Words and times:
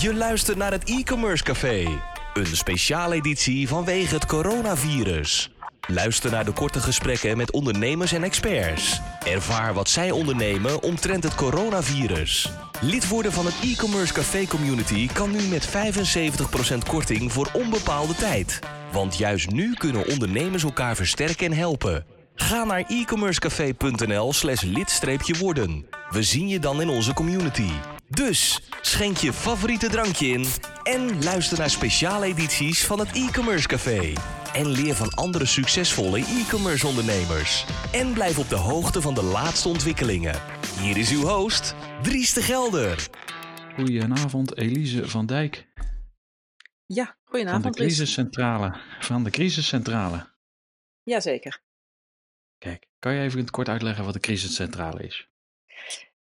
Je 0.00 0.14
luistert 0.14 0.56
naar 0.56 0.72
het 0.72 0.84
e-commerce 0.84 1.44
café. 1.44 2.00
Een 2.34 2.56
speciale 2.56 3.14
editie 3.14 3.68
vanwege 3.68 4.14
het 4.14 4.26
coronavirus. 4.26 5.50
Luister 5.86 6.30
naar 6.30 6.44
de 6.44 6.52
korte 6.52 6.80
gesprekken 6.80 7.36
met 7.36 7.50
ondernemers 7.50 8.12
en 8.12 8.22
experts. 8.22 9.00
Ervaar 9.24 9.74
wat 9.74 9.88
zij 9.88 10.10
ondernemen 10.10 10.82
omtrent 10.82 11.24
het 11.24 11.34
coronavirus. 11.34 12.52
Lid 12.80 13.08
worden 13.08 13.32
van 13.32 13.46
het 13.46 13.54
e-commerce 13.62 14.12
café 14.12 14.46
community 14.46 15.08
kan 15.12 15.30
nu 15.30 15.42
met 15.42 15.68
75% 15.68 15.70
korting 16.88 17.32
voor 17.32 17.50
onbepaalde 17.52 18.14
tijd. 18.14 18.58
Want 18.92 19.18
juist 19.18 19.50
nu 19.50 19.74
kunnen 19.74 20.06
ondernemers 20.06 20.62
elkaar 20.62 20.96
versterken 20.96 21.46
en 21.46 21.56
helpen. 21.56 22.04
Ga 22.34 22.64
naar 22.64 22.84
e-commercecafé.nl 22.88 24.32
slash 24.32 24.62
lid-worden. 24.62 25.86
We 26.10 26.22
zien 26.22 26.48
je 26.48 26.58
dan 26.58 26.80
in 26.80 26.88
onze 26.88 27.14
community. 27.14 27.70
Dus 28.08 28.60
schenk 28.80 29.16
je 29.16 29.32
favoriete 29.32 29.88
drankje 29.88 30.26
in 30.26 30.44
en 30.82 31.22
luister 31.22 31.58
naar 31.58 31.70
speciale 31.70 32.26
edities 32.26 32.86
van 32.86 32.98
het 32.98 33.12
e-commerce 33.12 33.68
café. 33.68 34.12
En 34.52 34.66
leer 34.66 34.94
van 34.94 35.14
andere 35.14 35.46
succesvolle 35.46 36.18
e-commerce 36.18 36.86
ondernemers. 36.86 37.66
En 37.92 38.12
blijf 38.12 38.38
op 38.38 38.48
de 38.48 38.56
hoogte 38.56 39.00
van 39.00 39.14
de 39.14 39.22
laatste 39.22 39.68
ontwikkelingen. 39.68 40.40
Hier 40.80 40.96
is 40.96 41.10
uw 41.10 41.22
host, 41.22 41.74
Dries 42.02 42.32
de 42.32 42.42
Gelder. 42.42 43.08
Goedenavond, 43.74 44.56
Elise 44.56 45.08
van 45.08 45.26
Dijk. 45.26 45.68
Ja, 46.86 47.16
goedenavond. 47.24 47.62
Van 47.62 47.72
de 47.72 47.78
crisiscentrale. 47.78 48.80
Van 49.00 49.24
de 49.24 49.30
crisiscentrale. 49.30 50.26
Jazeker. 51.02 51.60
Kijk, 52.58 52.86
kan 52.98 53.14
je 53.14 53.22
even 53.22 53.50
kort 53.50 53.68
uitleggen 53.68 54.04
wat 54.04 54.12
de 54.12 54.20
crisiscentrale 54.20 55.02
is? 55.02 55.28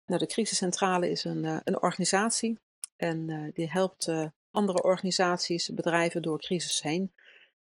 Nou, 0.08 0.20
de 0.20 0.28
crisiscentrale 0.28 1.10
is 1.10 1.24
een, 1.24 1.44
uh, 1.44 1.58
een 1.64 1.82
organisatie 1.82 2.60
en 2.96 3.30
uh, 3.30 3.54
die 3.54 3.70
helpt 3.70 4.08
uh, 4.08 4.26
andere 4.52 4.84
organisaties, 4.84 5.70
bedrijven 5.70 6.22
door 6.22 6.40
crisis 6.40 6.82
heen. 6.82 7.12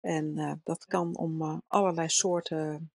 En 0.01 0.61
dat 0.63 0.85
kan 0.85 1.15
om 1.15 1.63
allerlei 1.67 2.09
soorten 2.09 2.91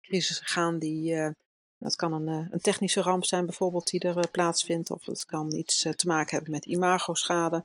crisissen 0.00 0.46
gaan 0.46 0.78
die 0.78 1.34
dat 1.78 1.96
kan 1.96 2.12
een, 2.12 2.48
een, 2.50 2.60
technische 2.60 3.02
ramp 3.02 3.24
zijn 3.24 3.46
bijvoorbeeld 3.46 3.90
die 3.90 4.00
er 4.00 4.30
plaatsvindt, 4.30 4.90
of 4.90 5.06
het 5.06 5.24
kan 5.24 5.54
iets 5.54 5.82
te 5.96 6.06
maken 6.06 6.34
hebben 6.34 6.50
met 6.50 6.64
imagoschade. 6.64 7.64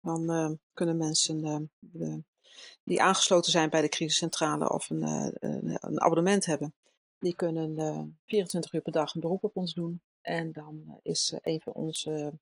Dan 0.00 0.58
kunnen 0.72 0.96
mensen 0.96 1.70
die 2.84 3.02
aangesloten 3.02 3.50
zijn 3.50 3.70
bij 3.70 3.80
de 3.80 3.88
crisiscentrale 3.88 4.70
of 4.70 4.90
een, 4.90 5.02
een 5.80 6.00
abonnement 6.00 6.46
hebben, 6.46 6.74
die 7.18 7.34
kunnen 7.34 8.18
24 8.26 8.72
uur 8.72 8.80
per 8.80 8.92
dag 8.92 9.14
een 9.14 9.20
beroep 9.20 9.44
op 9.44 9.56
ons 9.56 9.74
doen. 9.74 10.00
En 10.24 10.52
dan 10.52 10.98
is 11.02 11.38
een 11.42 11.60
van 11.60 11.72
onze 11.72 12.38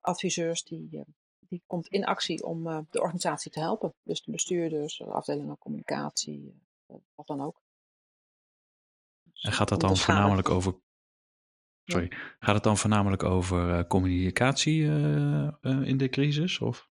adviseurs 0.00 0.64
die 0.64 1.04
die 1.38 1.62
komt 1.66 1.88
in 1.88 2.04
actie 2.04 2.44
om 2.44 2.86
de 2.90 3.00
organisatie 3.00 3.50
te 3.50 3.60
helpen. 3.60 3.94
Dus 4.02 4.22
de 4.22 4.30
bestuurders, 4.30 4.96
de 4.96 5.04
afdelingen 5.04 5.58
communicatie, 5.58 6.62
wat 7.14 7.26
dan 7.26 7.40
ook. 7.40 7.62
Dus 9.22 9.42
en 9.42 9.52
gaat 9.52 9.68
dat 9.68 9.80
dan 9.80 9.96
voornamelijk 9.96 10.48
over. 10.48 10.76
Sorry, 11.84 12.12
gaat 12.38 12.54
het 12.54 12.64
dan 12.64 12.76
voornamelijk 12.76 13.22
over 13.22 13.68
uh, 13.68 13.84
communicatie 13.88 14.82
in 15.62 15.96
de 15.96 16.08
crisis? 16.08 16.58
Of? 16.58 16.88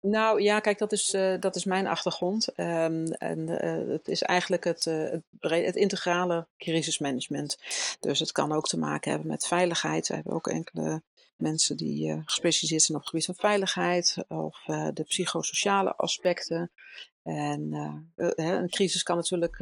Nou 0.00 0.42
ja, 0.42 0.60
kijk, 0.60 0.78
dat 0.78 0.92
is, 0.92 1.10
dat 1.40 1.56
is 1.56 1.64
mijn 1.64 1.86
achtergrond. 1.86 2.48
Um, 2.56 3.04
en 3.06 3.48
het 3.90 4.08
is 4.08 4.22
eigenlijk 4.22 4.64
het, 4.64 4.84
het, 4.84 5.22
het, 5.40 5.76
integrale 5.76 6.46
crisismanagement. 6.58 7.58
Dus 8.00 8.18
het 8.18 8.32
kan 8.32 8.52
ook 8.52 8.68
te 8.68 8.78
maken 8.78 9.10
hebben 9.10 9.28
met 9.28 9.46
veiligheid. 9.46 10.08
We 10.08 10.14
hebben 10.14 10.32
ook 10.32 10.48
enkele 10.48 11.02
mensen 11.38 11.76
die 11.76 12.08
uh, 12.08 12.20
gespecialiseerd 12.24 12.82
zijn 12.82 12.98
op 12.98 13.02
het 13.02 13.10
gebied 13.10 13.26
van 13.26 13.34
veiligheid 13.34 14.16
of 14.28 14.64
uh, 14.66 14.88
de 14.94 15.02
psychosociale 15.02 15.96
aspecten. 15.96 16.70
En 17.22 17.72
uh, 18.16 18.30
een 18.34 18.68
crisis 18.68 19.02
kan 19.02 19.16
natuurlijk 19.16 19.58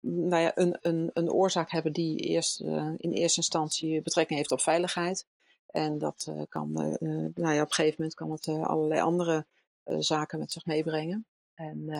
nou 0.00 0.42
ja, 0.42 0.52
een, 0.54 0.78
een, 0.80 1.10
een 1.12 1.30
oorzaak 1.30 1.70
hebben 1.70 1.92
die 1.92 2.18
eerst, 2.18 2.60
in 2.96 3.12
eerste 3.12 3.40
instantie 3.40 4.02
betrekking 4.02 4.38
heeft 4.38 4.52
op 4.52 4.60
veiligheid. 4.60 5.26
En 5.66 5.98
dat 5.98 6.32
kan, 6.48 6.72
nou 6.72 7.54
ja, 7.54 7.62
op 7.62 7.68
een 7.68 7.72
gegeven 7.72 7.94
moment 7.98 8.14
kan 8.14 8.30
het 8.30 8.48
allerlei 8.48 9.00
andere 9.00 9.46
zaken 9.84 10.38
met 10.38 10.52
zich 10.52 10.66
meebrengen. 10.66 11.26
En 11.54 11.90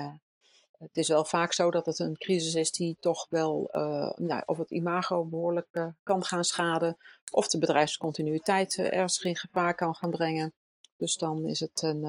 het 0.79 0.97
is 0.97 1.09
wel 1.09 1.25
vaak 1.25 1.53
zo 1.53 1.71
dat 1.71 1.87
het 1.87 1.99
een 1.99 2.17
crisis 2.17 2.55
is 2.55 2.71
die 2.71 2.97
toch 3.01 3.27
wel, 3.31 3.69
uh, 3.73 4.13
nou, 4.17 4.43
of 4.47 4.59
het 4.59 4.71
imago 4.71 5.25
behoorlijk 5.25 5.93
kan 6.03 6.25
gaan 6.25 6.45
schaden, 6.45 6.97
of 7.31 7.49
de 7.49 7.59
bedrijfscontinuïteit 7.59 8.77
uh, 8.77 8.93
ernstig 8.93 9.25
in 9.25 9.37
gevaar 9.37 9.75
kan 9.75 9.95
gaan 9.95 10.11
brengen. 10.11 10.53
Dus 10.97 11.17
dan 11.17 11.47
is 11.47 11.61
het 11.61 11.83
een, 11.83 12.05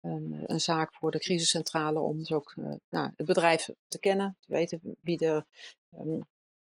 een, 0.00 0.44
een, 0.46 0.60
zaak 0.60 0.94
voor 0.94 1.10
de 1.10 1.18
crisiscentrale 1.18 2.00
om 2.00 2.18
dus 2.18 2.32
ook 2.32 2.54
nou, 2.88 3.10
het 3.16 3.26
bedrijf 3.26 3.68
te 3.88 3.98
kennen, 3.98 4.36
te 4.40 4.52
weten 4.52 4.80
wie 5.00 5.18
er, 5.18 5.46
um, 5.98 6.26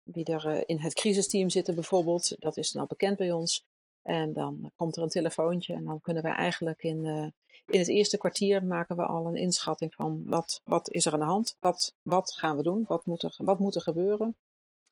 wie 0.02 0.24
er 0.24 0.68
in 0.68 0.78
het 0.78 0.94
crisisteam 0.94 1.50
zitten 1.50 1.74
bijvoorbeeld. 1.74 2.36
Dat 2.38 2.56
is 2.56 2.72
nou 2.72 2.86
bekend 2.86 3.16
bij 3.16 3.32
ons. 3.32 3.64
En 4.02 4.32
dan 4.32 4.72
komt 4.76 4.96
er 4.96 5.02
een 5.02 5.08
telefoontje 5.08 5.74
en 5.74 5.84
dan 5.84 6.00
kunnen 6.00 6.22
wij 6.22 6.32
eigenlijk 6.32 6.82
in, 6.82 7.04
uh, 7.04 7.26
in 7.66 7.78
het 7.78 7.88
eerste 7.88 8.18
kwartier 8.18 8.64
maken 8.64 8.96
we 8.96 9.06
al 9.06 9.26
een 9.26 9.36
inschatting 9.36 9.94
van 9.94 10.22
wat, 10.24 10.60
wat 10.64 10.90
is 10.90 11.06
er 11.06 11.12
aan 11.12 11.18
de 11.18 11.24
hand, 11.24 11.56
wat, 11.60 11.94
wat 12.02 12.32
gaan 12.32 12.56
we 12.56 12.62
doen, 12.62 12.84
wat 12.88 13.06
moet 13.06 13.22
er, 13.22 13.34
wat 13.36 13.58
moet 13.58 13.74
er 13.74 13.80
gebeuren. 13.80 14.36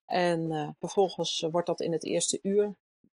En 0.04 0.52
uh, 0.52 0.68
vervolgens 0.78 1.46
wordt 1.50 1.66
dat 1.66 1.80
in 1.80 1.92
het 1.92 2.04
eerste 2.04 2.38
uur, 2.42 2.74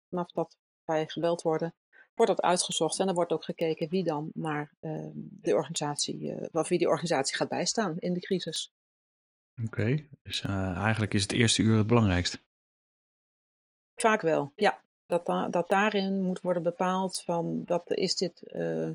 vanaf 0.09 0.31
dat 0.31 0.57
wij 0.85 1.07
gebeld 1.07 1.43
worden, 1.43 1.75
wordt 2.15 2.37
dat 2.37 2.43
uitgezocht 2.43 2.99
en 2.99 3.09
er 3.09 3.15
wordt 3.15 3.33
ook 3.33 3.45
gekeken 3.45 3.89
wie 3.89 4.05
dan 4.05 4.31
naar 4.35 4.75
uh, 4.81 5.07
de 5.15 5.55
organisatie, 5.55 6.21
uh, 6.53 6.65
wie 6.65 6.79
die 6.79 6.89
organisatie 6.89 7.37
gaat 7.37 7.49
bijstaan 7.49 7.99
in 7.99 8.13
de 8.13 8.21
crisis. 8.21 8.73
Oké, 9.57 9.67
okay. 9.67 10.09
dus 10.23 10.41
eigenlijk 10.43 11.15
is 11.15 11.23
het 11.23 11.33
eerste 11.33 11.63
uur 11.63 11.77
het 11.77 11.87
belangrijkste. 11.87 12.39
Vaak 13.95 14.21
wel, 14.21 14.53
ja 14.57 14.84
dat, 15.07 15.27
da 15.27 15.49
dat 15.49 15.69
daarin 15.69 16.23
moet 16.23 16.41
worden 16.41 16.63
bepaald 16.63 17.23
van 17.23 17.63
dat 17.65 17.91
is 17.91 18.17
dit, 18.17 18.43
uh, 18.47 18.91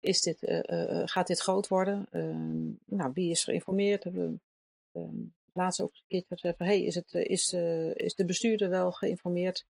is 0.00 0.20
dit, 0.20 0.42
uh, 0.42 1.02
gaat 1.04 1.26
dit 1.26 1.40
groot 1.40 1.68
worden? 1.68 2.06
Ehm, 2.10 2.66
nou, 2.84 3.10
wie 3.14 3.30
is 3.30 3.44
geïnformeerd? 3.44 4.04
We 4.04 4.34
ehm, 4.92 5.22
laatst 5.52 5.80
ook 5.80 5.94
een 5.94 6.02
keer 6.08 6.24
gezegd 6.28 6.58
hey, 6.58 6.82
is, 6.82 6.94
het, 6.94 7.14
is, 7.14 7.52
is 7.94 8.14
de 8.14 8.24
bestuurder 8.24 8.68
wel 8.68 8.92
geïnformeerd? 8.92 9.66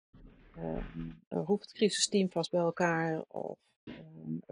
Ehm, 0.56 1.10
roept 1.28 1.64
het 1.64 1.74
crisisteam 1.74 2.32
vast 2.32 2.52
bij 2.52 2.60
elkaar? 2.62 3.24
Of 3.28 3.58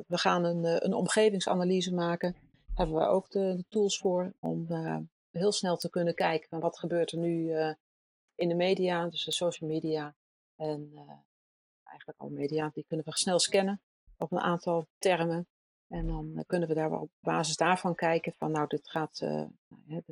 we 0.07 0.17
gaan 0.17 0.43
een, 0.43 0.85
een 0.85 0.93
omgevingsanalyse 0.93 1.93
maken. 1.93 2.35
Hebben 2.73 2.95
we 2.95 3.05
ook 3.05 3.31
de, 3.31 3.53
de 3.55 3.65
tools 3.69 3.97
voor 3.97 4.33
om 4.39 4.67
heel 5.31 5.51
snel 5.51 5.77
te 5.77 5.89
kunnen 5.89 6.15
kijken 6.15 6.59
wat 6.59 6.79
gebeurt 6.79 7.11
er 7.11 7.17
nu 7.17 7.53
in 8.35 8.49
de 8.49 8.55
media, 8.55 9.07
dus 9.07 9.25
de 9.25 9.31
social 9.31 9.69
media. 9.69 10.15
En 10.59 10.89
uh, 10.93 10.99
eigenlijk 11.83 12.19
alle 12.19 12.29
media, 12.29 12.69
die 12.73 12.85
kunnen 12.87 13.05
we 13.05 13.11
snel 13.17 13.39
scannen 13.39 13.81
op 14.17 14.31
een 14.31 14.39
aantal 14.39 14.87
termen. 14.97 15.47
En 15.87 16.07
dan 16.07 16.31
uh, 16.35 16.41
kunnen 16.47 16.67
we 16.67 16.73
daar 16.73 16.91
op 16.91 17.09
basis 17.19 17.55
daarvan 17.55 17.95
kijken 17.95 18.33
van 18.33 18.51
nou, 18.51 18.67
dit 18.67 18.89
gaat 18.89 19.19
uh, 19.23 19.45
nou, 19.85 20.03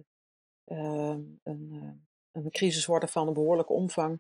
ehm, 0.65 1.21
een, 1.43 2.07
een 2.31 2.49
crisis 2.51 2.85
worden 2.85 3.09
van 3.09 3.27
een 3.27 3.33
behoorlijke 3.33 3.73
omvang. 3.73 4.19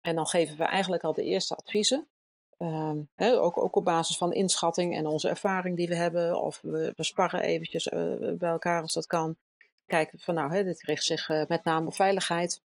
En 0.00 0.14
dan 0.14 0.26
geven 0.26 0.56
we 0.56 0.64
eigenlijk 0.64 1.02
al 1.02 1.12
de 1.12 1.24
eerste 1.24 1.54
adviezen. 1.54 2.08
Hè, 3.14 3.40
ook, 3.40 3.58
ook 3.58 3.76
op 3.76 3.84
basis 3.84 4.16
van 4.16 4.32
inschatting 4.32 4.96
en 4.96 5.06
onze 5.06 5.28
ervaring 5.28 5.76
die 5.76 5.88
we 5.88 5.94
hebben. 5.94 6.42
Of 6.42 6.60
we, 6.60 6.92
we 6.96 7.04
sparren 7.04 7.40
eventjes 7.40 7.88
bij 8.38 8.50
elkaar 8.50 8.82
als 8.82 8.92
dat 8.92 9.06
kan. 9.06 9.36
Kijken 9.86 10.18
van 10.18 10.34
nou, 10.34 10.64
dit 10.64 10.82
richt 10.82 11.04
zich 11.04 11.28
met 11.28 11.64
name 11.64 11.86
op 11.86 11.94
veiligheid 11.94 12.62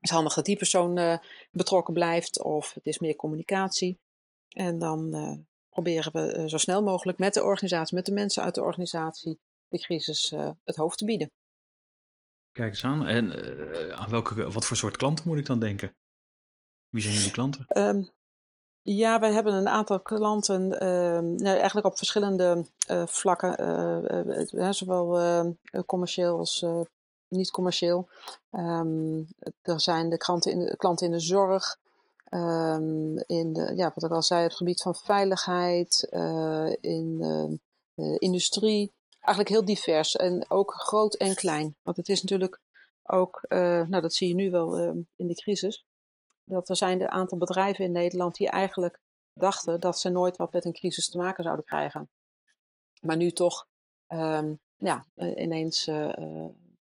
is 0.00 0.10
handig 0.10 0.34
dat 0.34 0.44
die 0.44 0.56
persoon 0.56 0.98
uh, 0.98 1.18
betrokken 1.50 1.94
blijft 1.94 2.42
of 2.42 2.74
het 2.74 2.86
is 2.86 2.98
meer 2.98 3.16
communicatie. 3.16 4.00
En 4.48 4.78
dan 4.78 5.16
uh, 5.16 5.32
proberen 5.68 6.12
we 6.12 6.36
uh, 6.38 6.46
zo 6.46 6.58
snel 6.58 6.82
mogelijk 6.82 7.18
met 7.18 7.34
de 7.34 7.42
organisatie, 7.42 7.96
met 7.96 8.06
de 8.06 8.12
mensen 8.12 8.42
uit 8.42 8.54
de 8.54 8.62
organisatie, 8.62 9.38
de 9.68 9.78
crisis 9.78 10.34
het 10.64 10.76
hoofd 10.76 10.98
te 10.98 11.04
bieden. 11.04 11.30
Kijk 12.52 12.68
eens 12.68 12.84
aan. 12.84 13.06
En 13.06 13.32
aan 13.96 14.10
welke, 14.10 14.50
wat 14.50 14.64
voor 14.64 14.76
soort 14.76 14.96
klanten 14.96 15.28
moet 15.28 15.38
ik 15.38 15.46
dan 15.46 15.60
denken? 15.60 15.96
Wie 16.88 17.02
zijn 17.02 17.14
jullie 17.14 17.30
klanten? 17.30 17.66
Um, 17.68 18.10
ja, 18.82 19.20
wij 19.20 19.32
hebben 19.32 19.54
een 19.54 19.68
aantal 19.68 20.00
klanten, 20.00 20.80
ehm, 20.80 21.34
nou, 21.34 21.56
eigenlijk 21.56 21.86
op 21.86 21.96
verschillende 21.96 22.66
vlakken, 23.06 24.74
zowel 24.74 25.56
commercieel 25.86 26.38
als 26.38 26.64
niet 27.28 27.50
commercieel. 27.50 28.08
Um, 28.50 29.28
er 29.62 29.80
zijn 29.80 30.08
de 30.08 30.16
klanten 30.16 30.52
in 30.52 30.58
de, 30.58 30.76
klanten 30.76 31.06
in 31.06 31.12
de 31.12 31.20
zorg, 31.20 31.78
um, 32.30 33.18
in 33.18 33.52
de, 33.52 33.72
ja, 33.74 33.92
wat 33.94 34.04
ik 34.04 34.10
al 34.10 34.22
zei, 34.22 34.42
het 34.42 34.56
gebied 34.56 34.82
van 34.82 34.94
veiligheid, 34.94 36.08
uh, 36.10 36.72
in 36.80 37.60
industrie. 38.18 38.92
Eigenlijk 39.20 39.48
heel 39.48 39.64
divers 39.64 40.16
en 40.16 40.50
ook 40.50 40.72
groot 40.72 41.14
en 41.14 41.34
klein. 41.34 41.76
Want 41.82 41.96
het 41.96 42.08
is 42.08 42.22
natuurlijk 42.22 42.60
ook, 43.02 43.44
uh, 43.48 43.58
nou 43.86 44.02
dat 44.02 44.14
zie 44.14 44.28
je 44.28 44.34
nu 44.34 44.50
wel 44.50 44.80
uh, 44.80 45.02
in 45.16 45.26
de 45.26 45.34
crisis, 45.34 45.84
dat 46.44 46.68
er 46.68 46.76
zijn 46.76 47.00
een 47.00 47.10
aantal 47.10 47.38
bedrijven 47.38 47.84
in 47.84 47.92
Nederland 47.92 48.34
die 48.34 48.48
eigenlijk 48.48 49.00
dachten 49.32 49.80
dat 49.80 49.98
ze 49.98 50.08
nooit 50.08 50.36
wat 50.36 50.52
met 50.52 50.64
een 50.64 50.72
crisis 50.72 51.08
te 51.10 51.18
maken 51.18 51.44
zouden 51.44 51.64
krijgen. 51.64 52.08
Maar 53.00 53.16
nu 53.16 53.30
toch 53.30 53.66
ehm, 54.06 54.54
ja, 54.76 55.06
ineens 55.14 55.90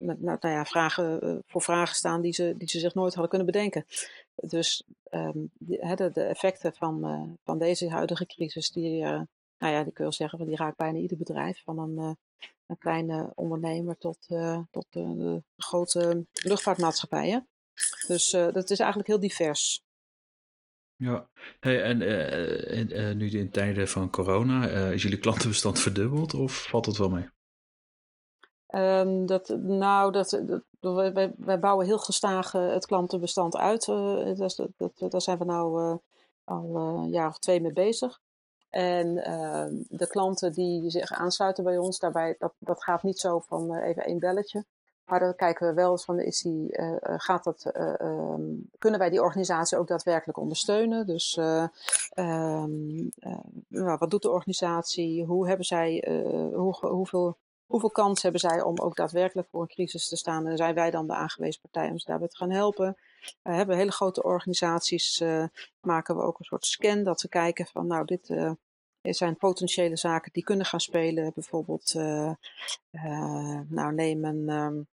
met 0.00 0.20
nou, 0.20 0.37
nou 0.41 0.55
ja, 0.55 0.64
vragen, 0.64 1.43
voor 1.47 1.62
vragen 1.62 1.94
staan 1.94 2.20
die 2.20 2.32
ze, 2.32 2.55
die 2.56 2.69
ze 2.69 2.79
zich 2.79 2.94
nooit 2.94 3.12
hadden 3.12 3.29
kunnen 3.29 3.47
bedenken. 3.47 3.85
Dus 4.35 4.85
um, 5.11 5.50
de, 5.58 6.11
de, 6.12 6.23
effecten 6.23 6.75
van, 6.75 7.38
van 7.44 7.58
deze 7.58 7.91
huidige 7.91 8.26
crisis, 8.26 8.70
die, 8.70 9.02
nou 9.02 9.26
ja, 9.58 9.85
die 9.85 9.93
kun 9.93 10.12
zeggen, 10.12 10.47
die 10.47 10.56
raakt 10.56 10.76
bijna 10.76 10.99
ieder 10.99 11.17
bedrijf. 11.17 11.62
Van 11.64 11.79
een, 11.79 12.17
een 12.67 12.79
kleine 12.79 13.32
ondernemer 13.35 13.97
tot, 13.99 14.19
tot 14.70 14.87
de 14.91 15.43
grote 15.56 16.26
luchtvaartmaatschappijen. 16.32 17.49
Dus 18.06 18.32
uh, 18.32 18.52
dat 18.52 18.70
is 18.70 18.79
eigenlijk 18.79 19.08
heel 19.08 19.20
divers. 19.20 19.82
Ja, 20.97 21.31
hey, 21.61 21.82
en 21.82 22.00
uh, 22.00 23.14
nu 23.14 23.31
in 23.31 23.50
tijden 23.50 23.88
van 23.88 24.11
corona, 24.11 24.69
is 24.91 25.02
jullie 25.02 25.19
klantenbestand 25.19 25.79
verdubbeld 25.79 26.35
of 26.35 26.62
valt 26.69 26.87
het 26.87 26.97
wel 26.97 27.11
mee? 27.11 27.29
Um, 28.75 29.26
dat, 29.26 29.49
nou, 29.58 30.12
dat, 30.12 30.40
dat, 30.81 31.12
wij, 31.37 31.58
bouwen 31.61 31.87
heel 31.87 31.99
gestaag 31.99 32.52
het 32.52 32.87
klantenbestand 32.87 33.56
uit. 33.56 33.87
dat, 34.37 34.69
dat, 34.76 35.11
daar 35.11 35.20
zijn 35.20 35.38
we 35.38 35.44
nou 35.44 35.99
al 36.44 36.76
een 36.76 37.11
jaar 37.11 37.28
of 37.28 37.38
twee 37.38 37.61
mee 37.61 37.72
bezig. 37.72 38.20
En 38.70 39.25
ehm, 39.25 39.75
de 39.88 40.06
klanten 40.06 40.52
die 40.52 40.90
zich 40.90 41.12
aansluiten 41.12 41.64
bij 41.64 41.78
ons, 41.78 41.99
daarbij, 41.99 42.37
dat, 42.38 42.52
dat 42.58 42.84
gaat 42.84 43.02
niet 43.02 43.19
zo 43.19 43.38
van 43.38 43.75
even 43.75 44.05
één 44.05 44.19
belletje. 44.19 44.64
Maar 45.05 45.20
dan 45.20 45.34
kijken 45.34 45.69
we 45.69 45.75
wel 45.75 45.90
eens 45.90 46.05
van, 46.05 46.19
is 46.19 46.43
die, 46.43 46.78
uh, 46.78 46.96
gaat 47.00 47.44
dat, 47.44 47.70
uh, 47.76 47.94
um, 47.99 48.70
kunnen 48.78 49.00
wij 49.00 49.11
die 49.11 49.23
organisatie 49.23 49.78
ook 49.78 49.88
daadwerkelijk 49.88 50.38
ondersteunen? 50.38 51.06
Dus 51.06 51.38
um, 52.14 53.11
wat 53.69 54.11
doet 54.11 54.23
de 54.23 54.31
organisatie? 54.31 55.25
Hoe 55.25 55.49
hebben 55.49 55.66
zij, 55.66 56.05
hoe, 56.55 56.76
hoeveel, 56.81 57.37
hoeveel 57.70 57.90
kans 57.90 58.22
hebben 58.22 58.40
zij 58.40 58.62
om 58.62 58.78
ook 58.78 58.96
daadwerkelijk 58.96 59.49
voor 59.49 59.61
een 59.61 59.69
crisis 59.69 60.08
te 60.08 60.17
staan? 60.17 60.46
En 60.46 60.56
zijn 60.56 60.75
wij 60.75 60.90
dan 60.90 61.06
de 61.06 61.14
aangewezen 61.14 61.61
partij 61.61 61.90
om 61.90 61.99
ze 61.99 62.06
daarbij 62.06 62.28
te 62.28 62.37
gaan 62.37 62.50
helpen? 62.50 62.96
We 63.43 63.52
hebben 63.52 63.76
hele 63.76 63.93
grote 63.93 64.22
organisaties, 64.22 65.22
maken 65.81 66.17
we 66.17 66.22
ook 66.22 66.38
een 66.38 66.44
soort 66.44 66.67
scan 66.67 67.02
dat 67.02 67.22
we 67.22 67.28
kijken 67.28 67.67
van, 67.67 67.87
nou, 67.87 68.05
dit 68.05 68.26
zijn 69.02 69.37
potentiële 69.37 69.96
zaken 69.96 70.32
die 70.32 70.44
kunnen 70.44 70.67
gaan 70.67 70.81
spelen. 70.81 71.32
Bijvoorbeeld, 71.34 71.94
nou, 73.69 73.94
neem 73.94 74.25
een, 74.25 74.49
um, 74.49 74.88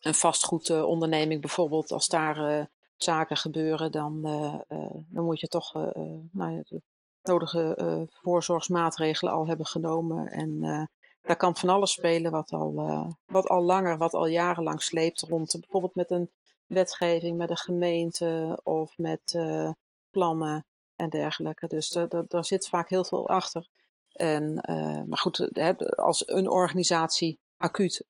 een 0.00 0.14
vastgoedonderneming 0.14 1.40
bijvoorbeeld, 1.40 1.92
als 1.92 2.08
daar 2.08 2.58
uh, 2.58 2.64
zaken 2.96 3.36
gebeuren, 3.36 3.92
dan, 3.92 4.20
uh, 4.24 4.54
dan 5.08 5.24
moet 5.24 5.40
je 5.40 5.48
toch 5.48 5.72
nou, 6.30 6.62
de 6.68 6.82
nodige 7.22 8.06
voorzorgsmaatregelen 8.10 9.32
al 9.32 9.46
hebben 9.46 9.66
genomen. 9.66 10.26
En 10.26 10.90
daar 11.22 11.36
kan 11.36 11.56
van 11.56 11.68
alles 11.68 11.92
spelen 11.92 12.30
wat 12.30 12.50
al, 12.52 12.74
wat 13.26 13.48
al 13.48 13.62
langer, 13.62 13.98
wat 13.98 14.14
al 14.14 14.26
jarenlang 14.26 14.82
sleept 14.82 15.20
rond. 15.20 15.56
Bijvoorbeeld 15.60 15.94
met 15.94 16.10
een 16.10 16.30
wetgeving, 16.66 17.36
met 17.36 17.50
een 17.50 17.56
gemeente 17.56 18.60
of 18.62 18.98
met 18.98 19.38
plannen 20.10 20.64
en 20.96 21.08
dergelijke. 21.08 21.66
Dus 21.66 21.98
daar 22.28 22.44
zit 22.44 22.68
vaak 22.68 22.88
heel 22.88 23.04
veel 23.04 23.28
achter. 23.28 23.66
En, 24.12 24.54
maar 25.08 25.18
goed, 25.18 25.58
als 25.96 26.28
een 26.28 26.48
organisatie 26.48 27.38
acuut 27.56 28.04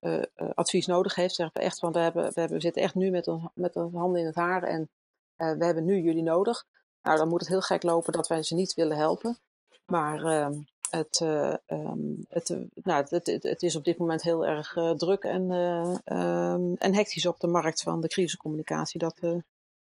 advies 0.55 0.87
nodig 0.87 1.14
heeft, 1.14 1.34
zeggen 1.34 1.60
we 1.60 1.66
echt 1.66 1.78
van 1.78 1.93
we, 1.93 1.99
hebben, 1.99 2.22
we, 2.22 2.40
hebben, 2.40 2.56
we 2.56 2.62
zitten 2.62 2.82
echt 2.82 2.94
nu 2.94 3.10
met 3.10 3.25
de, 3.25 3.50
met 3.55 3.72
de 3.72 3.88
handen 3.93 4.20
in 4.20 4.26
het 4.26 4.34
haar 4.34 4.62
en 4.62 4.88
we 5.34 5.64
hebben 5.64 5.84
nu 5.84 6.00
jullie 6.00 6.22
nodig. 6.22 6.64
Nou, 7.02 7.16
dan 7.19 7.28
moet 7.28 7.40
het 7.40 7.49
heel 7.49 7.60
gek 7.60 7.82
lopen 7.82 8.12
dat 8.12 8.28
wij 8.28 8.43
ze 8.43 8.55
niet 8.55 8.75
willen 8.75 8.96
helpen. 8.96 9.38
Maar 9.87 10.50
uh, 10.90 11.00
het, 11.00 11.20
um, 11.67 12.25
het, 12.29 12.49
nou, 12.75 13.05
het, 13.08 13.26
het, 13.26 13.43
het, 13.43 13.62
is 13.62 13.76
op 13.76 13.85
dit 13.85 13.99
moment 13.99 14.23
heel 14.23 14.46
erg 14.46 14.76
druk 14.96 15.23
en, 15.23 15.50
um, 15.50 16.75
en 16.75 16.94
hectisch 16.94 17.26
op 17.26 17.40
de 17.40 17.46
markt 17.46 17.82
van 17.82 18.00
de 18.00 18.08
crisiscommunicatie. 18.08 18.99
Dat, 18.99 19.19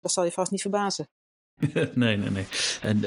dat 0.00 0.12
zal 0.12 0.24
je 0.24 0.32
vast 0.32 0.50
niet 0.50 0.60
verbazen. 0.60 1.08
nee, 1.94 2.16
nee, 2.16 2.30
nee. 2.30 2.46
En 2.82 3.00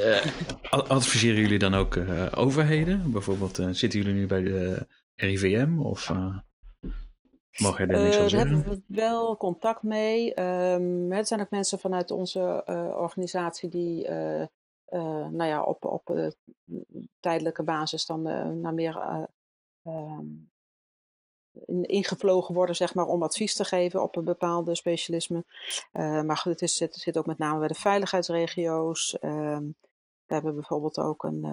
adviseren 0.70 1.42
jullie 1.42 1.60
dan 1.60 1.74
ook 1.74 2.00
overheden? 2.36 3.12
Bijvoorbeeld 3.12 3.56
zitten 3.56 4.00
jullie 4.00 4.14
nu 4.14 4.28
bij 4.28 4.42
de 4.42 4.88
RIVM? 5.16 5.80
Of 5.80 6.12
mag 7.58 7.78
je 7.78 7.86
daar 7.86 8.02
niks 8.02 8.16
uh, 8.16 8.20
over 8.20 8.30
zeggen? 8.30 8.50
Daar 8.50 8.64
hebben 8.64 8.84
we 8.88 8.96
wel 8.96 9.38
contact 9.38 9.84
mee. 9.84 10.40
Um, 10.40 11.12
er 11.12 11.26
zijn 11.26 11.42
ook 11.42 11.50
mensen 11.50 11.80
vanuit 11.80 12.12
onze 12.12 12.64
uh, 12.70 12.96
organisatie 12.98 13.70
die 13.70 14.08
nou 15.30 15.44
ja, 15.44 15.64
op, 15.64 15.86
op 15.86 16.34
tijdelijke 17.20 17.64
basis 17.64 18.06
dan 18.06 18.22
naar 18.62 18.74
meer 18.74 19.28
um, 19.84 20.52
ingevlogen 21.82 22.56
worden, 22.56 22.76
zeg 22.76 22.94
maar, 22.94 23.06
om 23.06 23.24
advies 23.24 23.56
te 23.56 23.66
geven 23.66 24.04
op 24.04 24.16
een 24.16 24.24
bepaalde 24.24 24.76
specialisme. 24.76 25.46
maar 25.92 26.38
goed, 26.38 26.52
het, 26.52 26.62
is, 26.62 26.80
het 26.80 26.96
zit 26.96 27.18
ook 27.18 27.26
met 27.26 27.38
name 27.38 27.60
bij 27.60 27.68
de 27.68 27.74
veiligheidsregio's. 27.74 29.18
Um, 29.22 29.76
we 30.26 30.34
hebben 30.34 30.56
bijvoorbeeld 30.56 31.00
ook 31.00 31.24
een, 31.24 31.44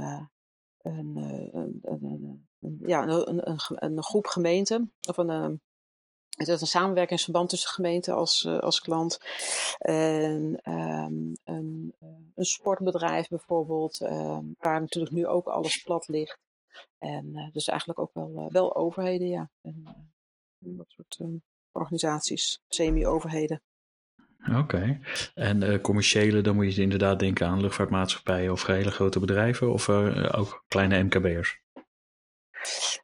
een, 0.83 1.17
een, 1.83 2.49
een, 2.61 2.79
ja, 2.87 3.09
een, 3.09 3.49
een, 3.51 3.61
een, 3.85 4.03
groep 4.03 4.27
gemeenten, 4.27 4.93
of 5.09 5.17
een, 5.17 5.31
ehm, 5.31 5.55
het 6.39 6.49
is 6.49 6.61
een 6.61 6.67
samenwerkingsverband 6.67 7.49
tussen 7.49 7.71
gemeenten 7.71 8.15
als, 8.15 8.45
uh, 8.45 8.59
als 8.59 8.81
klant. 8.81 9.19
En 9.79 10.61
um, 10.65 11.33
een, 11.45 11.95
een, 12.35 12.45
sportbedrijf 12.45 13.29
bijvoorbeeld, 13.29 14.01
um, 14.01 14.55
waar 14.59 14.81
natuurlijk 14.81 15.15
nu 15.15 15.27
ook 15.27 15.47
alles 15.47 15.83
plat 15.83 16.09
ligt. 16.09 16.39
En 16.99 17.27
uh, 17.35 17.53
dus 17.53 17.69
eigenlijk 17.69 17.99
ook 17.99 18.11
wel, 18.13 18.49
wel 18.53 18.77
overheden, 18.77 19.29
ja. 19.29 19.51
En, 19.63 19.85
dat 20.59 20.87
soort 20.89 21.19
organisaties, 21.73 22.61
semi-overheden. 22.69 23.63
Oké. 24.57 25.01
En 25.35 25.81
commerciële, 25.81 26.41
dan 26.41 26.55
moet 26.55 26.75
je 26.75 26.83
inderdaad 26.83 27.19
denken 27.19 27.47
aan 27.47 27.61
luchtvaartmaatschappijen 27.61 28.53
of 28.53 28.67
hele 28.67 28.91
grote 28.91 29.21
bedrijven 29.21 29.73
of 29.73 29.89
ook 29.89 30.65
kleine 30.69 31.03
MKB'ers? 31.03 31.61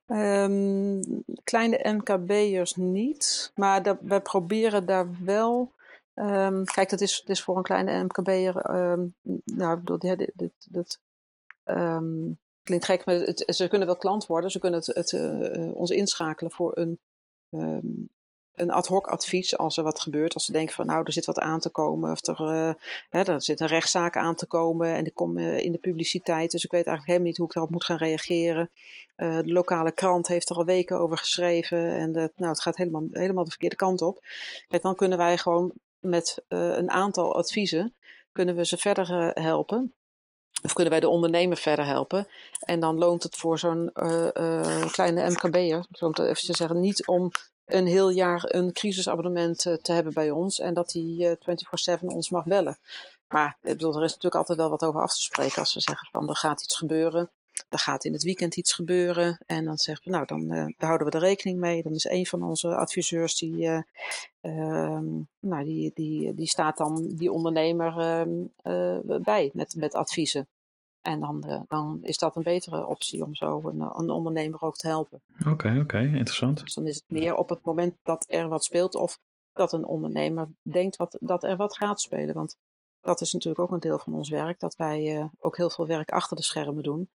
Um, 0.06 1.00
kleine 1.44 1.92
MKB'ers 1.92 2.74
niet, 2.74 3.52
maar 3.54 3.82
dat, 3.82 3.98
wij 4.00 4.20
proberen 4.20 4.86
daar 4.86 5.08
wel. 5.24 5.72
Um, 6.14 6.64
kijk, 6.64 6.90
dat 6.90 7.00
is, 7.00 7.20
dat 7.20 7.28
is 7.36 7.42
voor 7.42 7.56
een 7.56 7.62
kleine 7.62 8.04
MKB'er. 8.04 8.70
Um, 8.70 9.14
nou, 9.44 9.80
dit, 9.98 10.32
dit, 10.34 10.52
dit 10.68 11.00
klinkt 12.62 12.84
gek, 12.84 13.04
maar 13.04 13.32
ze 13.46 13.68
kunnen 13.68 13.86
wel 13.86 13.96
klant 13.96 14.26
worden. 14.26 14.50
Ze 14.50 14.58
kunnen 14.58 14.78
het, 14.78 14.94
het 14.94 15.12
uh, 15.12 15.74
ons 15.74 15.90
inschakelen 15.90 16.52
voor 16.52 16.72
een 16.74 16.98
een 18.54 18.70
ad 18.70 18.86
hoc 18.86 19.06
advies 19.06 19.56
als 19.56 19.76
er 19.76 19.82
wat 19.82 20.00
gebeurt. 20.00 20.34
Als 20.34 20.44
ze 20.44 20.52
denken 20.52 20.74
van 20.74 20.86
nou, 20.86 21.02
er 21.04 21.12
zit 21.12 21.24
wat 21.24 21.38
aan 21.38 21.60
te 21.60 21.70
komen. 21.70 22.10
Of 22.10 22.26
er, 22.26 22.40
uh, 22.40 22.74
hè, 23.08 23.40
zit 23.40 23.60
een 23.60 23.66
rechtszaak 23.66 24.16
aan 24.16 24.34
te 24.34 24.46
komen. 24.46 24.94
En 24.94 25.04
ik 25.04 25.14
kom 25.14 25.38
uh, 25.38 25.58
in 25.58 25.72
de 25.72 25.78
publiciteit. 25.78 26.50
Dus 26.50 26.64
ik 26.64 26.70
weet 26.70 26.86
eigenlijk 26.86 27.06
helemaal 27.06 27.28
niet 27.28 27.36
hoe 27.36 27.46
ik 27.46 27.52
daarop 27.52 27.72
moet 27.72 27.84
gaan 27.84 27.96
reageren. 27.96 28.70
Uh, 29.16 29.36
de 29.36 29.52
lokale 29.52 29.92
krant 29.92 30.28
heeft 30.28 30.50
er 30.50 30.56
al 30.56 30.64
weken 30.64 30.98
over 30.98 31.18
geschreven. 31.18 31.88
En 31.88 32.12
de, 32.12 32.32
nou, 32.36 32.50
het 32.50 32.60
gaat 32.60 32.76
helemaal, 32.76 33.06
helemaal 33.10 33.44
de 33.44 33.50
verkeerde 33.50 33.76
kant 33.76 34.02
op. 34.02 34.24
Kijk, 34.68 34.82
dan 34.82 34.94
kunnen 34.94 35.18
wij 35.18 35.38
gewoon 35.38 35.72
met 35.98 36.44
een 36.48 36.90
aantal 36.90 37.36
adviezen. 37.36 37.94
Kunnen 38.32 38.56
we 38.56 38.66
ze 38.66 38.76
verder 38.76 39.30
helpen. 39.40 39.94
Of 40.62 40.72
kunnen 40.72 40.92
wij 40.92 41.00
de 41.00 41.08
ondernemer 41.08 41.56
verder 41.56 41.84
helpen? 41.84 42.28
En 42.60 42.80
dan 42.80 42.98
loont 42.98 43.22
het 43.22 43.36
voor 43.36 43.58
zo'n 43.58 43.90
kleine 44.90 45.30
MKB'er, 45.30 45.86
om 46.00 46.08
het 46.08 46.18
even 46.18 46.46
te 46.46 46.56
zeggen, 46.56 46.80
niet 46.80 47.06
om 47.06 47.30
een 47.66 47.86
heel 47.86 48.10
jaar 48.10 48.44
een 48.46 48.72
crisisabonnement 48.72 49.64
uh, 49.64 49.74
te 49.74 49.92
hebben 49.92 50.12
bij 50.12 50.30
ons 50.30 50.58
en 50.58 50.74
dat 50.74 50.92
hij 50.92 51.02
uh, 51.02 51.98
24/7 51.98 52.04
ons 52.04 52.30
mag 52.30 52.44
bellen. 52.44 52.78
Maar 53.28 53.58
bedoel, 53.60 53.96
er 53.96 54.04
is 54.04 54.12
natuurlijk 54.12 54.34
altijd 54.34 54.58
wel 54.58 54.70
wat 54.70 54.84
over 54.84 55.00
af 55.00 55.14
te 55.14 55.22
spreken 55.22 55.58
als 55.58 55.74
we 55.74 55.80
zeggen 55.80 56.08
van 56.12 56.28
er 56.28 56.36
gaat 56.36 56.62
iets 56.62 56.76
gebeuren. 56.76 57.30
Er 57.68 57.78
gaat 57.78 58.04
in 58.04 58.12
het 58.12 58.22
weekend 58.22 58.56
iets 58.56 58.72
gebeuren. 58.72 59.38
En 59.46 59.64
dan 59.64 59.76
zeggen 59.76 60.04
we, 60.04 60.10
nou, 60.10 60.26
dan 60.26 60.52
uh, 60.52 60.66
houden 60.76 61.06
we 61.06 61.12
er 61.12 61.20
rekening 61.20 61.58
mee. 61.58 61.82
Dan 61.82 61.92
is 61.92 62.04
een 62.04 62.26
van 62.26 62.42
onze 62.42 62.76
adviseurs 62.76 63.34
die, 63.34 63.82
uh, 64.40 64.98
nou, 65.40 65.64
die, 65.64 65.90
die, 65.94 66.34
die 66.34 66.46
staat 66.46 66.76
dan 66.76 67.14
die 67.16 67.32
ondernemer 67.32 68.26
uh, 68.62 68.98
bij 69.20 69.50
met, 69.52 69.74
met 69.74 69.94
adviezen. 69.94 70.48
En 71.04 71.20
dan, 71.20 71.44
uh, 71.46 71.60
dan 71.68 71.98
is 72.02 72.18
dat 72.18 72.36
een 72.36 72.42
betere 72.42 72.86
optie 72.86 73.24
om 73.24 73.34
zo 73.34 73.60
een, 73.64 73.80
een 73.80 74.10
ondernemer 74.10 74.62
ook 74.62 74.76
te 74.76 74.86
helpen. 74.86 75.22
Oké, 75.40 75.50
okay, 75.50 75.72
oké, 75.72 75.80
okay, 75.80 76.04
interessant. 76.04 76.60
Dus 76.60 76.74
dan 76.74 76.86
is 76.86 76.94
het 76.94 77.04
meer 77.08 77.34
op 77.34 77.48
het 77.48 77.64
moment 77.64 77.96
dat 78.02 78.24
er 78.28 78.48
wat 78.48 78.64
speelt 78.64 78.94
of 78.94 79.18
dat 79.52 79.72
een 79.72 79.84
ondernemer 79.84 80.48
denkt 80.62 80.96
wat, 80.96 81.16
dat 81.20 81.44
er 81.44 81.56
wat 81.56 81.76
gaat 81.76 82.00
spelen. 82.00 82.34
Want 82.34 82.56
dat 83.00 83.20
is 83.20 83.32
natuurlijk 83.32 83.62
ook 83.62 83.70
een 83.70 83.80
deel 83.80 83.98
van 83.98 84.14
ons 84.14 84.28
werk, 84.28 84.60
dat 84.60 84.76
wij 84.76 85.16
uh, 85.16 85.24
ook 85.38 85.56
heel 85.56 85.70
veel 85.70 85.86
werk 85.86 86.10
achter 86.10 86.36
de 86.36 86.42
schermen 86.42 86.82
doen. 86.82 87.10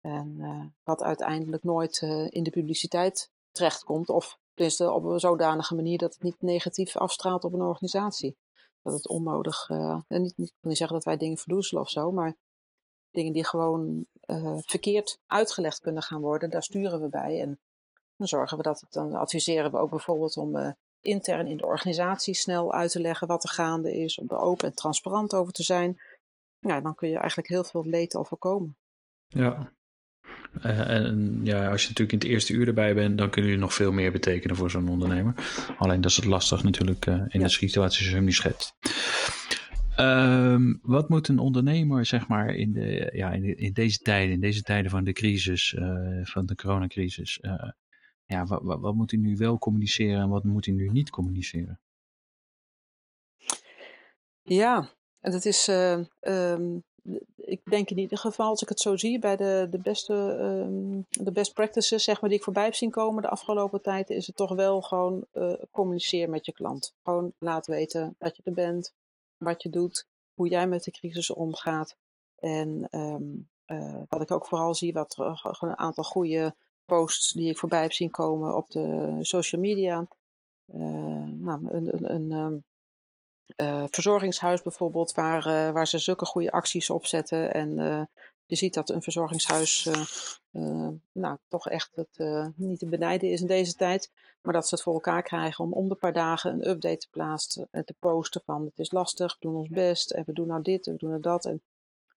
En 0.00 0.34
uh, 0.38 0.64
wat 0.82 1.02
uiteindelijk 1.02 1.62
nooit 1.62 2.00
in 2.28 2.42
de 2.42 2.50
publiciteit 2.50 3.30
terechtkomt, 3.50 4.08
of 4.08 4.38
tenminste 4.54 4.90
op 4.90 5.04
een 5.04 5.20
zodanige 5.20 5.74
manier 5.74 5.98
dat 5.98 6.12
het 6.12 6.22
niet 6.22 6.42
negatief 6.42 6.96
afstraalt 6.96 7.44
op 7.44 7.52
een 7.52 7.62
organisatie. 7.62 8.36
Dat 8.82 8.92
het 8.92 9.08
onnodig, 9.08 9.68
en 9.68 10.04
niet, 10.08 10.36
niet, 10.36 10.48
ik 10.48 10.58
wil 10.60 10.70
niet 10.70 10.78
zeggen 10.78 10.96
dat 10.96 11.04
wij 11.04 11.16
dingen 11.16 11.38
verdoezelen 11.38 11.82
of 11.82 11.90
zo, 11.90 12.12
maar 12.12 12.36
dingen 13.14 13.32
die 13.32 13.46
gewoon 13.46 14.06
verkeerd 14.66 15.18
uitgelegd 15.26 15.80
kunnen 15.80 16.02
gaan 16.02 16.20
worden, 16.20 16.50
daar 16.50 16.62
sturen 16.62 17.00
we 17.00 17.08
bij. 17.08 17.40
En 17.40 17.58
dan 18.16 18.28
zorgen 18.28 18.56
we 18.56 18.62
dat 18.62 18.80
het, 18.80 18.92
dan 18.92 19.14
adviseren 19.14 19.70
we 19.70 19.78
ook 19.78 19.90
bijvoorbeeld 19.90 20.36
om 20.36 20.74
intern 21.00 21.46
in 21.46 21.56
de 21.56 21.66
organisatie 21.66 22.34
snel 22.34 22.72
uit 22.72 22.90
te 22.90 23.00
leggen 23.00 23.26
wat 23.26 23.42
er 23.42 23.50
gaande 23.50 23.96
is, 23.96 24.18
om 24.18 24.26
er 24.28 24.38
open 24.38 24.68
en 24.68 24.74
transparant 24.74 25.34
over 25.34 25.52
te 25.52 25.62
zijn. 25.62 26.00
Ja, 26.58 26.80
dan 26.80 26.94
kun 26.94 27.08
je 27.08 27.18
eigenlijk 27.18 27.48
heel 27.48 27.64
veel 27.64 27.84
leed 27.84 28.14
al 28.14 28.24
voorkomen. 28.24 28.76
Ja. 29.28 29.72
Uh, 30.62 30.90
en 30.90 31.40
ja, 31.42 31.70
als 31.70 31.82
je 31.82 31.88
natuurlijk 31.88 32.12
in 32.12 32.18
het 32.18 32.28
eerste 32.28 32.52
uur 32.52 32.66
erbij 32.66 32.94
bent, 32.94 33.18
dan 33.18 33.30
kunnen 33.30 33.50
jullie 33.50 33.64
nog 33.64 33.74
veel 33.74 33.92
meer 33.92 34.12
betekenen 34.12 34.56
voor 34.56 34.70
zo'n 34.70 34.88
ondernemer. 34.88 35.34
Alleen 35.78 36.00
dat 36.00 36.10
is 36.10 36.16
het 36.16 36.24
lastig 36.24 36.62
natuurlijk 36.62 37.06
in 37.06 37.40
de 37.40 37.48
situatie 37.48 37.70
zoals 37.72 37.98
je 37.98 38.14
hem 38.14 38.24
nu 38.24 38.32
schetst. 38.32 38.74
Um, 39.96 40.78
wat 40.82 41.08
moet 41.08 41.28
een 41.28 41.38
ondernemer, 41.38 42.06
zeg 42.06 42.28
maar, 42.28 42.54
in, 42.54 42.72
de, 42.72 43.10
ja, 43.12 43.32
in, 43.32 43.58
in, 43.58 43.72
deze 43.72 43.98
tijden, 43.98 44.32
in 44.32 44.40
deze 44.40 44.62
tijden 44.62 44.90
van 44.90 45.04
de 45.04 45.12
crisis, 45.12 45.72
uh, 45.72 46.20
van 46.22 46.46
de 46.46 46.54
coronacrisis, 46.54 47.38
ja, 48.26 48.46
wat, 48.46 48.62
wat, 48.62 48.80
wat, 48.80 48.94
moet 48.94 49.10
hij 49.10 49.20
nu 49.20 49.36
wel 49.36 49.58
communiceren 49.58 50.20
en 50.20 50.28
wat 50.28 50.44
moet 50.44 50.66
hij 50.66 50.74
nu 50.74 50.88
niet 50.88 51.10
communiceren? 51.10 51.80
Ja, 54.42 54.88
dat 55.20 55.44
is, 55.44 55.68
um, 56.20 56.82
ik 57.36 57.60
denk 57.64 57.90
in 57.90 57.98
ieder 57.98 58.18
geval, 58.18 58.48
als 58.48 58.62
ik 58.62 58.68
het 58.68 58.80
zo 58.80 58.96
zie, 58.96 59.18
bij 59.18 59.36
de, 59.36 59.66
de, 59.70 59.78
beste, 59.78 60.14
um, 60.14 61.06
de 61.08 61.32
best 61.32 61.54
practices 61.54 62.04
zeg 62.04 62.20
maar, 62.20 62.30
die 62.30 62.38
ik 62.38 62.44
voorbij 62.44 62.64
heb 62.64 62.74
zien 62.74 62.90
komen 62.90 63.22
de 63.22 63.28
afgelopen 63.28 63.82
tijd, 63.82 64.10
is 64.10 64.26
het 64.26 64.36
toch 64.36 64.54
wel 64.54 64.80
gewoon 64.80 65.26
communiceren 65.70 66.30
met 66.30 66.46
je 66.46 66.52
klant. 66.52 66.94
Gewoon 67.02 67.32
laat 67.38 67.66
weten 67.66 68.14
dat 68.18 68.36
je 68.36 68.42
er 68.44 68.52
bent, 68.52 68.94
wat 69.44 69.62
je 69.62 69.70
doet, 69.70 70.06
hoe 70.34 70.48
jij 70.48 70.68
met 70.68 70.84
de 70.84 70.90
crisis 70.90 71.30
omgaat. 71.30 71.96
En 72.38 72.88
um, 72.90 73.48
uh, 73.66 74.02
wat 74.08 74.20
ik 74.20 74.30
ook 74.30 74.46
vooral 74.46 74.74
zie, 74.74 74.92
wat 74.92 75.16
een 75.60 75.78
aantal 75.78 76.04
goede 76.04 76.54
posts 76.84 77.32
die 77.32 77.50
ik 77.50 77.58
voorbij 77.58 77.82
heb 77.82 77.92
zien 77.92 78.10
komen 78.10 78.56
op 78.56 78.70
de 78.70 79.16
social 79.20 79.60
media. 79.60 80.06
nou, 80.66 81.68
een, 81.68 81.94
een, 81.94 82.14
een 82.14 82.30
um, 82.32 82.64
uh, 83.56 83.84
verzorgingshuis 83.90 84.62
bijvoorbeeld, 84.62 85.12
waar, 85.12 85.72
waar 85.72 85.86
ze 85.86 85.98
zulke 85.98 86.26
goede 86.26 86.50
acties 86.50 86.90
op 86.90 87.06
zetten. 87.06 87.54
En 87.54 88.08
je 88.46 88.56
ziet 88.56 88.74
dat 88.74 88.90
een 88.90 89.02
verzorgingshuis 89.02 89.88
nou, 91.12 91.36
toch 91.48 91.68
echt 91.68 91.90
het, 91.94 92.18
niet 92.56 92.78
te 92.78 92.86
benijden 92.86 93.30
is 93.30 93.40
in 93.40 93.46
deze 93.46 93.74
tijd. 93.74 94.10
Maar 94.42 94.52
dat 94.52 94.68
ze 94.68 94.74
het 94.74 94.84
voor 94.84 94.94
elkaar 94.94 95.22
krijgen 95.22 95.64
om 95.64 95.72
om 95.72 95.88
de 95.88 95.94
paar 95.94 96.12
dagen 96.12 96.52
een 96.52 96.68
update 96.68 96.96
te 96.96 97.08
plaatsen 97.10 97.68
en 97.70 97.84
te 97.84 97.94
posten 97.98 98.42
van 98.44 98.64
het 98.64 98.78
is 98.78 98.92
lastig, 98.92 99.32
we 99.32 99.38
doen 99.40 99.56
ons 99.56 99.68
best 99.68 100.10
en 100.10 100.22
we 100.26 100.32
doen 100.32 100.46
nou 100.46 100.62
dit 100.62 100.86
en 100.86 100.92
we 100.92 100.98
doen 100.98 101.10
nou 101.10 101.22
dat. 101.22 101.44
En 101.44 101.62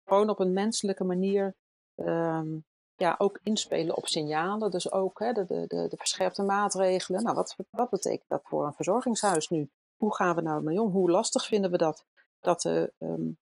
gewoon 0.05 0.29
op 0.29 0.39
een 0.39 0.53
menselijke 0.53 1.03
manier 1.03 1.55
um, 1.95 2.65
ja, 2.95 3.15
ook 3.17 3.39
inspelen 3.43 3.97
op 3.97 4.07
signalen. 4.07 4.71
Dus 4.71 4.91
ook 4.91 5.19
hè, 5.19 5.31
de, 5.31 5.45
de, 5.45 5.65
de, 5.67 5.97
verscherpte 5.97 6.43
maatregelen. 6.43 7.23
Nou, 7.23 7.35
wat, 7.35 7.55
wat 7.69 7.89
betekent 7.89 8.29
dat 8.29 8.41
voor 8.43 8.65
een 8.65 8.73
verzorgingshuis 8.73 9.49
nu? 9.49 9.69
hoe 9.97 10.15
gaan 10.15 10.35
we 10.35 10.41
nou 10.41 10.63
mee 10.63 10.81
om? 10.81 10.91
Hoe 10.91 11.11
lastig 11.11 11.45
vinden 11.45 11.71
we 11.71 11.77
dat? 11.77 12.05
Dat 12.39 12.65
um, 12.65 13.37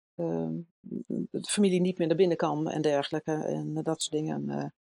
de 1.30 1.48
familie 1.48 1.80
niet 1.80 1.98
meer 1.98 2.06
naar 2.06 2.16
binnen 2.16 2.36
kan 2.36 2.70
en 2.70 2.82
dergelijke. 2.82 3.32
En 3.32 3.74
dat 3.74 4.02
soort 4.02 4.24
dingen. 4.24 4.72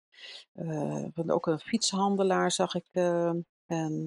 Uh, 0.56 1.04
uh, 1.16 1.28
ook 1.28 1.48
een 1.48 1.60
fietshandelaar 1.60 2.52
zag 2.52 2.76
ik. 2.76 2.86
en 3.66 4.06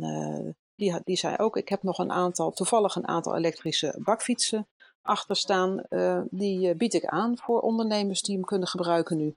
die, 0.74 1.00
die 1.04 1.16
zei 1.16 1.36
ook, 1.36 1.56
ik 1.56 1.68
heb 1.68 1.82
nog 1.82 1.98
een 1.98 2.12
aantal, 2.12 2.50
toevallig 2.50 2.94
een 2.94 3.08
aantal 3.08 3.36
elektrische 3.36 3.98
bakfietsen 3.98 4.68
achterstaan. 5.02 5.82
die 6.30 6.74
bied 6.74 6.94
ik 6.94 7.04
aan 7.04 7.38
voor 7.38 7.60
ondernemers 7.60 8.22
die 8.22 8.34
hem 8.34 8.44
kunnen 8.44 8.68
gebruiken 8.68 9.16
nu. 9.16 9.36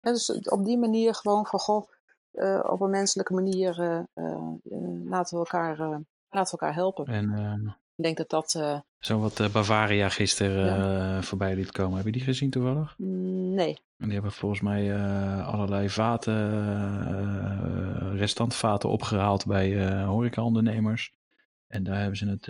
En 0.00 0.12
dus 0.12 0.30
op 0.30 0.64
die 0.64 0.78
manier 0.78 1.14
gewoon 1.14 1.46
van, 1.46 1.60
goh, 1.60 1.88
op 2.62 2.80
een 2.80 2.90
menselijke 2.90 3.34
manier 3.34 4.06
laten 5.04 5.38
we 5.38 5.44
elkaar 5.44 6.04
Laten 6.36 6.54
we 6.54 6.60
elkaar 6.60 6.74
helpen. 6.74 7.06
En, 7.06 7.30
uh, 7.30 7.72
ik 7.96 8.04
denk 8.04 8.16
dat 8.16 8.30
dat... 8.30 8.54
Uh, 8.56 8.78
zo 8.98 9.18
wat 9.18 9.40
uh, 9.40 9.48
Bavaria 9.48 10.08
gisteren 10.08 10.64
ja. 10.64 11.22
voorbij 11.22 11.54
liet 11.54 11.72
komen. 11.72 11.96
Heb 11.96 12.06
je 12.06 12.12
die 12.12 12.22
gezien 12.22 12.50
toevallig? 12.50 12.94
Nee. 12.98 13.78
En 13.96 14.04
die 14.04 14.12
hebben 14.12 14.32
volgens 14.32 14.60
mij 14.60 14.96
allerlei 15.42 15.90
vaten, 15.90 16.36
restantvaten 18.16 18.88
opgehaald 18.88 19.46
bij 19.46 20.00
horecaondernemers. 20.02 21.14
En 21.66 21.82
daar 21.82 21.98
hebben 21.98 22.16
ze 22.16 22.28
het 22.28 22.46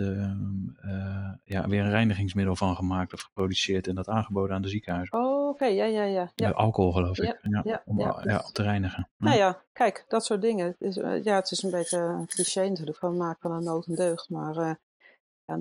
ja, 1.43 1.67
weer 1.67 1.83
een 1.83 1.89
reinigingsmiddel 1.89 2.55
van 2.55 2.75
gemaakt 2.75 3.13
of 3.13 3.21
geproduceerd 3.21 3.87
en 3.87 3.95
dat 3.95 4.07
aangeboden 4.07 4.55
aan 4.55 4.61
de 4.61 4.67
ziekenhuizen. 4.67 5.17
Oh, 5.17 5.49
oké, 5.49 5.65
ja, 5.65 5.85
ja, 5.85 6.03
ja, 6.03 6.31
ja. 6.35 6.49
alcohol 6.49 6.91
geloof 6.91 7.17
ik, 7.17 7.39
ja, 7.41 7.61
ja, 7.63 7.81
om, 7.85 7.99
ja, 7.99 8.39
te 8.51 8.63
reinigen. 8.63 9.09
Nou 9.17 9.37
ja, 9.37 9.61
kijk, 9.73 10.05
dat 10.07 10.25
soort 10.25 10.41
dingen. 10.41 10.75
Ja, 11.23 11.35
het 11.35 11.51
is 11.51 11.63
een 11.63 11.71
beetje 11.71 11.97
een 11.97 12.27
cliché 12.27 12.69
natuurlijk, 12.69 12.97
van 12.97 13.17
maken 13.17 13.39
van 13.41 13.51
een 13.51 13.63
nood 13.63 13.87
een 13.87 13.95
deugd, 13.95 14.29
maar 14.29 14.79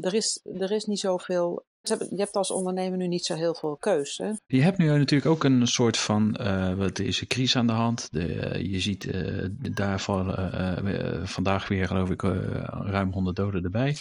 er, 0.01 0.15
is, 0.15 0.41
er 0.45 0.71
is 0.71 0.85
niet 0.85 1.01
zoveel 1.01 1.65
je 1.89 2.17
hebt 2.17 2.37
als 2.37 2.51
ondernemer 2.51 2.99
nu 2.99 3.07
niet 3.07 3.25
zo 3.25 3.35
heel 3.35 3.55
veel 3.55 3.77
keus. 3.77 4.19
Hè? 4.19 4.33
Je 4.47 4.63
hebt 4.63 4.79
nu 4.79 4.87
natuurlijk 4.87 5.31
ook 5.31 5.45
een 5.45 5.67
soort 5.67 5.97
van, 5.97 6.37
uh, 6.41 6.75
wat 6.75 6.99
is 6.99 7.21
een 7.21 7.27
crisis 7.27 7.57
aan 7.57 7.67
de 7.67 7.73
hand. 7.73 8.09
De, 8.13 8.55
uh, 8.59 8.73
je 8.73 8.81
ziet 8.81 9.05
uh, 9.05 9.45
daar 9.75 10.01
vallen 10.01 11.29
vandaag 11.29 11.69
weer 11.69 11.87
geloof 11.87 12.11
ik 12.11 12.23
ruim 12.23 13.13
100 13.13 13.37
doden 13.37 13.65
erbij. 13.65 13.97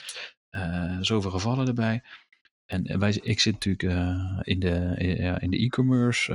zoveel 1.02 1.32
gevallen 1.32 1.68
erbij. 1.68 2.04
En 2.66 3.00
wij, 3.00 3.20
ik 3.22 3.40
zit 3.40 3.54
natuurlijk 3.54 4.02
in 4.42 4.60
de 4.60 4.96
in 5.40 5.50
de 5.50 5.58
e-commerce 5.58 6.34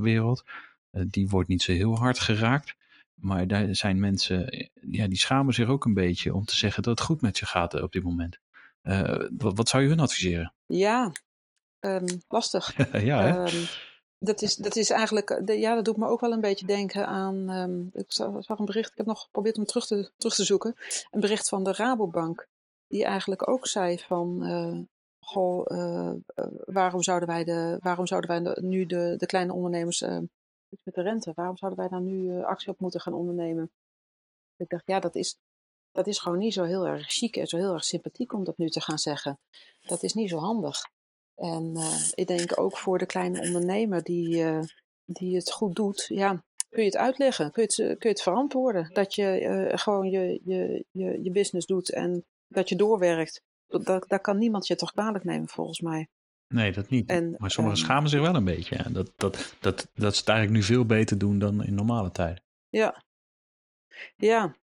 wereld. 0.00 0.44
die 0.90 1.28
wordt 1.28 1.48
niet 1.48 1.62
zo 1.62 1.72
heel 1.72 1.96
hard 1.96 2.18
geraakt. 2.18 2.74
Maar 3.14 3.46
daar 3.46 3.76
zijn 3.76 4.00
mensen, 4.00 4.70
ja, 4.90 5.06
die 5.06 5.18
schamen 5.18 5.54
zich 5.54 5.68
ook 5.68 5.84
een 5.84 5.94
beetje 5.94 6.34
om 6.34 6.44
te 6.44 6.56
zeggen 6.56 6.82
dat 6.82 6.98
het 6.98 7.06
goed 7.06 7.20
met 7.20 7.38
je 7.38 7.46
gaat 7.46 7.82
op 7.82 7.92
dit 7.92 8.02
moment. 8.02 8.38
Uh, 8.82 9.28
wat, 9.36 9.56
wat, 9.56 9.68
zou 9.68 9.82
je 9.82 9.88
hun 9.88 10.00
adviseren? 10.00 10.54
Ja, 10.66 11.12
um, 11.80 12.04
lastig. 12.28 12.76
ja, 13.10 13.22
hè? 13.22 13.38
Um, 13.38 13.66
dat 14.18 14.42
is, 14.42 14.56
dat 14.56 14.76
is 14.76 14.90
eigenlijk, 14.90 15.30
eh, 15.30 15.44
de, 15.44 15.58
ja, 15.58 15.74
dat 15.74 15.84
doet 15.84 15.96
me 15.96 16.06
ook 16.06 16.20
wel 16.20 16.32
een 16.32 16.40
beetje 16.40 16.66
denken 16.66 17.06
aan. 17.06 17.50
Um, 17.50 17.90
ik 17.92 18.12
zag 18.12 18.58
een 18.58 18.64
bericht, 18.64 18.90
ik 18.90 18.96
heb 18.96 19.06
nog 19.06 19.22
geprobeerd 19.22 19.58
om 19.58 19.64
terug 19.64 19.86
te, 19.86 20.10
terug 20.16 20.34
te 20.34 20.44
zoeken. 20.44 20.74
Een 21.10 21.20
bericht 21.20 21.48
van 21.48 21.64
de 21.64 21.72
Rabobank, 21.72 22.48
die 22.86 23.04
eigenlijk 23.04 23.48
ook 23.48 23.66
zei 23.66 23.98
van. 23.98 24.46
Uh, 24.46 24.80
goh, 25.24 25.64
uh, 25.66 26.12
waarom 26.64 27.02
zouden 27.02 27.28
wij, 27.28 27.44
de, 27.44 27.76
waarom 27.80 28.06
zouden 28.06 28.30
wij 28.30 28.42
de, 28.42 28.62
nu 28.62 28.86
de, 28.86 29.14
de 29.16 29.26
kleine 29.26 29.52
ondernemers. 29.52 30.00
met 30.00 30.94
de 30.94 31.02
rente, 31.02 31.32
waarom 31.34 31.56
zouden 31.56 31.80
wij 31.80 31.88
daar 31.88 32.00
nu 32.00 32.42
actie 32.42 32.68
op 32.68 32.80
moeten 32.80 33.00
gaan 33.00 33.12
ondernemen? 33.12 33.70
Ik 34.56 34.68
dacht, 34.68 34.86
ja, 34.86 35.00
dat 35.00 35.14
is, 35.14 35.38
dat 35.92 36.06
is 36.06 36.18
gewoon 36.18 36.38
niet 36.38 36.52
zo 36.52 36.64
heel 36.64 36.86
erg 36.86 37.10
chic 37.10 37.36
en 37.36 37.46
zo 37.46 37.56
heel 37.56 37.72
erg 37.72 37.84
sympathiek 37.84 38.32
om 38.32 38.44
dat 38.44 38.58
nu 38.58 38.68
te 38.68 38.80
gaan 38.80 38.98
zeggen. 38.98 39.38
Dat 39.80 40.02
is 40.02 40.14
niet 40.14 40.28
zo 40.28 40.38
handig. 40.38 40.80
En 41.34 41.72
uh, 41.76 42.08
ik 42.14 42.26
denk 42.26 42.60
ook 42.60 42.78
voor 42.78 42.98
de 42.98 43.06
kleine 43.06 43.40
ondernemer 43.40 44.02
die, 44.02 44.36
uh, 44.36 44.62
die 45.04 45.36
het 45.36 45.52
goed 45.52 45.74
doet, 45.74 46.04
ja, 46.08 46.44
kun 46.68 46.82
je 46.82 46.88
het 46.88 46.96
uitleggen, 46.96 47.50
kun 47.50 47.62
je 47.62 47.82
het, 47.82 47.98
kun 47.98 48.08
je 48.08 48.08
het 48.08 48.22
verantwoorden. 48.22 48.90
Dat 48.92 49.14
je 49.14 49.40
uh, 49.40 49.78
gewoon 49.78 50.10
je, 50.10 50.40
je, 50.44 50.84
je, 50.90 51.22
je 51.22 51.30
business 51.30 51.66
doet 51.66 51.90
en 51.90 52.24
dat 52.48 52.68
je 52.68 52.76
doorwerkt. 52.76 53.42
Dat, 53.66 54.08
daar 54.08 54.20
kan 54.20 54.38
niemand 54.38 54.66
je 54.66 54.74
toch 54.74 54.92
kwalijk 54.92 55.24
nemen, 55.24 55.48
volgens 55.48 55.80
mij. 55.80 56.08
Nee, 56.48 56.72
dat 56.72 56.88
niet. 56.88 57.08
En, 57.08 57.34
maar 57.38 57.50
sommigen 57.50 57.78
um, 57.78 57.84
schamen 57.84 58.10
zich 58.10 58.20
wel 58.20 58.34
een 58.34 58.44
beetje. 58.44 58.76
Ja. 58.76 58.90
Dat, 58.90 59.12
dat, 59.16 59.56
dat, 59.60 59.90
dat 59.94 60.14
ze 60.14 60.20
het 60.20 60.28
eigenlijk 60.28 60.58
nu 60.58 60.62
veel 60.62 60.86
beter 60.86 61.18
doen 61.18 61.38
dan 61.38 61.64
in 61.64 61.74
normale 61.74 62.10
tijden. 62.10 62.42
Ja, 62.68 63.04
ja 64.16 64.56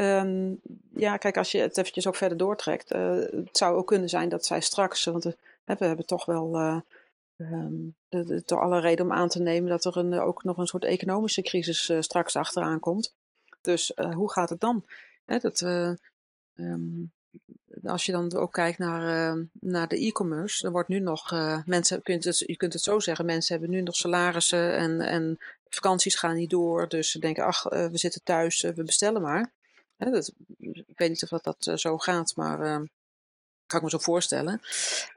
Um, 0.00 0.60
ja, 0.94 1.16
kijk, 1.16 1.36
als 1.36 1.52
je 1.52 1.58
het 1.58 1.78
eventjes 1.78 2.06
ook 2.06 2.16
verder 2.16 2.38
doortrekt, 2.38 2.92
uh, 2.92 3.14
het 3.14 3.56
zou 3.56 3.76
ook 3.76 3.86
kunnen 3.86 4.08
zijn 4.08 4.28
dat 4.28 4.46
zij 4.46 4.60
straks, 4.60 5.04
want 5.04 5.24
we, 5.24 5.36
we 5.64 5.84
hebben 5.84 6.06
toch 6.06 6.24
wel 6.24 6.54
uh, 6.60 6.80
um, 7.36 7.94
de, 8.08 8.42
de, 8.44 8.54
alle 8.54 8.80
reden 8.80 9.04
om 9.04 9.12
aan 9.12 9.28
te 9.28 9.42
nemen 9.42 9.70
dat 9.70 9.84
er 9.84 9.96
een, 9.96 10.20
ook 10.20 10.44
nog 10.44 10.56
een 10.56 10.66
soort 10.66 10.84
economische 10.84 11.42
crisis 11.42 11.92
straks 12.00 12.36
achteraan 12.36 12.80
komt. 12.80 13.14
Dus 13.60 13.92
hoe 14.14 14.32
gaat 14.32 14.50
het 14.50 14.60
dan? 14.60 14.84
Dat, 15.24 15.60
um, 16.54 17.12
als 17.84 18.06
je 18.06 18.12
dan 18.12 18.34
ook 18.34 18.52
kijkt 18.52 18.78
naar, 18.78 19.36
naar 19.52 19.88
de 19.88 20.06
e-commerce, 20.06 20.66
er 20.66 20.72
wordt 20.72 20.88
nu 20.88 20.98
nog, 20.98 21.30
mensen, 21.64 22.02
kunt 22.02 22.38
je 22.38 22.56
kunt 22.56 22.72
het 22.72 22.82
zo 22.82 22.98
zeggen, 22.98 23.24
mensen 23.24 23.58
hebben 23.58 23.76
nu 23.76 23.82
nog 23.82 23.94
salarissen 23.94 24.76
en, 24.76 25.00
en 25.00 25.38
vakanties 25.68 26.14
gaan 26.14 26.34
niet 26.34 26.50
door. 26.50 26.88
Dus 26.88 27.10
ze 27.10 27.18
denken, 27.18 27.44
ach, 27.44 27.62
we 27.62 27.90
zitten 27.98 28.22
thuis, 28.22 28.60
we 28.60 28.84
bestellen 28.84 29.22
maar. 29.22 29.52
Dat, 30.08 30.32
ik 30.58 30.98
weet 30.98 31.08
niet 31.08 31.22
of 31.22 31.28
dat, 31.28 31.44
dat 31.44 31.66
eh, 31.66 31.76
zo 31.76 31.98
gaat, 31.98 32.36
maar 32.36 32.60
uh, 32.60 32.86
kan 33.66 33.78
ik 33.78 33.82
me 33.82 33.90
zo 33.90 33.98
voorstellen. 33.98 34.60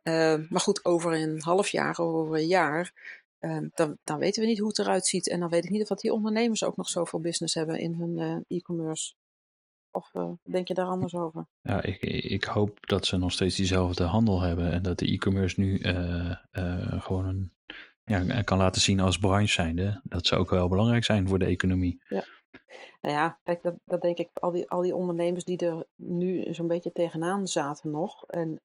Uh, 0.03 0.49
maar 0.49 0.61
goed, 0.61 0.85
over 0.85 1.13
een 1.13 1.41
half 1.41 1.67
jaar, 1.67 1.99
over 1.99 2.35
een 2.35 2.47
jaar, 2.47 2.91
uh, 3.39 3.57
dan, 3.73 3.97
dan, 4.03 4.19
weten 4.19 4.41
we 4.41 4.47
niet 4.47 4.59
hoe 4.59 4.67
het 4.67 4.79
eruit 4.79 5.05
ziet. 5.05 5.29
En 5.29 5.39
dan 5.39 5.49
weet 5.49 5.63
ik 5.63 5.69
niet 5.69 5.81
of 5.81 5.87
dat 5.87 5.99
die 5.99 6.13
ondernemers 6.13 6.63
ook 6.63 6.77
nog 6.77 6.89
zoveel 6.89 7.19
business 7.19 7.53
hebben 7.53 7.79
in 7.79 7.93
hun 7.93 8.17
uh, 8.17 8.57
e-commerce. 8.57 9.13
Of 9.91 10.11
denk 10.43 10.67
je 10.67 10.73
daar 10.73 10.85
anders 10.85 11.15
over? 11.15 11.45
Ja, 11.61 11.83
ik, 11.83 12.01
ik, 12.01 12.43
hoop 12.43 12.87
dat 12.87 13.05
ze 13.05 13.17
nog 13.17 13.31
steeds 13.31 13.55
diezelfde 13.55 14.03
handel 14.03 14.41
hebben 14.41 14.71
en 14.71 14.81
dat 14.81 14.99
de 14.99 15.11
e-commerce 15.11 15.59
nu 15.59 15.79
gewoon 17.01 17.25
een 17.25 17.51
ja, 18.05 18.41
kan 18.41 18.57
laten 18.57 18.81
zien 18.81 18.99
als 18.99 19.17
branche 19.17 19.51
zijnde 19.51 20.01
dat 20.03 20.25
ze 20.25 20.35
ook 20.35 20.49
wel 20.49 20.67
belangrijk 20.67 21.03
zijn 21.03 21.27
voor 21.27 21.39
de 21.39 21.45
economie. 21.45 22.01
Ja. 22.07 22.25
Nou 23.01 23.15
ja, 23.15 23.39
kijk, 23.43 23.63
dat, 23.63 23.75
dat 23.85 24.01
denk 24.01 24.17
ik, 24.17 24.29
al 24.33 24.51
die, 24.51 24.69
al 24.69 24.81
die 24.81 24.95
ondernemers 24.95 25.43
die 25.43 25.57
er 25.57 25.85
nu 25.95 26.53
zo'n 26.53 26.67
beetje 26.67 26.91
tegenaan 26.91 27.47
zaten 27.47 27.91
nog 27.91 28.25
en 28.25 28.61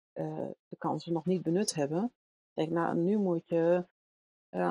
de 0.69 0.77
kansen 0.79 1.13
nog 1.13 1.27
niet 1.27 1.43
benut 1.43 1.75
hebben. 1.75 2.13
Denk, 2.55 2.71
nou, 2.71 2.97
nu 2.97 3.19
moet 3.19 3.49
je 3.49 3.87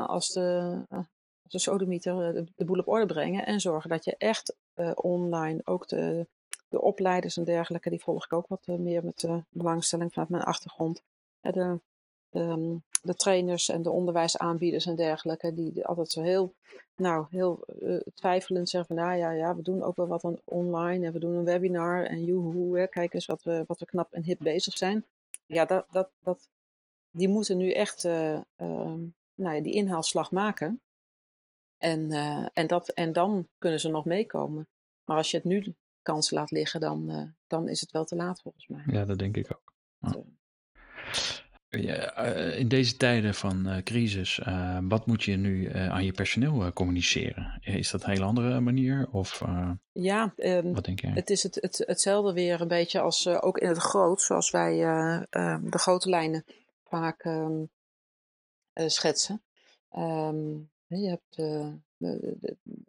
als 0.06 0.28
de, 0.28 0.80
als 0.90 1.08
de 1.42 1.60
sodemieter 1.60 2.34
de, 2.34 2.46
de, 2.56 2.66
boel 2.66 2.80
op 2.80 2.88
orde 2.88 3.06
brengen 3.06 3.46
en 3.46 3.60
zorgen 3.60 3.90
dat 3.90 4.06
je 4.06 4.16
echt 4.18 4.56
online 4.96 5.62
ook 5.64 5.88
de, 5.88 6.28
de 6.70 6.82
opleiders 6.82 7.38
en 7.38 7.44
dergelijke, 7.44 7.90
die 7.90 8.02
volg 8.02 8.26
ik 8.26 8.34
ook 8.34 8.48
wat 8.48 8.68
meer 8.68 9.04
met 9.04 9.28
belangstelling 9.50 10.14
vanuit 10.14 10.30
mijn 10.30 10.44
achtergrond. 10.44 11.04
De, 11.40 11.52
de, 11.52 12.40
ehm, 12.40 12.76
de, 13.04 13.16
trainers 13.16 13.70
en 13.70 13.82
de 13.82 13.90
onderwijsaanbieders 13.90 14.86
en 14.86 14.96
dergelijke, 14.96 15.54
die 15.54 15.86
altijd 15.86 16.12
zo 16.12 16.22
heel, 16.22 16.54
nou, 16.96 17.26
heel 17.30 17.66
uh, 17.80 18.00
twijfelend 18.14 18.70
zeggen 18.70 18.96
van, 18.96 19.06
nou 19.06 19.18
ja, 19.18 19.32
ja, 19.32 19.56
we 19.56 19.62
doen 19.62 19.84
ook 19.84 19.96
wel 19.96 20.08
wat 20.08 20.42
online 20.44 21.06
en 21.06 21.14
we 21.14 21.20
doen 21.20 21.36
een 21.36 21.44
webinar 21.44 22.06
en 22.06 22.26
joehoe, 22.26 22.88
kijk 22.88 23.14
eens 23.14 23.26
wat 23.26 23.44
we, 23.44 23.64
wat 23.68 23.80
we 23.80 23.86
knap 23.86 24.14
en 24.14 24.24
hip 24.24 24.40
bezig 24.40 24.78
zijn. 24.78 25.06
Ja, 25.46 25.66
dat, 25.66 25.86
dat, 25.92 26.10
dat, 26.24 26.50
die 27.12 27.28
moeten 27.28 27.58
nu 27.58 27.72
echt 27.72 28.04
uh, 28.04 28.34
uh, 28.34 28.94
nou 29.36 29.56
ja, 29.56 29.62
die 29.62 29.74
inhaalslag 29.74 30.32
maken. 30.32 30.82
En, 31.78 32.12
uh, 32.12 32.48
en, 32.54 32.68
dat, 32.68 32.90
en 32.90 33.14
dan 33.14 33.48
kunnen 33.58 33.80
ze 33.80 33.90
nog 33.90 34.06
meekomen. 34.06 34.68
Maar 35.06 35.18
als 35.18 35.32
je 35.32 35.38
het 35.38 35.46
nu 35.46 35.76
kans 36.02 36.32
laat 36.32 36.52
liggen, 36.52 36.80
dan, 36.80 37.34
dan 37.48 37.68
is 37.70 37.82
het 37.82 37.92
wel 37.92 38.06
te 38.06 38.16
laat 38.16 38.42
volgens 38.42 38.68
mij. 38.68 38.84
Ja, 38.88 39.06
dat 39.06 39.20
denk 39.20 39.38
ik 39.38 39.52
ook. 39.52 39.74
Ja. 40.00 40.24
Ja, 41.70 42.14
eh, 42.16 42.60
in 42.60 42.68
deze 42.68 42.98
tijden 42.98 43.34
van 43.34 43.68
uh, 43.68 43.78
crisis, 43.84 44.40
uh, 44.48 44.78
wat 44.82 45.06
moet 45.06 45.24
je 45.24 45.36
nu 45.36 45.74
aan 45.74 46.06
je 46.06 46.12
personeel 46.12 46.74
communiceren? 46.74 47.60
Is 47.62 47.92
dat 47.92 48.04
een 48.04 48.10
hele 48.10 48.24
andere 48.24 48.60
manier? 48.60 49.08
Of, 49.12 49.44
ja, 49.92 50.34
um, 50.38 50.74
wat 50.74 50.86
denk 50.86 51.00
jij? 51.00 51.12
het 51.12 51.30
is 51.30 51.44
het, 51.44 51.56
het, 51.56 51.84
hetzelfde 51.86 52.34
weer 52.34 52.62
een 52.62 52.68
beetje 52.68 53.00
als 53.00 53.28
ook 53.28 53.58
in 53.58 53.68
het 53.68 53.78
groot, 53.78 54.22
zoals 54.22 54.52
wij 54.52 54.84
um, 55.30 55.70
de 55.70 55.78
grote 55.78 56.10
lijnen 56.10 56.46
vaak 56.84 57.26
um, 57.26 57.70
schetsen. 58.74 59.42
je 60.88 61.10
hebt 61.10 61.36
de, 61.36 61.74
de, 61.98 62.38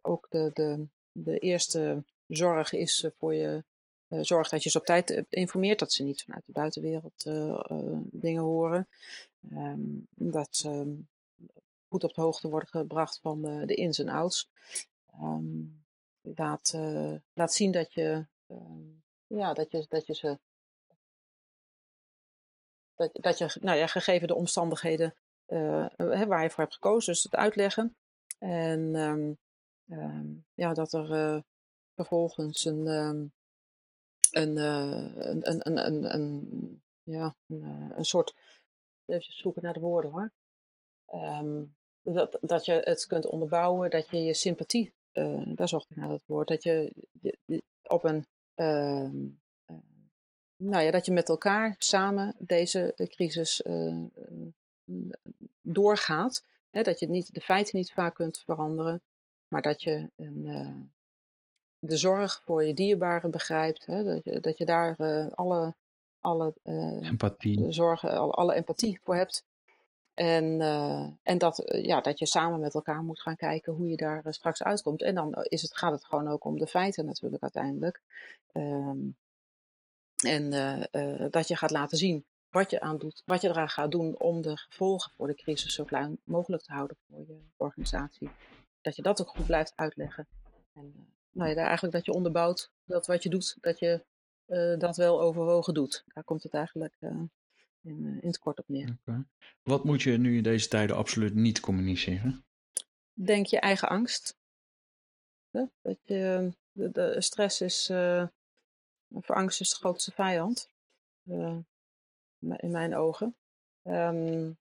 ook 0.02 0.26
de, 0.30 0.50
de, 0.54 0.86
de 1.12 1.38
eerste 1.38 2.04
zorg 2.26 2.72
is 2.72 3.08
voor 3.18 3.34
je 3.34 3.64
zorg 4.08 4.48
dat 4.48 4.62
je 4.62 4.70
ze 4.70 4.78
op 4.78 4.84
tijd 4.84 5.10
eh, 5.10 5.22
informeert, 5.28 5.78
dat 5.78 5.92
ze 5.92 6.02
niet 6.02 6.22
vanuit 6.22 6.46
de 6.46 6.52
buitenwereld 6.52 7.26
uh, 7.26 7.62
dingen 8.02 8.42
horen. 8.42 8.88
Um, 9.52 10.06
dat 10.14 10.56
ze 10.56 10.68
um, 10.68 11.08
goed 11.88 12.04
op 12.04 12.14
de 12.14 12.20
hoogte 12.20 12.48
worden 12.48 12.68
gebracht 12.68 13.18
van 13.20 13.42
de, 13.42 13.66
de 13.66 13.74
ins 13.74 13.98
en 13.98 14.08
outs. 14.08 14.48
Um, 15.22 15.84
laat, 16.20 16.72
laat 17.32 17.52
zien 17.52 17.72
dat 17.72 17.92
je, 17.92 18.26
ja, 19.26 19.52
dat 19.52 19.70
je, 19.70 19.86
dat 19.88 20.06
je 20.06 20.14
ze. 20.14 20.38
Dat, 22.94 23.10
dat 23.12 23.38
je, 23.38 23.56
nou 23.60 23.78
ja, 23.78 23.86
gegeven 23.86 24.28
de 24.28 24.34
omstandigheden 24.34 25.14
waar 26.26 26.42
je 26.42 26.50
voor 26.50 26.62
hebt 26.62 26.74
gekozen, 26.74 27.12
dus 27.12 27.22
het 27.22 27.34
uitleggen. 27.34 27.96
En 28.38 28.92
ja, 30.54 30.74
dat 30.74 30.92
er 30.92 31.42
vervolgens 31.94 32.64
een 32.64 33.32
een, 34.30 34.56
een, 34.56 35.66
een, 35.66 35.86
een, 35.86 36.14
een, 36.14 36.82
ja, 37.02 37.36
een, 37.46 37.92
een 37.96 38.04
soort. 38.04 38.34
Even 39.06 39.32
zoeken 39.32 39.62
naar 39.62 39.72
de 39.72 39.80
woorden 39.80 40.10
hoor. 40.10 40.32
Um, 41.14 41.76
dat, 42.02 42.38
dat 42.40 42.64
je 42.64 42.72
het 42.72 43.06
kunt 43.06 43.26
onderbouwen, 43.26 43.90
dat 43.90 44.08
je 44.10 44.22
je 44.22 44.34
sympathie, 44.34 44.94
uh, 45.12 45.42
daar 45.46 45.68
zocht 45.68 45.90
ik 45.90 45.96
naar 45.96 46.08
dat 46.08 46.22
woord, 46.26 46.48
dat 46.48 46.62
je, 46.62 46.92
op 47.82 48.04
een. 48.04 48.26
Uh, 48.56 49.10
nou 50.56 50.84
ja, 50.84 50.90
dat 50.90 51.06
je 51.06 51.12
met 51.12 51.28
elkaar 51.28 51.74
samen 51.78 52.34
deze 52.38 52.94
crisis 52.96 53.62
doorgaat. 55.60 56.46
Hè, 56.70 56.82
dat 56.82 56.98
je 56.98 57.08
niet, 57.08 57.34
de 57.34 57.40
feiten 57.40 57.78
niet 57.78 57.92
vaak 57.92 58.14
kunt 58.14 58.38
veranderen, 58.38 59.02
maar 59.48 59.62
dat 59.62 59.82
je 59.82 60.10
een, 60.16 60.92
de 61.78 61.96
zorg 61.96 62.42
voor 62.44 62.64
je 62.64 62.74
dierbaren 62.74 63.30
begrijpt. 63.30 63.86
Hè? 63.86 64.04
Dat, 64.04 64.24
je, 64.24 64.40
dat 64.40 64.58
je 64.58 64.64
daar 64.64 64.94
uh, 64.98 65.26
alle, 65.34 65.74
alle 66.20 66.54
uh, 66.64 67.08
empathie. 67.08 67.72
zorgen, 67.72 68.10
alle, 68.10 68.32
alle, 68.32 68.54
empathie 68.54 69.00
voor 69.02 69.16
hebt. 69.16 69.44
En, 70.14 70.44
uh, 70.44 71.06
en 71.22 71.38
dat, 71.38 71.62
ja, 71.82 72.00
dat 72.00 72.18
je 72.18 72.26
samen 72.26 72.60
met 72.60 72.74
elkaar 72.74 73.02
moet 73.02 73.20
gaan 73.20 73.36
kijken 73.36 73.72
hoe 73.72 73.88
je 73.88 73.96
daar 73.96 74.22
straks 74.28 74.62
uitkomt. 74.62 75.02
En 75.02 75.14
dan 75.14 75.34
is 75.34 75.62
het, 75.62 75.76
gaat 75.76 75.92
het 75.92 76.04
gewoon 76.04 76.28
ook 76.28 76.44
om 76.44 76.58
de 76.58 76.66
feiten 76.66 77.04
natuurlijk 77.04 77.42
uiteindelijk. 77.42 78.00
Um, 78.52 79.16
en 80.18 80.50
dat 81.30 81.48
je 81.48 81.56
gaat 81.56 81.70
laten 81.70 81.98
zien 81.98 82.24
wat 82.50 82.70
je, 82.70 82.80
aan 82.80 82.98
doet, 82.98 83.22
wat 83.26 83.40
je 83.40 83.48
eraan 83.48 83.68
gaat 83.68 83.90
doen 83.90 84.20
om 84.20 84.42
de 84.42 84.56
gevolgen 84.56 85.12
voor 85.16 85.26
de 85.26 85.34
crisis 85.34 85.74
zo 85.74 85.84
klein 85.84 86.18
mogelijk 86.24 86.62
te 86.62 86.72
houden 86.72 86.96
voor 87.08 87.24
je 87.26 87.40
organisatie. 87.56 88.30
Dat 88.80 88.96
je 88.96 89.02
dat 89.02 89.20
ook 89.20 89.28
goed 89.28 89.46
blijft 89.46 89.72
uitleggen. 89.76 90.26
En, 90.74 91.12
nou 91.38 91.50
ja, 91.50 91.56
eigenlijk 91.56 91.94
dat 91.94 92.04
je 92.04 92.12
onderbouwt 92.12 92.70
dat 92.84 93.06
wat 93.06 93.22
je 93.22 93.28
doet, 93.28 93.56
dat 93.60 93.78
je 93.78 94.04
uh, 94.46 94.78
dat 94.78 94.96
wel 94.96 95.20
overwogen 95.20 95.74
doet. 95.74 96.04
Daar 96.06 96.24
komt 96.24 96.42
het 96.42 96.54
eigenlijk 96.54 96.96
uh, 97.00 97.10
in, 97.80 98.04
uh, 98.04 98.22
in, 98.22 98.26
het 98.26 98.38
kort 98.38 98.58
op 98.58 98.68
neer. 98.68 98.96
Okay. 99.00 99.24
Wat 99.62 99.84
moet 99.84 100.02
je 100.02 100.18
nu 100.18 100.36
in 100.36 100.42
deze 100.42 100.68
tijden 100.68 100.96
absoluut 100.96 101.34
niet 101.34 101.60
communiceren? 101.60 102.44
Denk 103.12 103.46
je 103.46 103.60
eigen 103.60 103.88
angst. 103.88 104.36
Dat 105.50 105.98
je, 106.02 106.52
de, 106.72 106.90
de 106.90 107.20
stress 107.20 107.60
is, 107.60 107.86
voor 109.10 109.34
angst 109.34 109.60
is 109.60 109.70
de 109.70 109.76
grootste 109.76 110.12
vijand. 110.12 110.70
in 112.56 112.70
mijn 112.70 112.96
ogen. 112.96 113.36
Um, 113.82 114.58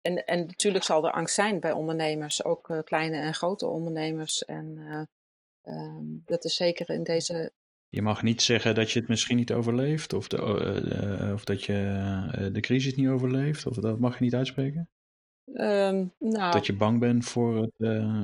en, 0.00 0.26
en 0.26 0.46
natuurlijk 0.46 0.84
zal 0.84 1.06
er 1.06 1.12
angst 1.12 1.34
zijn 1.34 1.60
bij 1.60 1.72
ondernemers, 1.72 2.44
ook 2.44 2.82
kleine 2.84 3.16
en 3.16 3.34
grote 3.34 3.66
ondernemers. 3.66 4.44
En 4.44 5.08
Um, 5.64 6.22
dat 6.24 6.44
is 6.44 6.54
zeker 6.54 6.90
in 6.90 7.02
deze. 7.02 7.52
Je 7.88 8.02
mag 8.02 8.22
niet 8.22 8.42
zeggen 8.42 8.74
dat 8.74 8.90
je 8.90 8.98
het 8.98 9.08
misschien 9.08 9.36
niet 9.36 9.52
overleeft, 9.52 10.12
of, 10.12 10.28
de, 10.28 10.36
uh, 11.26 11.32
of 11.32 11.44
dat 11.44 11.64
je 11.64 11.72
uh, 11.72 12.52
de 12.52 12.60
crisis 12.60 12.94
niet 12.94 13.08
overleeft, 13.08 13.66
of 13.66 13.76
dat 13.76 13.98
mag 13.98 14.18
je 14.18 14.24
niet 14.24 14.34
uitspreken? 14.34 14.88
Um, 15.54 16.12
nou, 16.18 16.52
dat 16.52 16.66
je 16.66 16.72
bang 16.72 17.00
bent 17.00 17.24
voor 17.24 17.56
het, 17.56 17.72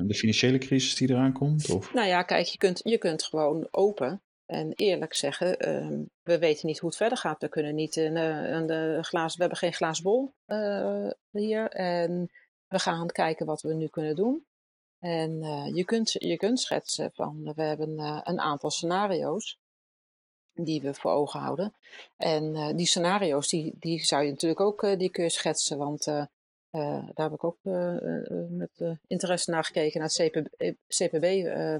de 0.07 0.15
financiële 0.15 0.57
crisis 0.57 0.95
die 0.95 1.09
eraan 1.09 1.33
komt? 1.33 1.69
Of? 1.69 1.93
Nou 1.93 2.07
ja, 2.07 2.23
kijk, 2.23 2.45
je 2.45 2.57
kunt, 2.57 2.81
je 2.83 2.97
kunt 2.97 3.23
gewoon 3.23 3.67
open 3.71 4.21
en 4.45 4.73
eerlijk 4.75 5.13
zeggen: 5.13 5.69
um, 5.69 6.09
we 6.23 6.39
weten 6.39 6.67
niet 6.67 6.79
hoe 6.79 6.89
het 6.89 6.97
verder 6.97 7.17
gaat. 7.17 7.41
We 7.41 7.49
kunnen 7.49 7.75
niet 7.75 7.93
de 7.93 8.97
glazen, 9.01 9.35
we 9.35 9.43
hebben 9.43 9.57
geen 9.57 9.73
glazen 9.73 10.03
bol 10.03 10.33
hier. 11.31 11.69
En 11.69 12.29
we 12.67 12.79
gaan 12.79 13.07
kijken 13.07 13.45
wat 13.45 13.61
we 13.61 13.73
nu 13.73 13.87
kunnen 13.87 14.15
doen. 14.15 14.45
En 14.99 15.43
uh, 15.43 15.75
je, 15.75 15.85
kunt, 15.85 16.11
je 16.11 16.37
kunt 16.37 16.59
schetsen 16.59 17.11
van, 17.13 17.53
we 17.55 17.63
hebben 17.63 17.89
uh, 17.89 18.19
een 18.23 18.39
aantal 18.39 18.69
scenario's 18.69 19.59
die 20.53 20.81
we 20.81 20.93
voor 20.93 21.11
ogen 21.11 21.39
houden. 21.39 21.73
En 22.17 22.43
uh, 22.55 22.75
die 22.75 22.85
scenario's, 22.85 23.47
die, 23.47 23.75
die 23.79 24.03
zou 24.03 24.23
je 24.23 24.31
natuurlijk 24.31 24.61
ook, 24.61 24.81
die 24.99 25.09
kun 25.09 25.23
je 25.23 25.29
schetsen, 25.29 25.77
want 25.77 26.03
daar 26.03 27.25
heb 27.25 27.33
ik 27.33 27.43
ook 27.43 27.57
met 28.49 28.97
interesse 29.07 29.51
naar 29.51 29.63
gekeken. 29.63 29.99
Naar 29.99 30.09
het 30.09 30.31
CPB, 30.31 30.75
CPB 30.87 31.23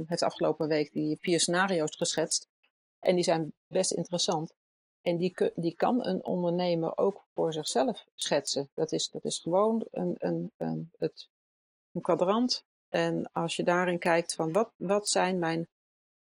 heeft 0.08 0.24
afgelopen 0.24 0.68
week 0.68 0.92
die 0.92 1.18
vier 1.20 1.40
scenario's 1.40 1.96
geschetst. 1.96 2.48
En 3.00 3.16
die 3.16 3.24
zijn 3.24 3.54
best 3.68 3.92
interessant. 3.92 4.54
En 5.02 5.18
die, 5.18 5.52
die 5.56 5.76
kan 5.76 6.06
een 6.06 6.26
ondernemer 6.26 6.98
ook 6.98 7.26
voor 7.34 7.54
zichzelf 7.54 8.06
schetsen. 8.16 8.70
Dat 8.74 8.92
is, 8.92 9.10
dat 9.10 9.26
is 9.26 9.40
gewoon 9.40 9.86
een, 9.92 10.16
een, 10.18 10.52
een, 10.58 10.92
het, 10.98 11.30
een 11.92 12.02
kwadrant 12.02 12.66
en 12.90 13.30
als 13.32 13.56
je 13.56 13.64
daarin 13.64 14.00
kijkt 14.00 14.36
van 14.36 14.52
wat, 14.52 14.72
wat 14.76 15.10
zijn 15.10 15.40
mijn 15.40 15.68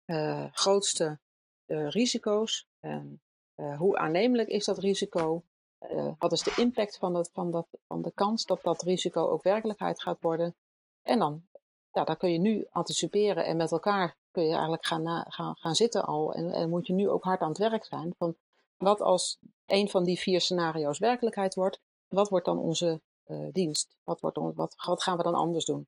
uh, 0.05 0.45
grootste 0.51 1.19
uh, 1.65 1.89
risico's 1.89 2.67
en 2.79 3.21
uh, 3.55 3.77
hoe 3.77 3.97
aannemelijk 3.97 4.49
is 4.49 4.65
dat 4.65 4.77
risico? 4.77 5.43
wat 6.17 6.31
is 6.31 6.43
de 6.43 6.53
impact 6.57 6.97
van, 6.97 7.13
dat, 7.13 7.29
van, 7.33 7.51
dat, 7.51 7.67
van 7.87 8.01
de 8.01 8.11
kans 8.11 8.45
dat 8.45 8.61
dat 8.61 8.81
risico 8.81 9.29
ook 9.29 9.43
werkelijkheid 9.43 10.01
gaat 10.01 10.21
worden? 10.21 10.55
En 11.01 11.19
dan, 11.19 11.43
ja, 11.91 12.03
dan 12.03 12.17
kun 12.17 12.31
je 12.31 12.39
nu 12.39 12.67
anticiperen 12.69 13.45
en 13.45 13.57
met 13.57 13.71
elkaar 13.71 14.15
kun 14.31 14.43
je 14.43 14.51
eigenlijk 14.51 14.85
gaan, 14.85 15.25
gaan, 15.27 15.55
gaan 15.55 15.75
zitten 15.75 16.05
al. 16.05 16.33
En, 16.33 16.51
en 16.51 16.69
moet 16.69 16.87
je 16.87 16.93
nu 16.93 17.09
ook 17.09 17.23
hard 17.23 17.41
aan 17.41 17.49
het 17.49 17.57
werk 17.57 17.85
zijn. 17.85 18.13
Van 18.17 18.35
wat 18.77 19.01
als 19.01 19.37
een 19.65 19.89
van 19.89 20.03
die 20.03 20.19
vier 20.19 20.41
scenario's 20.41 20.99
werkelijkheid 20.99 21.55
wordt, 21.55 21.79
wat 22.07 22.29
wordt 22.29 22.45
dan 22.45 22.59
onze 22.59 23.01
dienst? 23.51 23.95
Wat, 24.03 24.19
wordt 24.19 24.37
on, 24.37 24.53
wat, 24.53 24.73
wat 24.85 25.03
gaan 25.03 25.17
we 25.17 25.23
dan 25.23 25.35
anders 25.35 25.65
doen? 25.65 25.87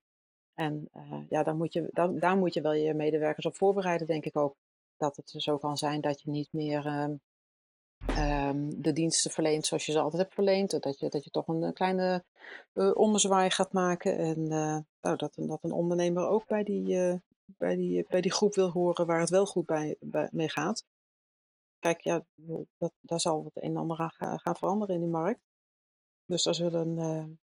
En 0.55 0.89
uh, 0.93 1.21
ja, 1.29 1.43
daar 1.43 1.55
moet, 1.55 1.73
je, 1.73 1.89
daar, 1.91 2.19
daar 2.19 2.37
moet 2.37 2.53
je 2.53 2.61
wel 2.61 2.73
je 2.73 2.93
medewerkers 2.93 3.45
op 3.45 3.55
voorbereiden, 3.55 4.07
denk 4.07 4.25
ik 4.25 4.37
ook. 4.37 4.55
Dat 4.97 5.15
het 5.15 5.33
zo 5.37 5.57
kan 5.57 5.77
zijn 5.77 6.01
dat 6.01 6.21
je 6.21 6.29
niet 6.29 6.53
meer, 6.53 6.85
uh, 6.85 7.09
ehm, 8.05 8.69
de 8.69 8.91
diensten 8.93 9.31
verleent 9.31 9.65
zoals 9.65 9.85
je 9.85 9.91
ze 9.91 9.99
altijd 9.99 10.21
hebt 10.21 10.33
verleend. 10.33 10.81
Dat 10.81 10.99
je, 10.99 11.09
dat 11.09 11.23
je 11.23 11.29
toch 11.29 11.47
een 11.47 11.73
kleine 11.73 12.23
uh, 12.73 12.95
ommezwaai 12.95 13.49
gaat 13.49 13.73
maken. 13.73 14.17
En 14.17 14.47
nou, 15.01 15.15
dat, 15.15 15.33
dat 15.35 15.63
een 15.63 15.71
ondernemer 15.71 16.27
ook 16.27 16.47
bij 16.47 16.63
die, 16.63 17.21
bij, 17.45 17.75
die, 17.75 18.05
bij 18.07 18.21
die 18.21 18.33
groep 18.33 18.55
wil 18.55 18.69
horen 18.69 19.05
waar 19.05 19.19
het 19.19 19.29
wel 19.29 19.45
goed 19.45 19.65
bij, 19.65 19.95
bij 19.99 20.29
mee 20.31 20.49
gaat. 20.49 20.85
Kijk, 21.79 22.01
ja, 22.01 22.25
dat, 22.77 22.93
daar 23.01 23.19
zal 23.19 23.43
het 23.43 23.63
een 23.63 23.69
en 23.69 23.77
ander 23.77 23.97
gaan, 23.97 24.39
gaan 24.39 24.55
veranderen 24.55 24.95
in 24.95 25.01
die 25.01 25.09
markt. 25.09 25.41
Dus 26.25 26.43
daar 26.43 26.55
zullen, 26.55 26.95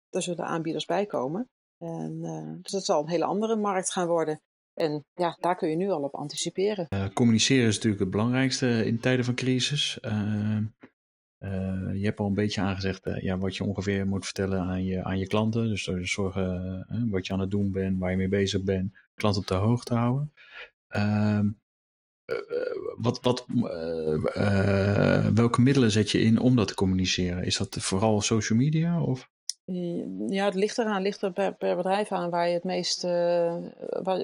daar 0.09 0.21
zullen 0.21 0.45
aanbieders 0.45 0.85
bij 0.85 1.05
komen. 1.05 1.49
En, 1.77 2.21
dus 2.61 2.71
dat 2.71 2.85
zal 2.85 3.01
een 3.01 3.09
hele 3.09 3.25
andere 3.25 3.55
markt 3.55 3.91
gaan 3.91 4.07
worden. 4.07 4.41
En 4.77 5.05
ja, 5.13 5.37
daar 5.39 5.55
kun 5.55 5.69
je 5.69 5.75
nu 5.75 5.89
al 5.89 6.01
op 6.01 6.15
anticiperen. 6.15 6.85
Uh, 6.89 7.05
communiceren 7.13 7.67
is 7.67 7.75
natuurlijk 7.75 8.01
het 8.01 8.11
belangrijkste 8.11 8.85
in 8.85 8.99
tijden 8.99 9.25
van 9.25 9.35
crisis. 9.35 9.97
Uh, 10.01 10.57
je 11.93 12.05
hebt 12.05 12.19
al 12.19 12.25
een 12.25 12.33
beetje 12.33 12.61
aangezegd 12.61 13.09
ja, 13.21 13.37
wat 13.37 13.55
je 13.55 13.63
ongeveer 13.63 14.07
moet 14.07 14.25
vertellen 14.25 14.59
aan 14.59 14.83
je, 14.83 15.03
aan 15.03 15.17
je 15.19 15.27
klanten. 15.27 15.69
Dus 15.69 15.83
zorgen 16.01 16.85
wat 17.09 17.27
je 17.27 17.33
aan 17.33 17.39
het 17.39 17.51
doen 17.51 17.71
bent, 17.71 17.99
waar 17.99 18.11
je 18.11 18.17
mee 18.17 18.27
bezig 18.27 18.63
bent, 18.63 18.97
klanten 19.15 19.41
op 19.41 19.47
de 19.47 19.53
hoogte 19.53 19.93
houden. 19.93 20.33
Ehm, 20.87 21.49
wat, 22.97 23.21
wat, 23.21 23.45
welke 25.33 25.61
middelen 25.61 25.91
zet 25.91 26.11
je 26.11 26.21
in 26.21 26.39
om 26.39 26.55
dat 26.55 26.67
te 26.67 26.73
communiceren? 26.73 27.43
Is 27.43 27.57
dat 27.57 27.77
vooral 27.79 28.21
social 28.21 28.59
media? 28.59 29.01
Of? 29.01 29.29
Ja, 30.27 30.45
het 30.45 30.55
ligt 30.55 30.77
eraan, 30.77 31.01
ligt 31.01 31.21
er 31.21 31.31
per, 31.31 31.55
per 31.55 31.75
bedrijf 31.75 32.11
aan 32.11 32.29
waar 32.29 32.47
je 32.47 32.53
het 32.53 32.63
meest, 32.63 33.03
uh, 33.03 33.57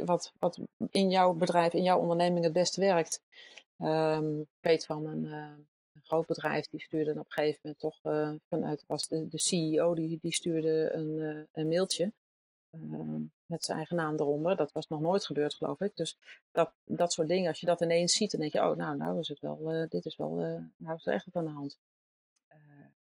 wat, 0.06 0.34
wat 0.40 0.60
in 0.92 1.10
jouw 1.10 1.34
bedrijf, 1.34 1.74
in 1.74 1.84
jouw 1.84 2.00
onderneming 2.00 2.44
het 2.44 2.54
beste 2.54 2.80
werkt. 2.80 3.22
Um, 3.78 4.40
ik 4.40 4.48
weet 4.60 4.86
van 4.86 5.06
een, 5.06 5.24
uh, 5.24 5.52
een, 5.94 6.02
groot 6.04 6.26
bedrijf, 6.26 6.68
die 6.68 6.82
stuurde 6.82 7.12
op 7.12 7.18
een 7.18 7.26
gegeven 7.28 7.60
moment 7.64 7.82
toch 7.82 8.00
uh, 8.04 8.32
vanuit, 8.48 8.84
was 8.88 9.08
de, 9.08 9.28
de 9.28 9.40
CEO, 9.40 9.94
die, 9.96 10.18
die 10.22 10.34
stuurde 10.34 10.92
een, 10.94 11.48
een 11.52 11.68
mailtje 11.68 12.12
ehm, 12.72 13.22
met 13.46 13.64
zijn 13.64 13.78
eigen 13.78 13.96
naam 13.96 14.14
eronder. 14.14 14.56
Dat 14.56 14.72
was 14.72 14.88
nog 14.88 15.00
nooit 15.00 15.26
gebeurd, 15.26 15.54
geloof 15.54 15.82
ik. 15.82 15.96
Dus 15.96 16.18
dat, 16.52 16.72
dat 16.86 17.14
soort 17.14 17.28
dingen, 17.28 17.48
als 17.48 17.60
je 17.60 17.66
dat 17.66 17.82
ineens 17.82 18.14
ziet, 18.14 18.32
dan 18.32 18.40
denk 18.40 18.54
je, 18.54 18.70
oh, 18.70 18.76
nou, 18.76 18.98
nou 18.98 19.20
is 19.20 19.28
het 19.28 19.40
wel, 19.40 19.88
dit 19.90 20.06
is 20.06 20.16
wel, 20.16 20.36
nou 20.78 20.96
is 20.96 21.06
er 21.06 21.14
echt 21.14 21.26
wat 21.26 21.36
aan 21.36 21.46
de 21.46 21.52
hand. 21.52 21.78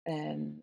en 0.03 0.62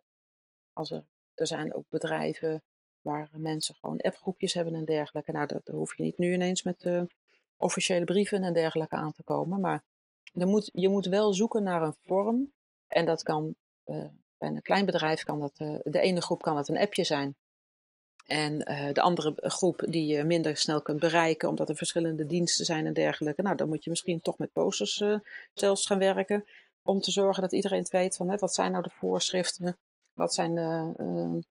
als 0.73 0.91
er 0.91 1.03
er 1.35 1.47
zijn 1.47 1.73
ook 1.73 1.85
bedrijven 1.89 2.63
waar 3.05 3.29
mensen 3.31 3.75
gewoon 3.75 4.01
appgroepjes 4.01 4.53
hebben 4.53 4.75
en 4.75 4.85
dergelijke. 4.85 5.31
Nou, 5.31 5.47
daar, 5.47 5.61
hoef 5.75 5.97
je 5.97 6.03
niet 6.03 6.17
nu 6.17 6.33
ineens 6.33 6.63
met 6.63 6.83
uh, 6.83 7.01
officiële 7.57 8.05
brieven 8.05 8.43
en 8.43 8.53
dergelijke 8.53 8.95
aan 8.95 9.13
te 9.13 9.23
komen. 9.23 9.59
Maar 9.59 9.83
moet, 10.33 10.69
je 10.73 10.89
moet 10.89 11.05
wel 11.05 11.33
zoeken 11.33 11.63
naar 11.63 11.81
een 11.81 11.95
vorm. 12.05 12.51
En 12.87 13.05
dat 13.05 13.23
kan, 13.23 13.55
uh, 13.85 14.05
bij 14.37 14.49
een 14.49 14.61
klein 14.61 14.85
bedrijf 14.85 15.23
kan 15.23 15.39
dat, 15.39 15.59
uh, 15.59 15.75
de 15.83 15.99
ene 15.99 16.21
groep 16.21 16.41
kan 16.41 16.57
het 16.57 16.67
een 16.67 16.77
appje 16.77 17.03
zijn. 17.03 17.35
En 18.25 18.57
de 18.93 19.01
andere 19.01 19.33
groep 19.37 19.85
die 19.89 20.05
je 20.05 20.23
minder 20.23 20.57
snel 20.57 20.81
kunt 20.81 20.99
bereiken, 20.99 21.49
omdat 21.49 21.69
er 21.69 21.75
verschillende 21.75 22.25
diensten 22.25 22.65
zijn 22.65 22.85
en 22.85 22.93
dergelijke. 22.93 23.41
Nou, 23.41 23.55
dan 23.55 23.67
moet 23.67 23.83
je 23.83 23.89
misschien 23.89 24.21
toch 24.21 24.37
met 24.37 24.51
posters 24.51 25.03
zelfs 25.53 25.85
gaan 25.85 25.99
werken. 25.99 26.45
Om 26.83 26.99
te 26.99 27.11
zorgen 27.11 27.41
dat 27.41 27.51
iedereen 27.51 27.79
het 27.79 27.89
weet 27.91 28.15
van 28.15 28.29
hè, 28.29 28.37
wat 28.37 28.53
zijn 28.53 28.71
nou 28.71 28.83
de 28.83 28.89
voorschriften 28.89 29.77
wat 30.15 30.33
zijn 30.33 30.55
de, 30.55 30.93
uh, 30.97 31.41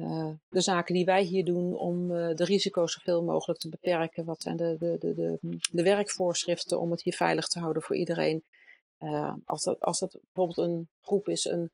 uh, 0.00 0.30
de 0.48 0.60
zaken 0.60 0.94
die 0.94 1.04
wij 1.04 1.22
hier 1.22 1.44
doen 1.44 1.74
om 1.74 2.10
uh, 2.10 2.34
de 2.34 2.44
risico's 2.44 2.92
zoveel 2.92 3.22
mogelijk 3.22 3.60
te 3.60 3.68
beperken? 3.68 4.24
Wat 4.24 4.42
zijn 4.42 4.56
de, 4.56 4.76
de, 4.78 4.98
de, 4.98 5.38
de, 5.70 5.82
werkvoorschriften 5.82 6.80
om 6.80 6.90
het 6.90 7.02
hier 7.02 7.14
veilig 7.14 7.46
te 7.46 7.58
houden 7.58 7.82
voor 7.82 7.96
iedereen? 7.96 8.44
als, 9.44 9.62
dat, 9.62 9.80
als 9.80 9.98
dat 9.98 10.18
bijvoorbeeld 10.32 10.68
een 10.68 10.88
groep 11.00 11.28
is, 11.28 11.44
een, 11.44 11.70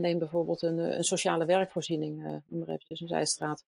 neem 0.00 0.18
bijvoorbeeld 0.18 0.62
een, 0.62 0.78
een 0.78 1.04
sociale 1.04 1.44
werkvoorziening, 1.44 2.22
noem 2.22 2.58
maar 2.58 2.68
eventjes 2.68 3.00
een 3.00 3.08
zijstraat. 3.08 3.64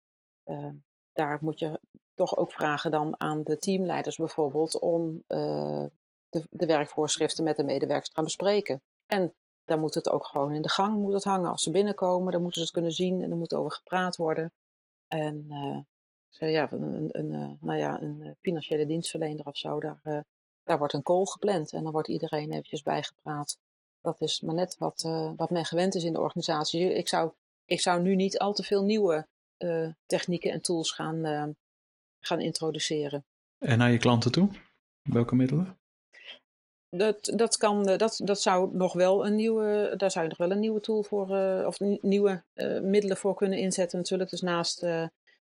daar 1.13 1.39
moet 1.41 1.59
je 1.59 1.81
toch 2.15 2.37
ook 2.37 2.53
vragen 2.53 2.91
dan 2.91 3.21
aan 3.21 3.43
de 3.43 3.59
teamleiders 3.59 4.17
bijvoorbeeld 4.17 4.79
om 4.79 5.23
de, 5.27 6.47
de 6.51 6.67
werkvoorschriften 6.67 7.45
met 7.45 7.57
de 7.57 7.65
medewerkers 7.65 8.09
te 8.09 8.15
gaan 8.15 8.25
bespreken. 8.25 8.83
En 9.07 9.35
dan 9.65 9.81
moet 9.81 9.95
het 9.95 10.11
ook 10.11 10.27
gewoon 10.27 10.53
in 10.53 10.63
de 10.63 10.69
gang 10.69 10.97
moet 10.97 11.13
het 11.13 11.25
hangen. 11.25 11.51
Als 11.51 11.63
ze 11.63 11.71
binnenkomen, 11.71 12.33
dan 12.33 12.43
moeten 12.43 12.61
ze 12.61 12.67
het 12.67 12.77
kunnen 12.77 12.93
zien 12.93 13.23
en 13.23 13.31
er 13.31 13.37
moet 13.37 13.55
over 13.55 13.73
gepraat 13.73 14.17
worden. 14.17 14.53
En 15.09 15.47
uh, 15.49 16.53
ja, 16.53 16.73
een, 16.73 17.09
een, 17.11 17.33
uh, 17.33 17.51
nou 17.61 17.79
ja, 17.79 18.03
een 18.03 18.23
eh, 18.23 18.31
financiële 18.41 18.87
dienstverlener 18.87 19.45
of 19.47 19.57
zo, 19.57 19.81
daar, 19.81 20.01
uh, 20.05 20.19
daar 20.63 20.79
wordt 20.79 20.93
een 20.93 21.03
call 21.03 21.25
gepland 21.25 21.73
en 21.73 21.83
dan 21.83 21.93
wordt 21.93 22.09
iedereen 22.09 22.51
eventjes 22.51 22.83
bijgepraat. 22.83 23.59
Dat 24.01 24.21
is 24.21 24.41
maar 24.41 24.55
net 24.55 24.77
wat, 24.79 25.03
wat 25.37 25.51
men 25.51 25.65
gewend 25.65 25.95
is 25.95 26.05
in 26.05 26.13
de 26.13 26.21
organisatie. 26.21 26.95
Ik 26.95 27.09
zou, 27.09 27.33
ik 27.65 27.81
zou 27.81 28.03
nu 28.03 28.15
niet 28.15 28.39
al 28.39 28.53
te 28.53 28.63
veel 28.63 28.85
nieuwe 28.85 29.27
technieken 30.07 30.53
en 30.53 30.61
tools 30.61 30.93
gaan, 30.93 31.57
gaan 32.21 32.41
introduceren. 32.41 33.25
En 33.59 33.79
naar 33.79 33.91
je 33.91 33.99
klanten 33.99 34.33
toe? 34.33 34.51
Welke 35.03 35.35
middelen? 35.35 35.79
Dat, 36.97 37.33
dat, 37.35 37.57
kan, 37.57 37.89
eh, 37.89 37.99
dat, 37.99 38.21
dat 38.25 38.41
zou 38.41 38.77
nog 38.77 38.93
wel 38.93 39.27
een 39.27 39.35
nieuwe, 39.35 39.95
daar 39.97 40.11
zou 40.11 40.25
je 40.25 40.31
nog 40.31 40.39
wel 40.39 40.51
een 40.51 40.61
nieuwe 40.61 40.81
tool 40.81 41.03
voor, 41.03 41.31
uh, 41.31 41.67
of 41.67 41.81
nieuwe 42.01 42.43
uh, 42.55 42.81
middelen 42.81 43.17
voor 43.17 43.35
kunnen 43.35 43.59
inzetten 43.59 43.99
natuurlijk. 43.99 44.31
Dus 44.31 44.41
naast 44.41 44.81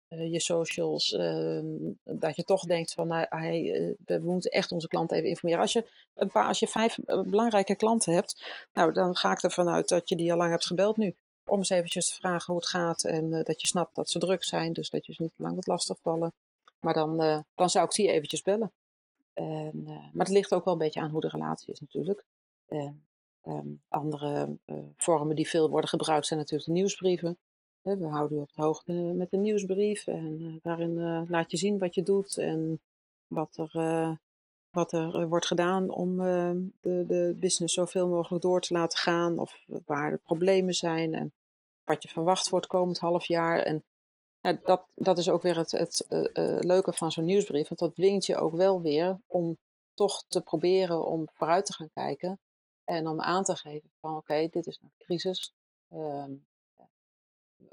je 0.09 0.41
socials, 0.41 1.13
ehm, 1.13 1.67
dat 2.03 2.37
je 2.37 2.45
toch 2.45 2.63
denkt 2.63 2.93
van, 2.93 3.07
nou, 3.07 3.27
hey, 3.29 3.95
we 4.05 4.19
moeten 4.19 4.51
echt 4.51 4.73
onze 4.73 4.89
klanten 4.89 5.17
even 5.17 5.29
informeren. 5.29 5.63
Als 5.63 5.73
je, 5.73 5.91
een 6.15 6.31
paar, 6.31 6.47
als 6.47 6.59
je 6.59 6.67
vijf 6.67 6.99
belangrijke 7.05 7.75
klanten 7.75 8.13
hebt, 8.13 8.45
nou, 8.73 8.93
dan 8.93 9.17
ga 9.17 9.33
ik 9.33 9.43
ervan 9.43 9.69
uit 9.69 9.89
dat 9.89 10.09
je 10.09 10.17
die 10.17 10.33
al 10.33 10.39
lang 10.39 10.51
hebt 10.51 10.67
gebeld 10.67 10.97
nu. 10.97 11.15
Om 11.45 11.59
eens 11.59 11.71
eventjes 11.71 12.09
te 12.09 12.15
vragen 12.15 12.53
hoe 12.53 12.63
het 12.63 12.71
gaat 12.71 13.05
en 13.05 13.31
dat 13.31 13.61
je 13.61 13.67
snapt 13.67 13.95
dat 13.95 14.11
ze 14.11 14.19
druk 14.19 14.45
zijn, 14.45 14.73
dus 14.73 14.91
dat 14.91 15.07
je 15.07 15.13
ze 15.13 15.23
niet 15.23 15.33
lang 15.37 15.55
wat 15.55 15.67
lastig 15.67 15.99
vallen. 16.03 16.33
Maar 16.81 16.95
dan, 16.95 17.45
dan 17.55 17.71
zou 17.71 17.85
ik 17.85 17.91
die 17.91 18.11
eventjes 18.11 18.43
bellen. 18.43 18.73
En, 19.35 19.73
uh, 19.75 19.88
maar 19.88 20.27
het 20.27 20.35
ligt 20.35 20.55
ook 20.55 20.64
wel 20.64 20.73
een 20.73 20.79
beetje 20.79 21.01
aan 21.01 21.11
hoe 21.11 21.20
de 21.20 21.29
relatie 21.29 21.73
is 21.73 21.81
natuurlijk. 21.81 22.25
En, 22.66 23.07
um, 23.47 23.83
andere 23.88 24.59
uh, 24.66 24.77
vormen 24.97 25.37
die 25.37 25.49
veel 25.49 25.70
worden 25.70 25.88
gebruikt 25.88 26.27
zijn 26.27 26.38
natuurlijk 26.38 26.68
de 26.68 26.75
nieuwsbrieven. 26.75 27.38
we 27.83 28.07
houden 28.07 28.38
u 28.38 28.40
op 28.40 28.53
de 28.55 28.62
hoogte 28.62 28.92
met 28.92 29.33
een 29.33 29.40
nieuwsbrief 29.40 30.07
en 30.07 30.59
daarin 30.62 31.27
laat 31.29 31.51
je 31.51 31.57
zien 31.57 31.79
wat 31.79 31.94
je 31.94 32.03
doet 32.03 32.38
en 32.38 32.81
wat 33.27 33.57
er, 33.57 34.18
wat 34.70 34.92
er 34.92 35.29
wordt 35.29 35.47
gedaan 35.47 35.90
om 35.90 36.20
ehm, 36.20 36.59
de, 36.81 37.05
de 37.07 37.37
business 37.40 37.75
zoveel 37.75 38.09
mogelijk 38.09 38.42
door 38.42 38.61
te 38.61 38.75
laten 38.75 38.99
gaan 38.99 39.38
of 39.38 39.64
waar 39.85 40.11
de 40.11 40.16
problemen 40.16 40.75
zijn 40.75 41.14
en 41.14 41.33
wat 41.85 42.03
je 42.03 42.09
verwacht 42.09 42.49
voor 42.49 42.59
het 42.59 42.68
komend 42.68 42.99
half 42.99 43.27
jaar. 43.27 43.59
En 43.59 43.85
nou, 44.45 44.59
dat, 44.63 44.87
dat 44.95 45.19
is 45.19 45.29
ook 45.29 45.43
weer 45.43 45.57
het, 45.57 45.71
het 45.71 46.07
uh, 46.09 46.21
uh, 46.21 46.59
leuke 46.61 46.93
van 46.93 47.13
zo'n 47.13 47.25
nieuwsbrief. 47.25 47.69
Want 47.69 47.81
dat 47.81 47.95
dwingt 47.95 48.27
je 48.27 48.37
ook 48.37 48.55
wel 48.55 48.83
weer 48.83 49.21
om 49.27 49.57
toch 49.95 50.25
te 50.29 50.41
proberen 50.41 51.07
om 51.07 51.29
vooruit 51.33 51.67
te 51.67 51.73
gaan 51.73 51.91
kijken. 51.93 52.39
En 52.85 53.09
om 53.09 53.21
aan 53.21 53.45
te 53.45 53.57
geven 53.57 53.91
van 54.01 54.11
oké, 54.11 54.19
okay, 54.19 54.49
dit 54.49 54.67
is 54.67 54.79
een 54.83 54.93
crisis. 54.99 55.55
Uh, 55.91 56.25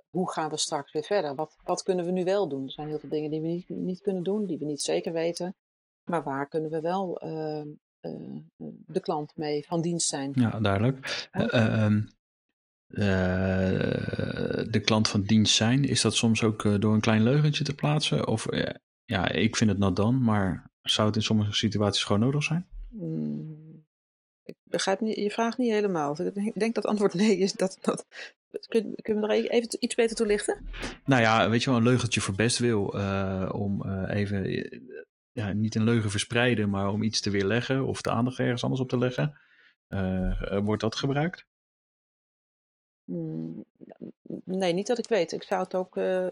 hoe 0.10 0.32
gaan 0.32 0.50
we 0.50 0.58
straks 0.58 0.92
weer 0.92 1.04
verder? 1.04 1.36
Wat, 1.36 1.58
wat 1.64 1.84
kunnen 1.84 2.06
we 2.06 2.12
nu 2.12 2.24
wel 2.24 2.48
doen? 2.48 2.66
Er 2.66 2.72
zijn 2.72 2.88
heel 2.88 3.00
veel 3.00 3.10
dingen 3.10 3.32
die 3.32 3.42
we 3.42 3.48
niet, 3.48 3.70
niet 3.70 4.02
kunnen 4.02 4.24
doen, 4.24 4.46
die 4.46 4.58
we 4.58 4.66
niet 4.66 4.82
zeker 4.82 5.14
weten. 5.14 5.56
Maar 6.04 6.24
waar 6.24 6.48
kunnen 6.48 6.72
we 6.72 6.82
wel 6.82 7.20
ehm, 7.20 7.68
eh, 8.00 8.38
de 8.86 9.00
klant 9.00 9.36
mee 9.36 9.66
van 9.66 9.82
dienst 9.82 10.08
zijn? 10.08 10.32
Ja, 10.36 10.60
duidelijk. 10.60 11.28
Ehm, 11.32 12.02
de 12.92 14.82
klant 14.84 15.08
van 15.08 15.22
dienst 15.22 15.56
zijn. 15.56 15.86
Is 15.86 16.02
dat 16.02 16.16
soms 16.16 16.44
ook 16.44 16.64
uh, 16.64 16.80
door 16.80 16.94
een 16.94 17.02
klein 17.02 17.24
leugentje 17.24 17.64
te 17.64 17.76
plaatsen? 17.76 18.28
Of 18.28 18.52
uh, 18.52 18.70
ja, 19.06 19.30
ik 19.30 19.56
vind 19.56 19.70
het 19.70 19.80
nou 19.80 19.94
dan, 19.94 20.24
maar 20.24 20.72
zou 20.82 21.08
het 21.08 21.16
in 21.16 21.24
sommige 21.24 21.54
situaties 21.54 22.04
gewoon 22.04 22.22
nodig 22.22 22.44
zijn? 22.44 22.68
Mm, 22.90 23.86
ik 24.44 24.56
begrijp 24.64 25.00
niet, 25.00 25.16
je 25.16 25.32
vraag 25.32 25.58
niet 25.58 25.72
helemaal. 25.72 26.22
Ik 26.22 26.34
denk 26.34 26.76
dat 26.76 26.84
het 26.84 26.86
antwoord 26.86 27.14
nee 27.14 27.38
is. 27.38 27.54
Dat, 27.54 27.78
dat, 27.82 28.06
kun, 28.68 28.96
kun 29.02 29.14
je 29.14 29.20
me 29.20 29.28
er 29.28 29.50
even 29.52 29.70
iets 29.80 29.96
beter 29.96 30.16
toelichten? 30.16 30.66
Nou 31.06 31.22
ja, 31.22 31.50
weet 31.50 31.64
je 31.64 31.70
wel, 31.70 31.80
een 31.80 31.86
leugentje 31.86 32.22
voor 32.22 32.36
best 32.36 32.58
wil. 32.58 32.86
om 33.52 33.90
even, 34.06 34.70
ja, 35.32 35.54
niet 35.54 35.76
een 35.76 35.84
leugen 35.84 36.12
verspreiden, 36.12 36.70
maar 36.70 36.90
om 36.90 37.04
iets 37.04 37.22
te 37.22 37.30
weerleggen 37.30 37.86
of 37.86 38.02
de 38.02 38.12
aandacht 38.12 38.40
ergens 38.40 38.64
anders 38.64 38.82
op 38.82 38.90
te 38.90 38.98
leggen. 38.98 39.38
wordt 40.64 40.82
dat 40.82 40.96
gebruikt? 40.96 41.50
Mm, 43.12 43.66
nee, 44.44 44.74
niet 44.74 44.88
dat 44.88 44.98
ik 44.98 45.08
weet. 45.08 45.32
Ik 45.32 45.44
zou 45.44 45.62
het 45.62 45.76
ook 45.76 45.96
uh, 45.96 46.28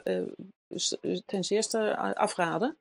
ten 1.26 1.44
zeerste 1.44 1.98
afraden. 1.98 2.78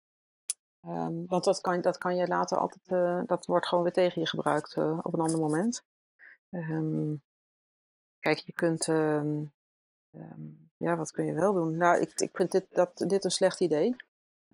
Um, 0.87 1.27
want 1.27 1.45
dat 1.45 1.61
kan, 1.61 1.81
dat 1.81 1.99
kan 1.99 2.17
je 2.17 2.27
later 2.27 2.59
altijd, 2.59 3.29
dat 3.29 3.47
wordt 3.47 3.67
gewoon 3.67 3.85
weer 3.85 3.93
tegen 3.93 4.21
je 4.21 4.29
gebruikt 4.29 4.77
op 4.77 5.13
een 5.15 5.21
ander 5.21 5.39
moment. 5.39 5.83
Um, 6.51 7.23
kijk, 8.19 8.39
je 8.39 8.53
kunt, 8.53 8.87
um, 8.87 9.53
ja, 10.77 10.97
wat 10.97 11.11
kun 11.11 11.25
je 11.25 11.33
wel 11.33 11.53
doen? 11.53 11.77
Nou, 11.77 12.01
ik, 12.01 12.21
ik 12.21 12.37
vind 12.37 12.53
dit, 12.53 12.67
dat, 12.71 13.05
dit 13.07 13.25
een 13.25 13.31
slecht 13.31 13.61
idee. 13.61 13.97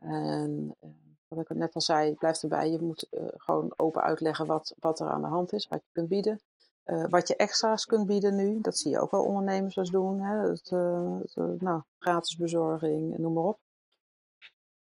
En 0.00 0.76
wat 1.28 1.50
ik 1.50 1.56
net 1.56 1.74
al 1.74 1.80
zei, 1.80 2.14
blijft 2.14 2.42
erbij, 2.42 2.70
je 2.70 2.80
moet 2.80 3.08
gewoon 3.36 3.72
open 3.76 4.02
uitleggen 4.02 4.46
wat, 4.46 4.74
wat 4.78 5.00
er 5.00 5.08
aan 5.08 5.22
de 5.22 5.28
hand 5.28 5.52
is, 5.52 5.68
wat 5.68 5.82
je 5.84 5.92
kunt 5.92 6.08
bieden. 6.08 6.40
Uh, 6.84 7.04
wat 7.08 7.28
je 7.28 7.36
extra's 7.36 7.84
kunt 7.84 8.06
bieden 8.06 8.36
nu, 8.36 8.60
dat 8.60 8.78
zie 8.78 8.90
je 8.90 9.00
ook 9.00 9.10
wel 9.10 9.24
ondernemers 9.24 9.78
als 9.78 9.90
doen. 9.90 10.20
Hè? 10.20 10.48
Het, 10.48 10.70
uh, 10.70 11.18
het, 11.20 11.60
nou, 11.60 11.82
gratis 11.98 12.36
bezorging, 12.36 13.18
noem 13.18 13.32
maar 13.32 13.44
op. 13.44 13.58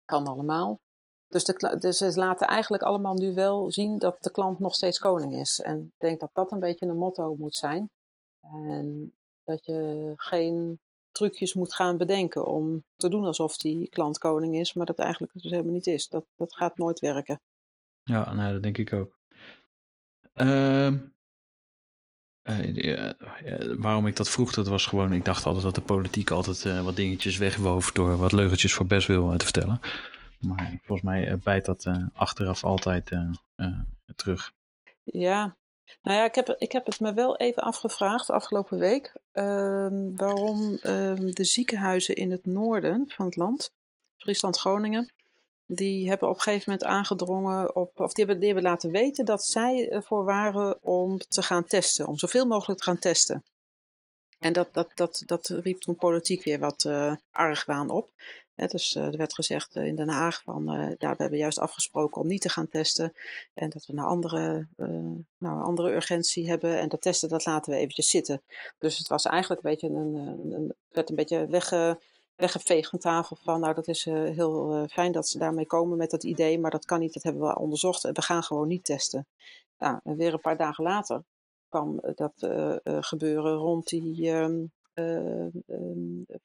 Kan 0.06 0.28
allemaal. 0.28 0.80
Dus, 1.28 1.44
de, 1.44 1.78
dus 1.80 1.98
ze 1.98 2.14
laten 2.16 2.48
eigenlijk 2.48 2.84
allemaal 2.84 3.14
nu 3.14 3.34
wel 3.34 3.72
zien 3.72 3.98
dat 3.98 4.24
de 4.24 4.32
klant 4.32 4.60
nog 4.60 4.74
steeds 4.74 5.00
koning 5.00 5.36
is. 5.36 5.60
En 5.60 5.80
ik 5.80 6.00
denk 6.00 6.20
dat 6.20 6.30
dat 6.34 6.52
een 6.52 6.60
beetje 6.60 6.86
een 6.86 6.98
motto 6.98 7.36
moet 7.36 7.56
zijn. 7.56 7.90
En 8.42 9.14
dat 9.44 9.66
je 9.66 10.14
geen 10.16 10.80
trucjes 11.12 11.54
moet 11.54 11.74
gaan 11.74 11.98
bedenken 11.98 12.46
om 12.46 12.84
te 12.96 13.10
doen 13.10 13.26
alsof 13.26 13.58
die 13.58 13.90
klant 13.90 14.18
koning 14.18 14.56
is, 14.56 14.74
maar 14.74 14.86
dat 14.86 15.00
eigenlijk 15.00 15.34
dus 15.34 15.52
helemaal 15.52 15.74
niet 15.74 15.88
is. 15.88 16.08
Dat, 16.08 16.26
dat 16.36 16.56
gaat 16.56 16.78
nooit 16.78 17.00
werken. 17.00 17.42
Ja, 18.04 18.34
nou, 18.34 18.54
dat 18.54 18.64
denk 18.64 18.78
ik 18.78 18.94
ook. 18.94 19.20
Uh, 20.36 20.94
uh, 22.50 23.12
waarom 23.78 24.08
ik 24.08 24.16
dat 24.16 24.30
vroeg, 24.30 24.54
dat 24.54 24.68
was 24.68 24.86
gewoon, 24.86 25.14
ik 25.14 25.26
dacht 25.26 25.46
altijd 25.46 25.64
dat 25.64 25.76
de 25.76 25.82
politiek 25.82 26.32
altijd 26.32 26.66
uh, 26.66 26.84
wat 26.84 26.96
dingetjes 26.96 27.38
wegwoof 27.38 27.92
door 27.92 28.18
wat 28.18 28.32
leugentjes 28.32 28.74
voor 28.74 28.86
best 28.86 29.08
wil 29.08 29.38
te 29.38 29.46
vertellen. 29.46 29.80
Maar 30.40 30.80
volgens 30.84 31.08
mij 31.08 31.38
bijt 31.44 31.66
dat 31.66 31.86
achteraf 32.14 32.64
altijd 32.64 33.12
terug. 34.16 34.52
Ja, 35.04 35.58
nou 36.02 36.18
ja, 36.18 36.26
ik 36.26 36.36
heb, 36.36 36.56
ik 36.58 36.72
heb 36.72 36.86
het 36.86 37.00
me 37.00 37.14
wel 37.14 37.38
even 37.38 37.64
afgevraagd 37.64 38.30
afgelopen 38.30 38.78
week. 38.78 39.14
Uh, 39.34 39.88
waarom 40.16 40.72
uh, 40.72 41.14
de 41.16 41.44
ziekenhuizen 41.44 42.16
in 42.16 42.32
het 42.32 42.46
noorden 42.46 43.06
van 43.08 43.26
het 43.26 43.36
land, 43.36 43.74
Friesland, 44.18 44.58
Groningen, 44.58 45.12
die 45.72 46.10
hebben 46.10 46.30
op 46.30 46.36
een 46.36 46.42
gegeven 46.42 46.72
moment 46.72 46.90
aangedrongen 46.90 47.76
op, 47.76 48.00
of 48.00 48.14
die 48.14 48.26
hebben, 48.26 48.44
die 48.44 48.54
hebben 48.54 48.72
laten 48.72 48.92
weten 48.92 49.26
dat 49.26 49.44
zij 49.44 49.90
ervoor 49.90 50.24
waren 50.24 50.84
om 50.84 51.18
te 51.18 51.42
gaan 51.42 51.66
testen, 51.66 52.08
om 52.08 52.18
zoveel 52.18 52.46
mogelijk 52.46 52.80
te 52.80 52.86
gaan 52.86 53.00
testen. 53.00 53.44
En 54.40 54.54
dat, 54.54 54.74
dat, 54.74 54.92
dat, 54.96 55.24
dat 55.26 55.48
riep 55.48 55.82
toen 55.82 55.96
politiek 55.96 56.44
weer 56.44 56.60
wat 56.60 56.84
uh, 56.84 57.14
argwaan 57.32 57.90
op 57.90 58.10
dus 58.68 58.96
uh, 58.96 59.06
er 59.06 59.18
werd 59.18 59.34
gezegd 59.34 59.76
uh, 59.76 59.86
in 59.86 59.96
Den 59.96 60.10
Haag 60.10 60.42
van, 60.44 60.76
uh, 60.76 60.90
ja, 60.98 61.12
we 61.12 61.22
hebben 61.22 61.40
juist 61.40 61.60
afgesproken 61.60 62.22
om 62.22 62.28
niet 62.28 62.42
te 62.42 62.50
gaan 62.50 62.68
testen. 62.68 63.14
En 63.54 63.70
dat 63.70 63.86
we 63.86 63.94
een 63.94 64.00
andere, 64.00 64.68
nou, 65.38 65.64
andere 65.64 65.94
urgentie 65.94 66.50
hebben. 66.50 66.80
En 66.80 66.90
dat 66.90 67.02
testen, 67.02 67.30
dat 67.30 67.46
laten 67.46 67.74
we 67.74 67.80
eventjes 67.80 68.10
zitten. 68.10 68.42
Dus 68.78 68.98
het 68.98 69.08
was 69.08 69.26
eigenlijk 69.26 69.64
een 69.64 69.70
beetje 69.70 69.88
een, 69.88 70.16
een 70.54 70.74
werd 70.90 71.10
een 71.10 71.16
beetje 71.16 71.48
wegge, 71.48 72.00
weggeveegd 72.40 72.90
van 72.90 73.00
tafel 73.00 73.36
van, 73.36 73.60
nou 73.60 73.74
dat 73.74 73.88
is 73.88 74.06
heel 74.06 74.88
fijn 74.88 75.12
dat 75.12 75.28
ze 75.28 75.38
daarmee 75.38 75.66
komen 75.66 75.98
met 75.98 76.12
dat 76.12 76.24
idee. 76.24 76.60
Maar 76.60 76.72
dat 76.72 76.86
kan 76.86 77.00
niet, 77.00 77.14
dat 77.14 77.24
hebben 77.24 77.42
we 77.42 77.60
onderzocht. 77.60 78.04
En 78.04 78.14
we 78.14 78.22
gaan 78.22 78.44
gewoon 78.44 78.68
niet 78.68 78.86
testen. 78.86 79.28
Nou, 79.78 80.00
en 80.04 80.16
weer 80.16 80.34
een 80.34 80.42
paar 80.42 80.58
dagen 80.58 80.84
later 80.84 81.24
kwam 81.70 82.00
dat 82.16 82.34
gebeuren 82.84 83.54
rond 83.54 83.88
die... 83.88 84.32
Um, 84.32 84.72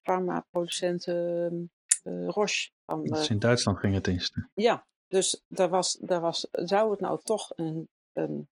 farmaproducenten 0.03 1.71
uh, 2.05 2.29
Roche. 2.29 2.71
Van, 2.87 3.15
uh, 3.17 3.29
in 3.29 3.39
Duitsland 3.39 3.79
ging 3.79 3.95
het 3.95 4.05
testen. 4.05 4.51
Ja, 4.55 4.87
dus 5.09 5.43
daar 5.49 5.69
was, 5.69 5.99
daar 6.01 6.21
was, 6.21 6.49
zou 6.51 6.91
het 6.91 7.01
nou 7.01 7.21
toch 7.23 7.53
een, 7.57 7.89
een 8.13 8.49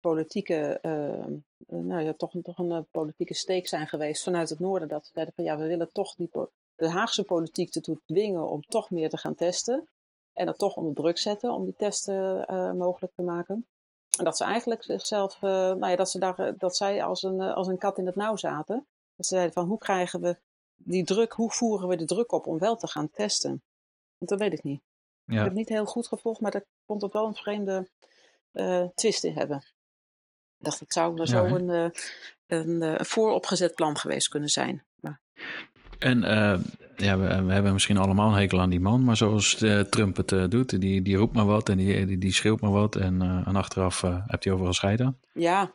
politieke, 0.00 0.78
uh, 0.82 1.24
nou 1.66 2.02
ja, 2.02 2.12
toch, 2.12 2.32
toch 2.42 2.58
een 2.58 2.86
politieke 2.90 3.34
steek 3.34 3.68
zijn 3.68 3.86
geweest 3.86 4.22
vanuit 4.22 4.48
het 4.48 4.58
noorden. 4.58 4.88
Dat 4.88 5.06
ze 5.06 5.10
zeiden 5.14 5.34
van 5.34 5.44
ja, 5.44 5.56
we 5.56 5.66
willen 5.66 5.92
toch 5.92 6.14
die, 6.14 6.30
de 6.76 6.90
Haagse 6.90 7.24
politiek 7.24 7.70
te 7.70 7.98
dwingen 8.06 8.48
om 8.48 8.62
toch 8.62 8.90
meer 8.90 9.08
te 9.08 9.18
gaan 9.18 9.34
testen. 9.34 9.88
En 10.32 10.46
dat 10.46 10.58
toch 10.58 10.76
onder 10.76 10.94
druk 10.94 11.18
zetten 11.18 11.52
om 11.52 11.64
die 11.64 11.74
testen 11.76 12.46
mogelijk 12.76 13.12
te 13.14 13.22
maken. 13.22 13.66
En 14.18 14.24
dat 14.24 14.36
ze 14.36 14.44
eigenlijk 14.44 14.82
zichzelf, 14.82 15.40
nou 15.40 15.86
ja, 15.86 15.96
dat, 15.96 16.10
ze 16.10 16.18
daar, 16.18 16.56
dat 16.58 16.76
zij 16.76 17.04
als 17.04 17.22
een, 17.22 17.40
als 17.40 17.66
een 17.66 17.78
kat 17.78 17.98
in 17.98 18.06
het 18.06 18.16
nauw 18.16 18.36
zaten. 18.36 18.86
Dat 19.16 19.26
ze 19.26 19.34
zeiden 19.34 19.54
van 19.54 19.66
hoe 19.66 19.78
krijgen 19.78 20.20
we 20.20 20.38
die 20.76 21.04
druk, 21.04 21.32
hoe 21.32 21.50
voeren 21.50 21.88
we 21.88 21.96
de 21.96 22.04
druk 22.04 22.32
op 22.32 22.46
om 22.46 22.58
wel 22.58 22.76
te 22.76 22.86
gaan 22.86 23.10
testen? 23.10 23.62
Want 24.18 24.30
dat 24.30 24.38
weet 24.38 24.52
ik 24.52 24.62
niet. 24.62 24.82
Ja. 25.24 25.32
Ik 25.32 25.38
heb 25.38 25.48
het 25.48 25.56
niet 25.56 25.68
heel 25.68 25.86
goed 25.86 26.06
gevolgd, 26.06 26.40
maar 26.40 26.54
ik 26.54 26.66
vond 26.86 27.02
het 27.02 27.12
wel 27.12 27.26
een 27.26 27.34
vreemde 27.34 27.88
uh, 28.52 28.86
twist 28.94 29.24
in 29.24 29.34
hebben. 29.34 29.56
Ik 30.58 30.64
dacht, 30.64 30.80
het 30.80 30.92
zou 30.92 31.16
ja, 31.16 31.26
zo 31.26 31.44
een, 31.44 31.92
een, 32.46 32.82
uh, 32.82 33.00
vooropgezet 33.00 33.74
plan 33.74 33.96
geweest 33.96 34.28
kunnen 34.28 34.48
zijn. 34.48 34.84
Maar... 34.94 35.20
En 35.98 36.20
ja, 36.96 37.18
we, 37.18 37.44
we, 37.44 37.52
hebben 37.52 37.72
misschien 37.72 37.96
allemaal 37.96 38.28
een 38.28 38.38
hekel 38.38 38.60
aan 38.60 38.70
die 38.70 38.80
man, 38.80 39.04
maar 39.04 39.16
zoals 39.16 39.64
Trump 39.90 40.16
het 40.16 40.50
doet, 40.50 40.80
die, 40.80 41.02
die 41.02 41.16
roept 41.16 41.34
maar 41.34 41.46
wat 41.46 41.68
en 41.68 41.76
die, 41.76 42.18
die, 42.18 42.32
schreeuwt 42.32 42.60
maar 42.60 42.70
wat 42.70 42.96
en, 42.96 43.22
en 43.46 43.56
achteraf 43.56 44.00
hebt 44.00 44.44
hij 44.44 44.52
overal 44.52 44.72
scheiden. 44.72 45.18
Ja, 45.32 45.74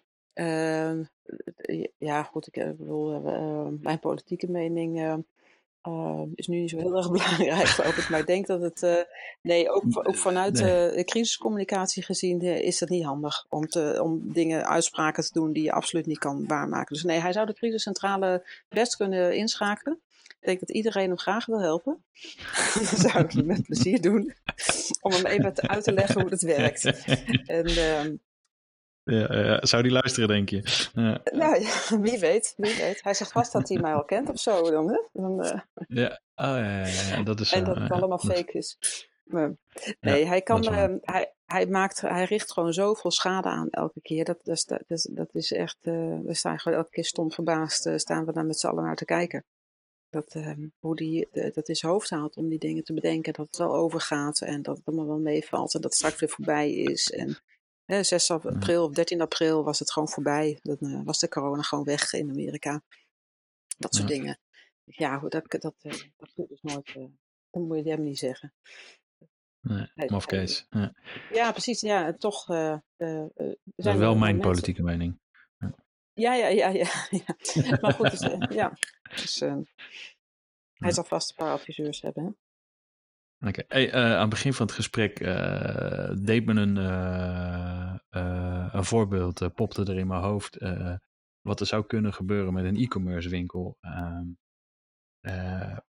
ja, 1.97 2.23
goed, 2.23 2.47
ik 2.47 2.77
bedoel, 2.77 3.21
mijn 3.81 3.99
politieke 3.99 4.51
mening 4.51 5.23
uh, 5.83 6.21
is 6.35 6.47
nu 6.47 6.59
niet 6.59 6.69
zo 6.69 6.77
heel 6.77 6.95
erg 6.95 7.11
belangrijk, 7.17 7.67
geloof 7.67 7.97
ik. 7.97 8.09
Maar 8.09 8.19
ik 8.19 8.27
denk 8.27 8.47
dat 8.47 8.61
het, 8.61 9.07
nee, 9.41 9.69
ook, 9.69 9.83
ook 10.07 10.15
vanuit 10.15 10.53
nee. 10.53 10.95
de 10.95 11.03
crisiscommunicatie 11.03 12.03
gezien 12.03 12.41
is 12.41 12.79
het 12.79 12.89
niet 12.89 13.05
handig 13.05 13.45
om, 13.49 13.67
te, 13.67 13.99
om 14.03 14.33
dingen, 14.33 14.67
uitspraken 14.67 15.23
te 15.23 15.33
doen 15.33 15.53
die 15.53 15.63
je 15.63 15.71
absoluut 15.71 16.05
niet 16.05 16.19
kan 16.19 16.47
waarmaken. 16.47 16.93
Dus 16.93 17.03
nee, 17.03 17.19
hij 17.19 17.33
zou 17.33 17.45
de 17.45 17.53
crisiscentrale 17.53 18.47
best 18.69 18.95
kunnen 18.95 19.35
inschakelen. 19.35 19.99
Ik 20.39 20.45
denk 20.45 20.59
dat 20.59 20.71
iedereen 20.71 21.07
hem 21.07 21.17
graag 21.17 21.45
wil 21.45 21.61
helpen. 21.61 22.03
dat 22.73 22.99
zou 23.11 23.23
ik 23.23 23.45
met 23.45 23.63
plezier 23.63 24.01
doen. 24.01 24.33
Om 25.01 25.11
hem 25.11 25.25
even 25.25 25.69
uit 25.69 25.83
te 25.83 25.91
leggen 25.91 26.21
hoe 26.21 26.29
het 26.29 26.41
werkt. 26.41 26.83
En, 27.45 27.69
uh, 27.69 28.05
ja, 29.09 29.65
zou 29.65 29.83
die 29.83 29.91
luisteren, 29.91 30.27
denk 30.27 30.49
je? 30.49 30.89
Ja. 30.93 31.21
Nou 31.31 31.61
ja, 31.61 31.71
wie 32.07 32.19
weet, 32.19 32.53
wie 32.57 32.75
weet. 32.75 33.03
Hij 33.03 33.13
zegt 33.13 33.31
vast 33.31 33.51
dat 33.51 33.69
hij 33.69 33.79
mij 33.79 33.93
al 33.93 34.05
kent 34.05 34.29
of 34.29 34.39
zo. 34.39 34.71
Dan, 34.71 34.89
hè? 34.89 35.01
dan 35.13 35.45
uh... 35.45 35.59
Ja, 35.87 36.21
oh, 36.35 36.57
ja, 36.57 36.85
ja, 36.85 37.23
dat 37.23 37.39
is 37.39 37.51
En 37.51 37.63
dat 37.63 37.77
het 37.77 37.91
allemaal 37.91 38.19
fake 38.19 38.51
is. 38.51 38.77
Maar, 39.23 39.55
nee, 39.99 40.25
hij, 40.25 40.41
kan, 40.41 40.73
uh, 40.73 40.85
hij, 41.01 41.33
hij, 41.45 41.67
maakt, 41.67 42.01
hij 42.01 42.23
richt 42.23 42.51
gewoon 42.51 42.73
zoveel 42.73 43.11
schade 43.11 43.47
aan 43.47 43.69
elke 43.69 44.01
keer. 44.01 44.25
Dat, 44.25 44.39
dat, 44.43 44.63
dat, 44.67 44.83
is, 44.87 45.09
dat 45.11 45.29
is 45.31 45.51
echt, 45.51 45.77
uh, 45.81 46.19
we 46.19 46.33
staan 46.33 46.59
gewoon 46.59 46.77
elke 46.77 46.91
keer 46.91 47.05
stom 47.05 47.31
verbaasd, 47.31 47.89
staan 47.95 48.25
we 48.25 48.33
daar 48.33 48.45
met 48.45 48.59
z'n 48.59 48.67
allen 48.67 48.83
naar 48.83 48.95
te 48.95 49.05
kijken. 49.05 49.45
Dat, 50.09 50.35
hoe 50.79 50.95
die, 50.95 51.27
dat 51.31 51.69
is 51.69 51.81
hoofd 51.81 52.09
haalt 52.09 52.37
om 52.37 52.49
die 52.49 52.59
dingen 52.59 52.83
te 52.83 52.93
bedenken, 52.93 53.33
dat 53.33 53.47
het 53.47 53.57
wel 53.57 53.75
overgaat 53.75 54.41
en 54.41 54.61
dat 54.61 54.77
het 54.77 54.85
allemaal 54.85 55.07
wel 55.07 55.19
meevalt 55.19 55.73
en 55.73 55.81
dat 55.81 55.89
het 55.89 55.99
straks 55.99 56.19
weer 56.19 56.29
voorbij 56.29 56.73
is. 56.73 57.11
En 57.11 57.37
6 57.89 58.31
april 58.31 58.83
of 58.83 58.93
13 58.93 59.21
april 59.21 59.63
was 59.63 59.79
het 59.79 59.91
gewoon 59.91 60.09
voorbij. 60.09 60.59
Dan 60.61 60.77
uh, 60.81 61.01
was 61.03 61.19
de 61.19 61.27
corona 61.27 61.61
gewoon 61.61 61.83
weg 61.83 62.13
in 62.13 62.29
Amerika. 62.29 62.83
Dat 63.77 63.95
soort 63.95 64.09
ja. 64.09 64.15
dingen. 64.15 64.39
Ja, 64.83 65.19
dat, 65.19 65.31
dat, 65.31 65.61
dat, 65.61 65.75
uh, 65.81 65.93
dat 66.17 66.29
moet 66.35 66.49
dus 66.49 66.61
nooit. 66.61 66.95
Uh, 66.95 67.07
dat 67.49 67.63
moet 67.63 67.83
je 67.83 67.89
hem 67.89 68.03
niet 68.03 68.19
zeggen. 68.19 68.53
Nee. 69.61 69.87
Ja. 70.69 70.93
ja, 71.31 71.51
precies. 71.51 71.81
Ja, 71.81 72.13
toch. 72.13 72.45
dat 72.45 72.81
is 73.75 73.85
wel 73.85 74.15
mijn 74.15 74.19
mensen. 74.19 74.39
politieke 74.39 74.83
mening. 74.83 75.19
Ja, 76.13 76.33
ja, 76.33 76.47
ja, 76.47 76.67
ja. 76.67 77.07
ja. 77.09 77.37
maar 77.81 77.93
goed, 77.93 78.11
dus, 78.11 78.19
ja. 78.59 78.77
Dus, 79.09 79.39
hij 80.73 80.91
zal 80.91 81.03
vast 81.03 81.29
een 81.29 81.35
paar 81.35 81.53
adviseurs 81.53 82.01
hebben. 82.01 82.37
Oké. 83.47 83.63
Hey, 83.67 83.87
uh, 83.87 83.93
aan 83.93 84.19
het 84.19 84.29
begin 84.29 84.53
van 84.53 84.65
het 84.65 84.75
gesprek 84.75 85.19
uh, 85.19 86.11
deed 86.21 86.45
me 86.45 86.53
een, 86.53 86.75
uh, 86.75 87.95
een 88.71 88.85
voorbeeld, 88.85 89.53
popte 89.55 89.81
er 89.81 89.97
in 89.97 90.07
mijn 90.07 90.21
hoofd. 90.21 90.57
wat 91.41 91.59
er 91.59 91.65
zou 91.65 91.85
kunnen 91.85 92.13
gebeuren 92.13 92.53
met 92.53 92.65
een 92.65 92.77
e-commerce 92.77 93.29
winkel. 93.29 93.77
Ehm, 93.81 94.25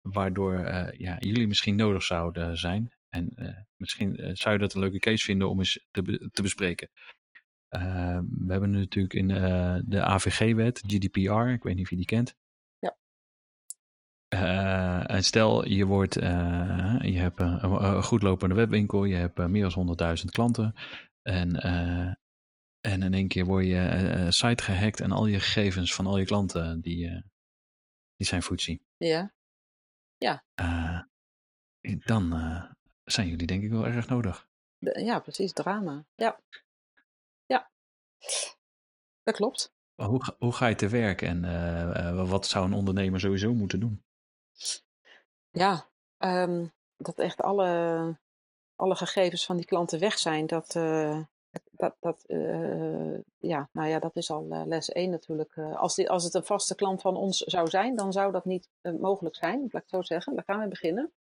waardoor 0.02 0.60
ja, 0.98 1.18
jullie 1.20 1.48
misschien 1.48 1.76
nodig 1.76 2.04
zouden 2.04 2.58
zijn. 2.58 2.92
En 3.10 3.34
misschien 3.76 4.38
zou 4.38 4.54
je 4.54 4.60
dat 4.60 4.74
een 4.74 4.80
leuke 4.82 5.00
case 5.00 5.24
vinden 5.24 5.50
om 5.50 5.60
eens 5.60 5.88
te, 5.92 6.30
te 6.32 6.42
bespreken. 6.42 6.90
we 7.70 8.46
hebben 8.48 8.70
natuurlijk 8.70 9.14
in 9.14 9.28
de 9.86 10.02
AVG-wet, 10.04 10.84
GDPR, 10.88 11.48
ik 11.48 11.64
weet 11.64 11.76
niet 11.76 11.84
of 11.84 11.90
je 11.90 11.96
die 11.96 12.06
kent. 12.06 12.36
Uh, 14.34 15.12
en 15.12 15.24
stel, 15.24 15.68
je, 15.68 15.86
wordt, 15.86 16.18
uh, 16.18 16.98
je 17.02 17.18
hebt 17.18 17.40
een, 17.40 17.64
een, 17.64 18.04
goed 18.04 18.22
lopende 18.22 18.56
webwinkel, 18.56 19.04
je 19.04 19.16
hebt 19.16 19.40
uh, 19.40 19.46
meer 19.46 19.70
dan 19.70 20.18
100.000 20.18 20.26
klanten. 20.26 20.76
En, 21.22 21.56
en 22.82 23.02
in 23.02 23.14
één 23.14 23.28
keer 23.28 23.46
word 23.46 23.66
je 23.66 24.26
site 24.30 24.64
gehackt 24.64 25.00
en 25.00 25.12
al 25.12 25.26
je 25.26 25.40
gegevens 25.40 25.94
van 25.94 26.06
al 26.06 26.18
je 26.18 26.26
klanten, 26.26 26.82
die, 26.82 27.24
die 28.16 28.28
zijn 28.28 28.44
voetzie. 28.44 28.82
Ja. 28.98 29.34
Ja. 30.18 30.44
dan 32.06 32.30
zijn 33.04 33.28
jullie 33.28 33.48
denk 33.48 33.64
ik 33.64 33.70
wel 33.70 33.88
erg 33.88 34.08
nodig. 34.08 34.48
Ja, 34.80 35.20
precies, 35.20 35.54
drama. 35.54 36.06
Ja. 36.16 36.40
Ja. 37.46 37.72
Dat 39.24 39.36
klopt. 39.36 39.74
Hoe, 39.96 40.36
hoe 40.38 40.54
ga 40.54 40.68
je 40.68 40.76
te 40.76 40.88
werk 40.88 41.22
en 41.22 42.28
wat 42.28 42.48
zou 42.48 42.66
een 42.66 42.74
ondernemer 42.74 43.20
sowieso 43.20 43.54
moeten 43.54 43.80
doen? 43.80 44.04
Ja, 45.52 45.88
um, 46.18 46.72
dat 46.98 47.20
echt 47.20 47.42
alle, 47.42 48.18
alle 48.76 48.96
gegevens 48.96 49.46
van 49.46 49.56
die 49.56 49.66
klanten 49.66 50.00
weg 50.00 50.18
zijn, 50.18 50.48
dat, 50.48 50.76
uh, 50.76 51.20
dat, 51.72 51.96
dat, 52.00 52.24
ja, 53.38 53.70
nou 53.72 53.88
ja, 53.88 54.00
dat 54.00 54.16
is 54.16 54.32
al 54.32 54.66
les 54.66 54.90
1 54.90 55.10
natuurlijk. 55.10 55.58
als, 55.58 56.08
als 56.08 56.24
het 56.24 56.34
een 56.34 56.46
vaste 56.46 56.76
klant 56.76 57.02
van 57.02 57.16
ons 57.16 57.38
zou 57.38 57.70
zijn, 57.70 57.96
dan 57.96 58.12
zou 58.12 58.32
dat 58.32 58.46
niet 58.46 58.70
mogelijk 58.82 59.36
zijn. 59.36 59.60
Laat 59.60 59.68
ik 59.68 59.74
het 59.74 59.90
zo 59.90 60.02
zeggen. 60.02 60.36
Daar 60.36 60.44
gaan 60.44 60.60
we 60.60 60.68
beginnen. 60.68 61.12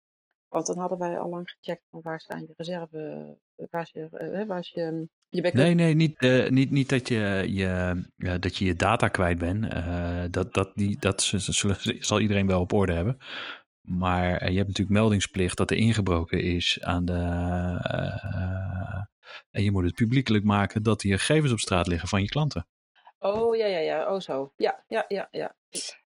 Want 0.50 0.66
dan 0.66 0.78
hadden 0.78 0.98
wij 0.98 1.20
al 1.20 1.30
lang 1.30 1.50
gecheckt 1.50 1.84
van 1.90 2.02
waar 2.02 2.22
zijn 2.22 2.42
je 2.42 2.54
reserve, 2.58 3.38
waar 3.70 3.82
is 3.82 3.92
je, 3.92 4.46
waar 4.48 4.60
is 4.60 4.70
je, 4.70 5.08
backup. 5.30 5.54
Nee, 5.54 5.74
nee, 5.74 5.94
niet, 5.94 6.22
uh, 6.22 6.50
niet, 6.50 6.72
niet 6.72 6.90
dat, 6.90 7.08
je, 7.08 7.46
je, 7.48 8.04
dat 8.40 8.58
je 8.58 8.66
je 8.66 8.76
data 8.76 9.08
kwijt 9.08 9.38
bent. 9.38 9.72
Dat, 10.34 10.54
dat, 10.54 10.72
die, 10.76 11.00
dat 11.00 11.34
zal 12.00 12.20
iedereen 12.20 12.48
wel 12.48 12.62
op 12.62 12.74
orde 12.74 12.94
hebben. 12.94 13.18
Maar 13.82 14.52
je 14.52 14.58
hebt 14.58 14.68
natuurlijk 14.68 14.98
meldingsplicht 14.98 15.58
dat 15.58 15.72
er 15.72 15.78
ingebroken 15.78 16.42
is 16.42 16.78
aan 16.82 17.06
de. 17.06 17.14
en 19.52 19.64
je 19.64 19.72
moet 19.72 19.84
het 19.84 19.96
publiekelijk 19.96 20.44
maken 20.44 20.84
dat 20.84 21.00
die 21.00 21.18
gegevens 21.18 21.52
op 21.52 21.60
straat 21.60 21.88
liggen 21.88 22.10
van 22.10 22.22
je 22.22 22.28
klanten. 22.28 22.68
Oh 23.20 23.56
ja, 23.56 23.66
ja, 23.66 23.80
ja. 23.80 24.14
Oh 24.14 24.20
zo. 24.20 24.52
Ja, 24.56 24.84
ja, 24.88 25.06
ja, 25.08 25.28
ja. 25.32 25.56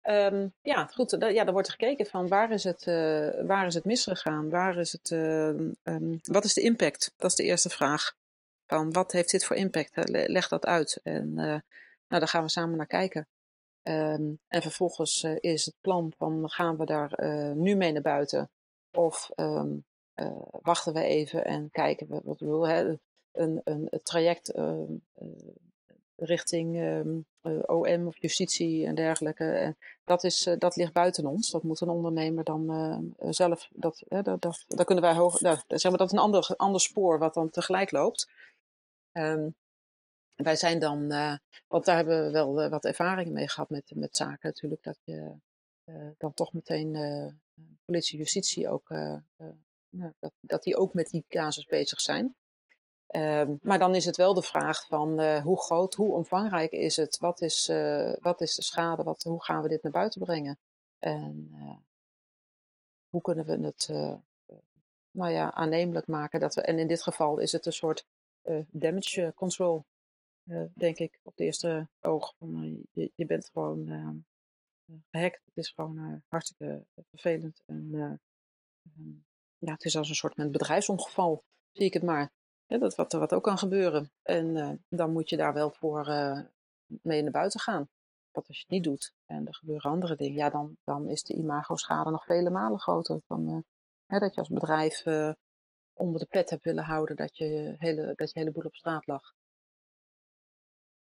Um, 0.04 0.54
ja, 0.62 0.86
goed. 0.86 1.16
ja, 1.20 1.44
dan 1.44 1.54
wordt 1.54 1.70
gekeken 1.70 2.06
van 2.06 2.28
waar 2.28 2.52
is 2.52 2.64
het, 2.64 2.86
uh, 2.86 3.30
waar 3.46 3.66
is 3.66 3.74
het 3.74 3.86
misgegaan? 3.86 4.50
Waar 4.50 4.78
is 4.78 4.92
het, 4.92 5.10
uh, 5.10 5.48
um, 5.84 6.20
wat 6.22 6.44
is 6.44 6.54
de 6.54 6.62
impact? 6.62 7.14
Dat 7.18 7.30
is 7.30 7.36
de 7.36 7.44
eerste 7.44 7.70
vraag. 7.70 8.16
Van 8.66 8.92
wat 8.92 9.12
heeft 9.12 9.32
dit 9.32 9.46
voor 9.46 9.56
impact? 9.56 10.10
Leg 10.10 10.48
dat 10.48 10.66
uit. 10.66 11.00
En 11.04 11.28
uh, 11.28 11.36
nou, 11.36 11.62
daar 12.08 12.28
gaan 12.28 12.44
we 12.44 12.50
samen 12.50 12.78
naar 12.78 12.88
kijken. 12.88 13.28
En 13.84 14.40
vervolgens 14.48 15.24
is 15.24 15.66
het 15.66 15.76
plan 15.82 16.14
van 16.18 16.50
gaan 16.50 16.78
we 16.78 16.86
daar 16.86 17.26
nu 17.56 17.76
mee 17.76 17.92
naar 17.92 18.02
buiten? 18.02 18.50
Of 18.92 19.30
wachten 20.62 20.94
we 20.94 21.04
even 21.04 21.46
en 21.46 21.70
kijken 21.72 22.08
we, 22.08 22.22
wat 22.24 22.38
bedoel, 22.38 22.68
hè, 22.68 22.98
een, 23.32 23.62
een, 23.64 23.90
traject 24.04 24.54
uh, 27.44 27.64
OM 27.66 28.08
of 28.08 28.18
justitie 28.18 28.86
en 28.86 28.96
dergelijke. 28.96 29.44
En 29.44 29.78
dat, 30.04 30.24
is, 30.24 30.48
uh, 30.48 30.58
dat 30.58 30.76
ligt 30.76 30.94
buiten 30.94 31.26
ons. 31.26 31.52
Dat 31.52 31.64
moet 31.64 31.82
een 31.82 31.90
ondernemer 31.90 32.44
dan 32.44 32.72
uh, 32.72 33.32
zelf. 33.32 33.70
Dat, 33.74 34.04
dat, 34.08 34.42
dat, 34.68 34.86
kunnen 34.86 35.04
wij 35.04 35.14
hoog. 35.14 35.42
Maar, 35.42 35.64
dat 35.68 35.86
is 36.02 36.12
een 36.12 36.18
ander, 36.18 36.54
ander 36.56 36.82
spoor 36.82 37.20
wat 37.20 37.34
dan 37.34 37.50
tegelijk 37.50 37.92
loopt. 37.92 38.30
Um, 39.12 39.56
wij 40.36 40.56
zijn 40.56 40.80
dan, 40.80 41.08
want 41.68 41.86
daar 41.86 41.96
hebben 41.96 42.26
we 42.26 42.32
wel 42.32 42.70
wat 42.70 42.86
ervaringen 42.86 43.34
mee 43.34 43.50
gehad 43.50 43.70
met, 43.70 43.92
met 43.96 44.18
zaken 44.18 44.50
natuurlijk, 44.50 44.84
dat 44.84 45.00
je 45.04 45.34
dan 46.18 46.34
toch 46.34 46.54
meteen 46.54 46.98
politie, 47.86 48.18
justitie 48.18 48.70
ook, 48.70 48.90
nou, 49.90 50.14
dat, 50.20 50.34
dat 50.40 50.64
die 50.64 50.78
ook 50.78 50.94
met 50.94 51.10
die 51.10 51.26
casus 51.28 51.66
bezig 51.66 52.00
zijn. 52.00 52.36
Uh, 53.16 53.44
maar 53.62 53.80
dan 53.80 53.96
is 53.96 54.06
het 54.06 54.18
wel 54.18 54.34
de 54.34 54.42
vraag 54.42 54.86
van 54.86 55.20
uh, 55.20 55.42
hoe 55.44 55.62
groot, 55.62 55.94
hoe 55.94 56.14
omvangrijk 56.14 56.72
is 56.72 56.96
het? 56.96 57.18
Wat 57.18 57.42
is, 57.42 57.70
uh, 57.70 58.14
wat 58.20 58.42
is 58.42 58.56
de 58.56 58.62
schade? 58.62 59.04
Wat, 59.04 59.24
hoe 59.24 59.44
gaan 59.44 59.62
we 59.62 59.68
dit 59.68 59.84
naar 59.84 59.92
buiten 59.92 60.22
brengen? 60.22 60.60
En 61.00 61.50
uh, 61.54 61.78
hoe 63.10 63.22
kunnen 63.22 63.46
we 63.46 63.66
het 63.66 63.88
nou 65.12 65.32
ja, 65.32 65.54
aannemelijk 65.54 66.08
maken? 66.08 66.40
Dat 66.40 66.56
we, 66.56 66.62
en 66.62 66.80
in 66.80 66.88
dit 66.88 67.02
geval 67.02 67.40
is 67.40 67.52
het 67.52 67.66
een 67.66 67.74
soort 67.74 68.06
damage 68.68 69.34
control, 69.36 69.86
denk 70.74 70.98
ik, 70.98 71.20
op 71.24 71.32
het 71.32 71.42
eerste 71.42 71.90
oog. 72.02 72.36
Je, 72.92 73.12
je, 73.16 73.26
bent 73.26 73.50
gewoon 73.54 74.26
gehackt. 75.12 75.42
Het 75.46 75.58
is 75.58 75.70
gewoon 75.70 76.24
hartstikke 76.28 76.86
vervelend. 77.10 77.62
En 77.66 77.90
ehm, 77.94 79.12
ja, 79.58 79.72
het 79.72 79.86
is 79.86 79.98
als 79.98 80.10
een 80.10 80.16
soort 80.16 80.52
bedrijfsongeval, 80.52 81.44
zie 81.72 81.86
ik 81.86 81.94
het 81.94 82.04
maar. 82.04 82.32
Ja, 82.70 82.78
dat 82.78 82.96
wat, 82.96 83.12
wat 83.12 83.34
ook 83.34 83.44
kan 83.44 83.58
gebeuren. 83.58 84.12
En 84.22 84.56
uh, 84.56 84.72
dan 84.90 85.12
moet 85.12 85.30
je 85.30 85.38
daar 85.38 85.54
wel 85.54 85.72
voor 85.72 86.08
uh, 86.08 86.40
mee 86.86 87.22
naar 87.22 87.32
buiten 87.32 87.60
gaan. 87.60 87.90
Want 88.32 88.48
als 88.48 88.58
je 88.58 88.62
het 88.62 88.72
niet 88.72 88.84
doet 88.84 89.14
en 89.26 89.48
er 89.48 89.56
gebeuren 89.56 89.92
andere 89.92 90.16
dingen, 90.16 90.38
ja, 90.38 90.50
dan, 90.50 90.78
dan 90.84 91.08
is 91.08 91.24
de 91.24 91.34
imago-schade 91.34 92.10
nog 92.10 92.26
vele 92.26 92.50
malen 92.50 92.80
groter. 92.80 93.22
Van, 93.28 93.50
uh, 93.50 93.58
hè, 94.06 94.20
dat 94.20 94.34
je 94.34 94.40
als 94.40 94.50
bedrijf 94.50 95.04
onder 95.94 96.20
de 96.20 96.26
pet 96.30 96.50
hebt 96.50 96.64
willen 96.64 96.84
houden 96.84 97.16
dat 97.16 97.38
je 97.38 97.76
hele, 97.78 98.14
dat 98.16 98.32
je 98.32 98.40
hele 98.40 98.52
boel 98.52 98.64
op 98.64 98.76
straat 98.76 99.08
lag. 99.08 99.34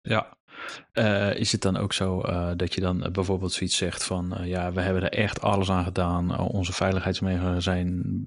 Ja, 0.01 0.37
is 1.35 1.53
het 1.53 1.63
dan 1.63 1.77
ook 1.77 1.93
zo 1.93 2.21
dat 2.57 2.75
je 2.75 2.81
dan 2.81 3.13
bijvoorbeeld 3.13 3.53
zoiets 3.53 3.77
zegt 3.77 4.05
van 4.05 4.39
ja, 4.45 4.73
we 4.73 4.81
hebben 4.81 5.03
er 5.03 5.13
echt 5.13 5.41
alles 5.41 5.71
aan 5.71 5.85
gedaan, 5.85 6.39
onze 6.39 6.73
veiligheidsmechanismen 6.73 7.63
zijn 7.63 8.25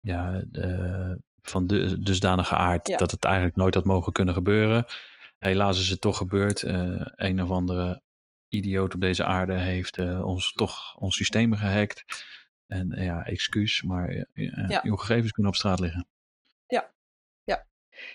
ja, 0.00 0.44
van 1.50 1.66
de, 1.66 2.02
dusdanige 2.02 2.54
aard 2.54 2.88
ja. 2.88 2.96
dat 2.96 3.10
het 3.10 3.24
eigenlijk 3.24 3.56
nooit 3.56 3.74
had 3.74 3.84
mogen 3.84 4.12
kunnen 4.12 4.34
gebeuren. 4.34 4.86
Helaas 5.38 5.80
is 5.80 5.88
het 5.88 6.00
toch 6.00 6.16
gebeurd. 6.16 6.62
Uh, 6.62 7.06
een 7.14 7.42
of 7.42 7.50
andere 7.50 8.02
idioot 8.48 8.94
op 8.94 9.00
deze 9.00 9.24
aarde 9.24 9.54
heeft 9.54 9.98
uh, 9.98 10.26
ons 10.26 10.52
toch 10.52 10.96
ons 10.98 11.16
systeem 11.16 11.54
gehackt. 11.54 12.04
En 12.66 12.98
uh, 12.98 13.04
ja, 13.04 13.24
excuus, 13.24 13.82
maar 13.82 14.26
ja. 14.32 14.80
uw 14.82 14.96
gegevens 14.96 15.32
kunnen 15.32 15.52
op 15.52 15.58
straat 15.58 15.80
liggen. 15.80 16.06
Ja, 16.66 16.92
ja. 17.44 17.66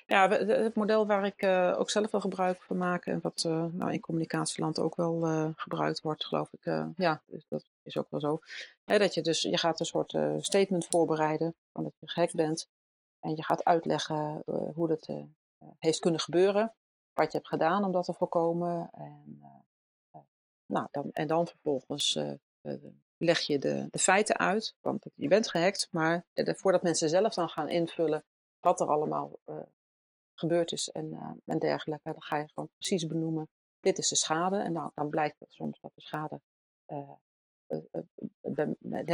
Ja, 0.06 0.30
het 0.30 0.76
model 0.76 1.08
waar 1.08 1.26
ik 1.26 1.44
ook 1.80 1.90
zelf 1.90 2.12
wel 2.12 2.22
gebruik 2.22 2.62
van 2.62 2.78
maak 2.78 3.06
en 3.06 3.20
wat 3.22 3.44
nou, 3.72 3.92
in 3.92 4.00
communicatieland 4.00 4.80
ook 4.80 4.96
wel 4.96 5.54
gebruikt 5.56 6.02
wordt, 6.02 6.26
geloof 6.26 6.50
ik. 6.54 6.94
ja, 6.96 7.22
dus 7.26 7.46
dat 7.50 7.64
is 7.84 7.98
ook 7.98 8.08
wel 8.10 8.20
zo. 8.20 8.40
dat 8.86 9.14
je 9.14 9.22
dus, 9.22 9.42
je 9.42 9.58
gaat 9.58 9.80
een 9.80 9.86
soort 9.86 10.18
statement 10.40 10.86
voorbereiden 10.86 11.56
van 11.74 11.84
dat 11.84 11.94
je 12.00 12.08
gehackt 12.10 12.36
bent. 12.36 12.70
En 13.22 13.36
je 13.36 13.44
gaat 13.44 13.64
uitleggen 13.64 14.44
uh, 14.46 14.56
hoe 14.74 14.88
dat 14.88 15.08
uh, 15.08 15.26
heeft 15.78 16.00
kunnen 16.00 16.20
gebeuren. 16.20 16.74
Wat 17.14 17.32
je 17.32 17.38
hebt 17.38 17.50
gedaan 17.50 17.84
om 17.84 17.92
dat 17.92 18.06
te 18.06 18.14
voorkomen. 18.14 18.90
En, 18.92 19.42
nou, 20.66 20.88
dan, 20.92 21.10
en 21.12 21.28
dan 21.28 21.48
vervolgens 21.48 22.20
leg 23.18 23.40
je 23.40 23.60
de, 23.60 23.88
de, 23.90 24.00
feiten 24.00 24.38
uit. 24.38 24.76
Want 24.82 25.06
je 25.16 25.28
bent 25.28 25.50
gehackt, 25.50 25.88
maar 25.92 26.26
voordat 26.34 26.84
mensen 26.84 27.10
zelf 27.10 27.34
dan 27.34 27.50
gaan 27.50 27.70
invullen 27.70 28.24
wat 28.60 28.80
er 28.80 28.88
allemaal 28.88 29.40
gebeurd 30.34 30.72
is 30.72 30.90
en, 30.90 31.42
en 31.46 31.60
dergelijke, 31.60 32.12
dan 32.12 32.22
ga 32.22 32.38
je 32.38 32.48
gewoon 32.54 32.70
precies 32.78 33.08
benoemen. 33.08 33.50
Dit 33.80 33.98
is 33.98 34.10
de 34.10 34.16
schade. 34.16 34.58
En 34.58 34.74
dan, 34.74 34.92
dan 34.94 35.10
blijkt 35.10 35.40
dat 35.40 35.52
soms 35.52 35.80
dat 35.80 35.92
de 35.96 36.02
schade 36.02 36.42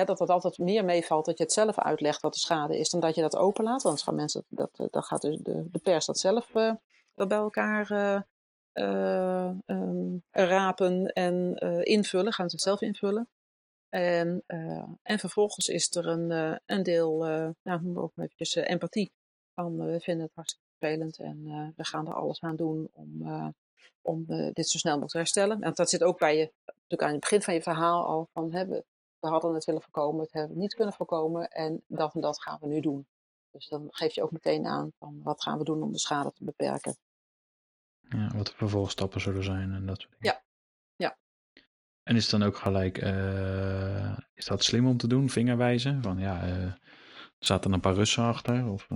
dat 0.06 0.20
het 0.20 0.30
altijd 0.30 0.58
meer 0.58 0.86
meevalt 0.86 1.26
dat 1.26 1.38
je 1.38 1.44
het 1.44 1.54
zelf 1.54 1.80
uitlegt 1.80 2.22
wat 2.22 2.34
de 2.34 2.40
schade 2.40 2.78
is, 2.78 2.90
dan 2.90 3.00
dat 3.00 3.16
je 3.16 3.22
dat 3.22 3.36
openlaat. 3.36 3.82
Want 3.82 4.02
gaan 4.02 4.16
mensen, 4.16 4.46
dat, 4.50 4.70
eh, 4.74 4.86
dan 4.92 5.04
gaat 5.04 5.22
dus 5.22 5.38
de, 5.38 5.68
de 5.72 5.80
pers 5.80 6.06
dat 6.06 6.20
zelf 6.20 6.56
uh, 6.56 6.74
bij 7.14 7.28
elkaar 7.38 7.92
uh, 7.92 9.52
um, 9.66 10.24
rapen 10.32 11.06
en 11.06 11.56
invullen, 11.84 12.34
gaan 12.34 12.50
ze 12.50 12.56
het 12.56 12.66
zelf 12.66 12.82
invullen. 12.82 13.28
En, 13.90 14.44
en 15.04 15.20
vervolgens 15.20 15.68
is 15.68 15.96
er 15.96 16.08
een, 16.08 16.60
een 16.66 16.84
deel, 16.84 17.18
nou, 17.64 17.98
ook 17.98 18.12
eventjes 18.16 18.56
empathie. 18.56 19.12
Van 19.54 19.78
we 19.78 20.00
vinden 20.00 20.26
het 20.26 20.36
hartstikke 20.36 20.68
vervelend 20.78 21.20
en 21.20 21.74
we 21.76 21.86
gaan 21.86 22.08
er 22.08 22.14
alles 22.14 22.42
aan 22.42 22.56
doen 22.56 22.90
om 22.94 23.54
om 24.08 24.26
uh, 24.28 24.50
dit 24.54 24.70
zo 24.70 24.78
snel 24.78 24.92
mogelijk 24.92 25.12
te 25.12 25.18
herstellen. 25.18 25.60
Want 25.60 25.76
dat 25.76 25.90
zit 25.90 26.04
ook 26.04 26.20
bij 26.20 26.38
je, 26.38 26.52
natuurlijk 26.88 27.02
aan 27.02 27.12
het 27.12 27.20
begin 27.20 27.42
van 27.42 27.54
je 27.54 27.62
verhaal 27.62 28.06
al, 28.06 28.30
van 28.34 28.52
hè, 28.52 28.66
we, 28.68 28.84
hadden 29.20 29.54
het 29.54 29.66
willen 29.66 29.82
voorkomen, 29.82 30.22
het 30.22 30.34
hebben 30.34 30.56
we 30.56 30.62
niet 30.62 30.76
kunnen 30.76 30.94
voorkomen 30.94 31.48
en 31.48 31.84
dat 31.88 32.16
en 32.16 32.22
dat 32.22 32.42
gaan 32.42 32.58
we 32.62 32.68
nu 32.68 32.80
doen. 32.80 33.08
Dus 33.52 33.68
dan 33.68 33.88
geef 33.90 34.16
je 34.16 34.24
ook 34.24 34.32
meteen 34.32 34.66
aan 34.66 34.92
van 34.98 35.22
wat 35.24 35.42
gaan 35.42 35.58
we 35.58 35.64
doen 35.64 35.84
om 35.84 35.92
de 35.92 36.00
schade 36.00 36.32
te 36.32 36.44
beperken. 36.44 36.98
Ja, 38.00 38.32
wat 38.36 38.46
de 38.46 38.54
vervolgstappen 38.56 39.22
zullen 39.22 39.44
zijn 39.44 39.74
en 39.74 39.86
dat 39.86 40.02
soort 40.02 40.16
dingen. 40.20 40.36
Ja, 40.36 40.44
ja. 40.96 41.18
En 42.04 42.16
is 42.16 42.22
het 42.22 42.40
dan 42.40 42.50
ook 42.50 42.58
gelijk, 42.58 43.04
uh, 43.04 44.18
is 44.34 44.46
dat 44.46 44.64
slim 44.64 44.88
om 44.88 44.98
te 44.98 45.08
doen, 45.08 45.30
vingerwijzen? 45.30 46.04
Van 46.04 46.18
ja, 46.18 46.48
uh, 46.48 46.74
zaten 47.40 47.74
een 47.74 47.80
paar 47.80 47.94
Russen 47.94 48.24
achter? 48.24 48.68
Of, 48.68 48.88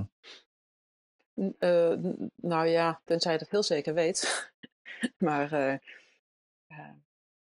uh, 1.34 1.94
nou 2.36 2.68
ja, 2.68 3.02
tenzij 3.06 3.32
je 3.32 3.38
dat 3.38 3.50
heel 3.50 3.64
zeker 3.64 3.94
weet. 3.94 4.52
maar 5.18 5.80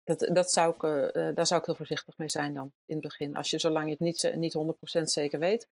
dat, 0.04 0.20
dat 0.20 0.52
zou 0.52 0.76
ik, 0.76 0.84
uh, 0.84 1.36
daar 1.36 1.48
zou 1.48 1.60
ik 1.60 1.66
heel 1.66 1.76
voorzichtig 1.76 2.18
mee 2.18 2.30
zijn 2.30 2.54
dan 2.54 2.72
in 2.86 2.96
het 2.96 3.04
begin. 3.04 3.36
Als 3.36 3.50
je, 3.50 3.60
zolang 3.60 3.86
je 3.86 3.92
het 3.92 4.00
niet, 4.00 4.34
niet 4.36 4.58
100% 5.00 5.02
zeker 5.04 5.40
weet, 5.40 5.68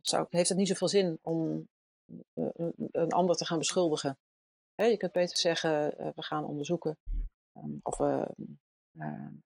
zou, 0.00 0.26
heeft 0.30 0.48
het 0.48 0.58
niet 0.58 0.68
zoveel 0.68 0.88
zin 0.88 1.18
om 1.22 1.68
een 2.92 3.12
ander 3.12 3.36
te 3.36 3.44
gaan 3.44 3.58
beschuldigen. 3.58 4.18
Hè, 4.74 4.84
je 4.84 4.96
kunt 4.96 5.12
beter 5.12 5.38
zeggen, 5.38 5.96
we 6.14 6.22
gaan 6.22 6.44
onderzoeken. 6.44 6.98
Um, 7.56 7.80
of 7.82 7.96
we 7.96 8.34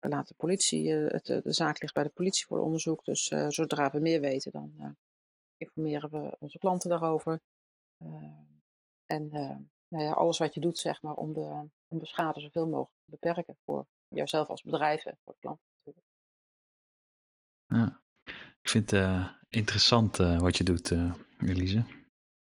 laten 0.00 0.28
de 0.28 0.34
politie, 0.36 0.90
het, 0.92 1.26
de 1.26 1.52
zaak 1.52 1.80
ligt 1.80 1.94
bij 1.94 2.02
de 2.02 2.08
politie 2.08 2.46
voor 2.46 2.60
onderzoek. 2.60 3.04
Dus 3.04 3.32
zodra 3.48 3.90
we 3.90 3.98
meer 3.98 4.20
weten, 4.20 4.52
dan 4.52 4.96
informeren 5.56 6.10
we 6.10 6.36
onze 6.38 6.58
klanten 6.58 6.90
daarover. 6.90 7.40
en 9.06 9.28
nou 9.88 10.04
ja, 10.04 10.12
alles 10.12 10.38
wat 10.38 10.54
je 10.54 10.60
doet, 10.60 10.78
zeg 10.78 11.02
maar, 11.02 11.14
om 11.14 11.32
de, 11.32 11.68
om 11.88 11.98
de 11.98 12.06
schade 12.06 12.40
zoveel 12.40 12.66
mogelijk 12.68 12.93
beperken 13.04 13.56
voor 13.64 13.86
jouzelf 14.08 14.48
als 14.48 14.62
bedrijf 14.62 15.04
en 15.04 15.18
voor 15.24 15.36
klanten 15.38 15.66
natuurlijk. 15.76 16.06
Ja, 17.66 18.00
ik 18.62 18.68
vind 18.68 18.90
het 18.90 19.00
uh, 19.00 19.32
interessant 19.48 20.18
uh, 20.18 20.40
wat 20.40 20.56
je 20.56 20.64
doet, 20.64 20.90
uh, 20.90 21.14
Elise. 21.38 21.84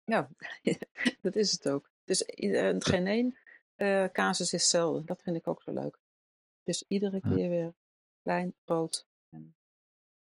Ja, 0.05 0.28
dat 1.22 1.36
is 1.36 1.53
het 1.53 1.68
ook. 1.68 1.90
Dus 2.05 2.22
uh, 2.36 2.74
geen 2.78 3.07
één 3.07 3.36
casus 4.12 4.47
is 4.47 4.53
hetzelfde. 4.53 5.05
Dat 5.05 5.22
vind 5.22 5.36
ik 5.36 5.49
ook 5.49 5.62
zo 5.62 5.72
leuk. 5.72 5.99
Dus 6.62 6.84
iedere 6.88 7.20
keer 7.20 7.49
weer 7.49 7.74
klein, 8.22 8.55
groot 8.64 9.07
en 9.28 9.57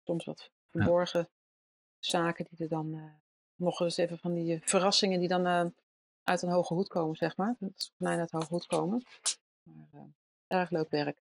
soms 0.03 0.25
wat 0.25 0.51
verborgen 0.69 1.19
ja. 1.19 1.29
zaken 1.99 2.45
die 2.49 2.59
er 2.59 2.69
dan 2.69 3.19
nog 3.55 3.79
eens 3.79 3.97
even 3.97 4.17
van 4.17 4.33
die 4.33 4.59
verrassingen 4.63 5.19
die 5.19 5.27
dan 5.27 5.73
uit 6.23 6.41
een 6.41 6.49
hoge 6.49 6.73
hoed 6.73 6.87
komen, 6.87 7.15
zeg 7.15 7.37
maar. 7.37 7.55
Dat 7.59 7.71
is 7.75 7.93
mij 7.97 8.19
uit 8.19 8.31
hoge 8.31 8.47
hoed 8.47 8.65
komen. 8.65 9.03
Maar, 9.73 10.07
erg 10.47 10.69
leuk 10.69 10.89
werk. 10.89 11.23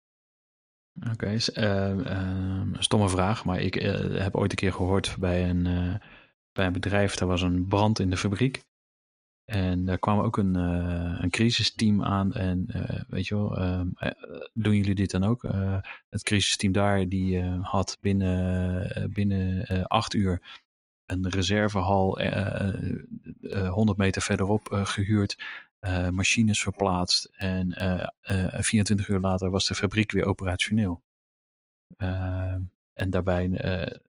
Oké, 1.01 1.11
okay, 1.13 1.41
uh, 1.55 2.73
stomme 2.79 3.09
vraag, 3.09 3.45
maar 3.45 3.61
ik 3.61 3.75
heb 3.75 4.37
ooit 4.37 4.51
een 4.51 4.57
keer 4.57 4.73
gehoord 4.73 5.17
bij 5.19 5.51
een, 5.51 5.63
bij 6.53 6.67
een 6.67 6.73
bedrijf, 6.73 7.15
daar 7.15 7.29
was 7.29 7.43
een 7.43 7.67
brand 7.67 7.99
in 7.99 8.11
de 8.11 8.17
fabriek. 8.17 8.65
En 9.45 9.85
daar 9.85 9.99
kwam 9.99 10.19
ook 10.19 10.37
een, 10.37 10.55
een 11.23 11.31
crisisteam 11.31 12.05
aan. 12.05 12.33
En 12.33 12.67
weet 13.09 13.27
je 13.27 13.35
wel, 13.35 13.59
uh, 13.61 13.81
doen 14.53 14.77
jullie 14.77 14.95
dit 14.95 15.11
dan 15.11 15.25
ook? 15.25 15.43
het 16.09 16.23
crisisteam 16.23 16.73
daar, 16.73 17.09
die 17.09 17.43
had 17.43 17.99
binnen, 18.01 19.13
binnen 19.13 19.67
acht 19.87 20.15
uur 20.15 20.43
een 21.07 21.29
reservehal 21.29 22.21
100 23.69 23.99
meter 23.99 24.23
verderop 24.23 24.69
gehuurd. 24.71 25.37
Machines 26.11 26.61
verplaatst. 26.63 27.25
En 27.33 27.75
24 28.21 29.09
uur 29.09 29.21
later 29.21 29.51
was 29.51 29.67
de 29.67 29.75
fabriek 29.75 30.13
weer 30.13 30.25
operationeel. 30.25 31.03
en 32.93 33.11
daarbij 33.11 33.51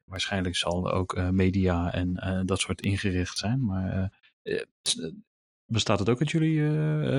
waarschijnlijk 0.06 0.56
zal 0.56 0.92
ook 0.92 1.32
media 1.32 1.94
en 1.94 2.44
dat 2.46 2.60
soort 2.60 2.82
ingericht 2.82 3.38
zijn. 3.38 3.66
Maar 3.66 4.12
Bestaat 5.72 6.00
het 6.00 6.10
ook 6.10 6.20
uit 6.20 6.32
jullie 6.32 6.62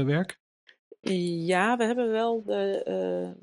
werk? 0.04 0.40
Ja, 1.46 1.76
we 1.76 1.84
hebben 1.84 2.10
wel 2.10 2.42
de, 2.42 3.34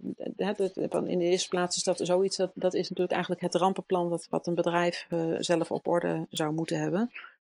in 1.05 1.20
de 1.20 1.26
eerste 1.26 1.49
plaats 1.49 1.78
is 1.78 1.84
dat 1.84 1.99
zoiets, 2.03 2.38
dat, 2.38 2.51
dat 2.53 2.74
is 2.74 2.89
natuurlijk 2.89 3.12
eigenlijk 3.12 3.41
het 3.41 3.55
rampenplan 3.55 4.10
wat, 4.10 4.28
wat 4.30 4.47
een 4.47 4.55
bedrijf 4.55 5.07
zelf 5.39 5.72
op 5.72 5.88
orde 5.88 6.28
zou 6.30 6.53
moeten 6.53 6.80
hebben. 6.80 7.12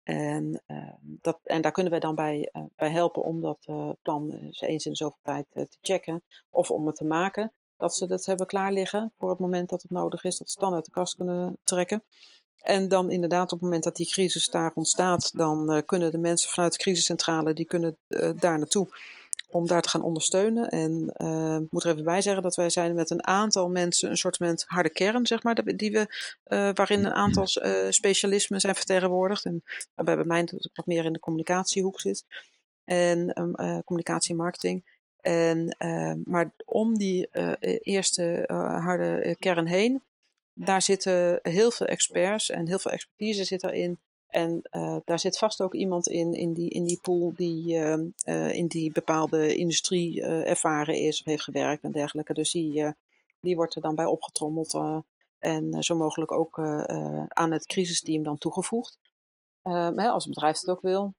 En, 0.04 0.62
dat, 1.02 1.40
en 1.44 1.62
daar 1.62 1.72
kunnen 1.72 1.92
wij 1.92 2.02
dan 2.02 2.16
bij, 2.16 2.52
bij 2.76 2.90
helpen 2.90 3.24
om 3.24 3.42
dat 3.42 3.66
plan 4.02 4.52
eens 4.60 4.86
in 4.86 4.96
zoveel 4.96 5.20
tijd 5.24 5.46
te 5.50 5.78
checken 5.82 6.24
of 6.50 6.72
om 6.72 6.88
het 6.88 6.96
te 6.96 7.06
maken. 7.06 7.52
Dat 7.78 7.96
ze 7.96 8.08
dat 8.08 8.26
hebben 8.26 8.48
klaar 8.48 8.72
liggen 8.72 9.14
voor 9.18 9.30
het 9.30 9.40
moment 9.40 9.70
dat 9.70 9.82
het 9.82 9.92
nodig 9.92 10.24
is, 10.24 10.38
dat 10.38 10.50
ze 10.50 10.60
dan 10.60 10.74
uit 10.74 10.86
de 10.86 10.92
kast 10.92 11.16
kunnen 11.16 11.58
trekken. 11.64 12.04
En 12.62 12.88
dan 12.88 13.12
inderdaad 13.12 13.44
op 13.44 13.50
het 13.52 13.62
moment 13.62 13.84
dat 13.84 13.96
die 13.96 14.08
crisis 14.08 14.50
daar 14.50 14.72
ontstaat, 14.76 15.38
dan 15.38 15.84
kunnen 15.86 16.12
de 16.12 16.18
mensen 16.18 16.50
vanuit 16.50 16.74
de 16.74 16.80
crisiscentrale, 16.80 17.54
die 17.54 17.66
kunnen 17.66 17.98
daar 18.36 18.58
naartoe 18.58 18.88
om 19.52 19.68
daar 19.68 19.82
te 19.82 19.90
gaan 19.90 20.02
ondersteunen. 20.02 20.70
En 20.70 21.14
uh, 21.18 21.56
ik 21.56 21.72
moet 21.72 21.84
er 21.84 21.92
even 21.92 22.04
bij 22.04 22.22
zeggen 22.22 22.44
dat 22.44 22.56
wij 22.56 22.70
zijn 22.70 22.94
met 22.94 23.10
een 23.10 23.28
aantal 23.28 23.70
mensen 23.70 24.10
een 24.10 24.18
soort 24.18 24.66
harde 24.66 24.90
kern, 24.90 25.28
zeg 25.28 25.44
maar, 25.44 25.76
die 25.76 25.92
we, 25.92 26.08
waarin 26.74 27.06
een 27.06 27.14
aantal 27.14 27.48
specialismen 27.90 28.60
zijn 28.60 28.76
vertegenwoordigd. 28.76 29.46
En 29.46 29.64
waarbij 29.96 30.16
bij 30.16 30.26
mij 30.26 30.48
wat 30.74 30.86
meer 30.86 31.06
in 31.06 31.14
de 31.14 31.20
communicatiehoek 31.20 32.00
zit. 32.00 32.26
En 32.84 33.34
communicatie 33.86 34.32
en 34.32 34.38
marketing. 34.38 35.00
En, 35.22 35.76
maar 36.26 36.52
om 36.66 36.98
die 36.98 37.30
eerste 37.82 38.44
harde 38.84 39.36
kern 39.40 39.68
heen 39.68 40.02
daar 40.54 40.82
zitten 40.82 41.40
heel 41.42 41.72
veel 41.72 41.88
experts 41.88 42.50
en 42.50 42.68
heel 42.68 42.80
veel 42.80 42.92
expertise 42.92 43.44
zit 43.44 43.64
erin. 43.64 44.00
En 44.32 44.62
uh, 44.72 44.98
daar 45.06 45.20
zit 45.20 45.38
vast 45.38 45.62
ook 45.62 45.74
iemand 45.74 46.08
in, 46.08 46.34
in 46.34 46.54
die, 46.54 46.70
in 46.70 46.84
die 46.84 47.00
pool 47.02 47.34
die 47.36 47.74
uh, 47.74 47.98
uh, 48.26 48.54
in 48.54 48.68
die 48.68 48.92
bepaalde 48.92 49.56
industrie 49.56 50.22
ervaren 50.24 50.96
is 50.96 51.20
of 51.20 51.26
heeft 51.26 51.44
gewerkt 51.44 51.84
en 51.84 51.92
dergelijke. 51.92 52.34
Dus 52.34 52.52
die, 52.52 52.94
die 53.40 53.56
wordt 53.56 53.76
er 53.76 53.82
dan 53.82 53.96
bij 53.96 54.06
opgetrommeld 54.06 54.80
en 55.40 55.84
zo 55.84 55.96
mogelijk 55.96 56.32
ook 56.32 56.60
aan 57.28 57.52
het 57.52 57.66
crisisteam 57.66 58.24
dan 58.24 58.38
toegevoegd. 58.38 59.00
Hè, 59.62 60.10
als 60.10 60.26
een 60.26 60.32
bedrijf 60.34 60.60
het 60.60 60.70
ook 60.70 60.82
wil. 60.82 61.14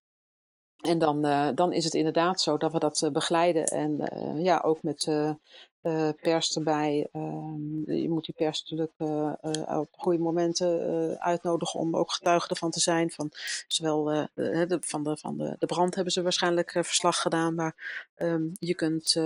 En 0.77 0.99
dan, 0.99 1.23
dan 1.55 1.73
is 1.73 1.85
het 1.85 1.95
inderdaad 1.95 2.41
zo 2.41 2.57
dat 2.57 2.73
we 2.73 2.79
dat 2.79 3.09
begeleiden 3.13 3.65
en 3.65 4.09
ja, 4.43 4.61
ook 4.65 4.83
met 4.83 5.05
uh, 5.83 6.09
pers 6.21 6.57
erbij. 6.57 7.09
Uh, 7.13 8.01
je 8.03 8.09
moet 8.09 8.25
die 8.25 8.35
pers 8.35 8.63
natuurlijk 8.63 8.93
uh, 8.99 9.79
op 9.79 9.89
goede 9.91 10.19
momenten 10.19 11.21
uitnodigen 11.21 11.81
om 11.81 11.97
ook 11.97 12.13
getuige 12.13 12.49
ervan 12.49 12.71
te 12.71 12.81
zijn. 12.81 13.11
Van, 13.11 13.31
zowel 13.67 14.05
de, 14.05 14.79
van, 14.81 15.03
de, 15.05 15.17
van 15.17 15.37
de, 15.39 15.57
de 15.59 15.67
brand 15.67 15.95
hebben 15.95 16.13
ze 16.13 16.23
waarschijnlijk 16.23 16.71
verslag 16.71 17.21
gedaan. 17.21 17.55
Maar 17.55 18.07
um, 18.17 18.53
je 18.59 18.75
kunt 18.75 19.21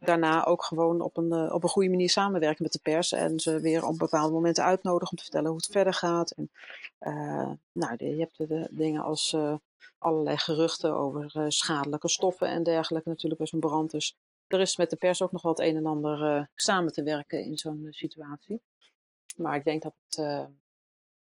daarna 0.00 0.44
ook 0.44 0.64
gewoon 0.64 1.00
op 1.00 1.16
een, 1.16 1.52
op 1.52 1.62
een 1.62 1.68
goede 1.68 1.90
manier 1.90 2.10
samenwerken 2.10 2.62
met 2.62 2.72
de 2.72 2.80
pers. 2.82 3.12
En 3.12 3.40
ze 3.40 3.60
weer 3.60 3.86
op 3.86 3.98
bepaalde 3.98 4.32
momenten 4.32 4.64
uitnodigen 4.64 5.10
om 5.10 5.16
te 5.16 5.22
vertellen 5.22 5.48
hoe 5.48 5.56
het 5.56 5.72
verder 5.72 5.94
gaat. 5.94 6.30
En, 6.30 6.50
nou, 7.72 7.94
je 7.96 8.16
hebt 8.18 8.38
de, 8.38 8.68
dingen 8.70 9.02
als 9.02 9.36
allerlei 9.98 10.36
geruchten 10.36 10.94
over 10.94 11.52
schadelijke 11.52 12.08
stoffen 12.08 12.48
en 12.48 12.62
dergelijke 12.62 13.08
natuurlijk 13.08 13.40
bij 13.40 13.46
zo'n 13.46 13.60
brand. 13.60 13.90
Dus 13.90 14.16
er 14.52 14.60
is 14.60 14.76
met 14.76 14.90
de 14.90 14.96
pers 14.96 15.22
ook 15.22 15.32
nog 15.32 15.42
wat 15.42 15.60
een 15.60 15.76
en 15.76 15.86
ander 15.86 16.36
uh, 16.36 16.44
samen 16.54 16.92
te 16.92 17.02
werken 17.02 17.44
in 17.44 17.58
zo'n 17.58 17.82
uh, 17.84 17.92
situatie. 17.92 18.62
Maar 19.36 19.56
ik 19.56 19.64
denk 19.64 19.82
dat 19.82 19.94
het, 20.06 20.18
uh, 20.18 20.44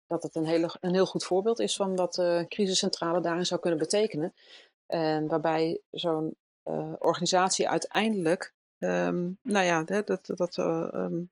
dat 0.07 0.23
het 0.23 0.35
een, 0.35 0.47
hele, 0.47 0.77
een 0.81 0.95
heel 0.95 1.07
goed 1.07 1.25
voorbeeld 1.25 1.59
is 1.59 1.77
van 1.77 1.97
wat 1.97 2.15
de 2.15 2.45
crisiscentrale 2.49 3.21
daarin 3.21 3.47
zou 3.47 3.61
kunnen 3.61 3.79
betekenen. 3.79 4.35
En 4.87 5.27
waarbij 5.27 5.81
zo'n 5.91 6.37
organisatie 6.99 7.69
uiteindelijk, 7.69 8.55
um, 8.79 9.39
nou 9.43 9.65
ja, 9.65 9.83
dat, 9.83 10.27
dat, 10.27 10.57
um, 10.57 11.31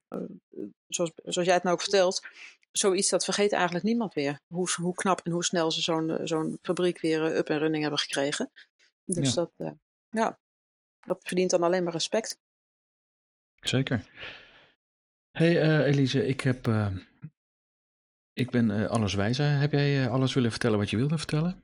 zoals, 0.89 1.13
zoals 1.15 1.47
jij 1.47 1.55
het 1.55 1.63
nou 1.63 1.75
ook 1.75 1.83
vertelt, 1.83 2.27
zoiets 2.73 3.11
dat 3.11 3.25
vergeet 3.25 3.53
eigenlijk 3.53 3.85
niemand 3.85 4.15
weer. 4.15 4.41
Hoe, 4.47 4.69
hoe 4.81 4.95
knap 4.95 5.21
en 5.25 5.33
hoe 5.33 5.45
snel 5.45 5.71
ze 5.71 5.81
zo'n 5.81 6.19
zo'n 6.25 6.59
fabriek 6.63 7.01
weer 7.01 7.37
up 7.37 7.49
en 7.49 7.59
running 7.59 7.83
hebben 7.83 8.01
gekregen. 8.01 8.51
Dus 9.05 9.35
ja. 9.35 9.49
dat, 9.57 9.75
ja, 10.11 10.39
dat 11.07 11.21
verdient 11.23 11.51
dan 11.51 11.63
alleen 11.63 11.85
maar 11.85 11.93
respect. 11.93 12.39
Zeker. 13.61 14.05
Hey 15.31 15.65
uh, 15.65 15.87
Elise, 15.87 16.27
ik 16.27 16.41
heb. 16.41 16.67
Uh, 16.67 16.87
ik 18.33 18.51
ben 18.51 18.71
uh, 18.71 18.87
alles 18.87 19.15
wijzer. 19.15 19.59
Heb 19.59 19.73
jij 19.73 20.09
alles 20.09 20.35
willen 20.35 20.51
vertellen 20.51 20.79
wat 20.79 20.91
je 20.91 20.97
wilde 20.97 21.19
vertellen? 21.19 21.63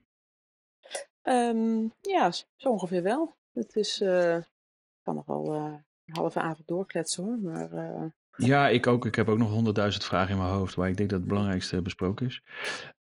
Um, 1.22 1.92
ja, 2.00 2.30
zo 2.30 2.68
ongeveer 2.68 3.02
wel. 3.02 3.36
Het 3.52 3.76
is. 3.76 4.00
Ik 4.00 5.02
kan 5.02 5.14
nog 5.14 5.26
wel 5.26 5.54
een 5.54 6.14
halve 6.14 6.40
avond 6.40 6.68
doorkletsen 6.68 7.24
hoor. 7.24 7.38
Maar, 7.38 8.12
ja, 8.36 8.68
ik 8.68 8.86
ook. 8.86 9.06
Ik 9.06 9.14
heb 9.14 9.28
ook 9.28 9.38
nog 9.38 9.50
honderdduizend 9.50 10.04
vragen 10.04 10.30
in 10.30 10.38
mijn 10.38 10.50
hoofd 10.50 10.74
waar 10.74 10.88
ik 10.88 10.96
denk 10.96 11.10
dat 11.10 11.18
het 11.18 11.28
belangrijkste 11.28 11.82
besproken 11.82 12.26
is. 12.26 12.42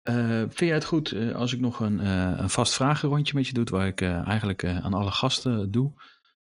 vind 0.02 0.58
jij 0.58 0.74
het 0.74 0.84
goed 0.84 1.14
als 1.34 1.52
ik 1.52 1.60
nog 1.60 1.80
een, 1.80 1.98
een 2.42 2.50
vast 2.50 2.74
vragenrondje 2.74 3.34
met 3.34 3.46
je 3.46 3.52
doe, 3.52 3.64
waar 3.64 3.86
ik 3.86 4.02
eigenlijk 4.02 4.64
aan 4.64 4.94
alle 4.94 5.10
gasten 5.10 5.70
doe? 5.70 5.92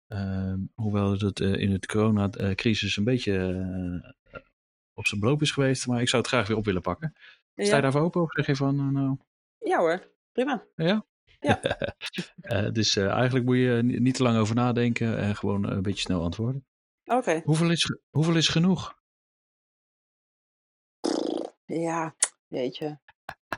Uh, 0.07 0.53
hoewel 0.75 1.11
het 1.11 1.39
uh, 1.39 1.53
in 1.53 1.71
het 1.71 1.85
coronacrisis 1.85 2.97
een 2.97 3.03
beetje 3.03 3.31
uh, 4.31 4.39
op 4.93 5.07
zijn 5.07 5.21
beloop 5.21 5.41
is 5.41 5.51
geweest. 5.51 5.87
Maar 5.87 6.01
ik 6.01 6.09
zou 6.09 6.21
het 6.21 6.31
graag 6.31 6.47
weer 6.47 6.57
op 6.57 6.65
willen 6.65 6.81
pakken. 6.81 7.15
Ja. 7.53 7.65
Sta 7.65 7.75
je 7.75 7.81
daarvoor 7.81 8.01
open 8.01 8.21
of 8.21 8.31
zeg 8.31 8.45
je 8.45 8.55
van... 8.55 8.93
nou... 8.93 9.17
Ja 9.57 9.77
hoor, 9.77 10.11
prima. 10.31 10.63
Ja? 10.75 11.05
Ja. 11.39 11.59
dus 12.79 12.95
eigenlijk 12.95 13.45
moet 13.45 13.57
je 13.57 13.81
niet 13.83 14.15
te 14.15 14.23
lang 14.23 14.37
over 14.37 14.55
nadenken 14.55 15.17
en 15.17 15.35
gewoon 15.35 15.63
een 15.69 15.81
beetje 15.81 16.01
snel 16.01 16.21
antwoorden. 16.21 16.65
Oké. 17.05 17.15
Okay. 17.15 17.41
Hoeveel, 17.45 17.71
is, 17.71 17.97
hoeveel 18.09 18.35
is 18.35 18.47
genoeg? 18.47 18.95
Ja, 21.65 22.15
weet 22.47 22.77
je. 22.77 22.97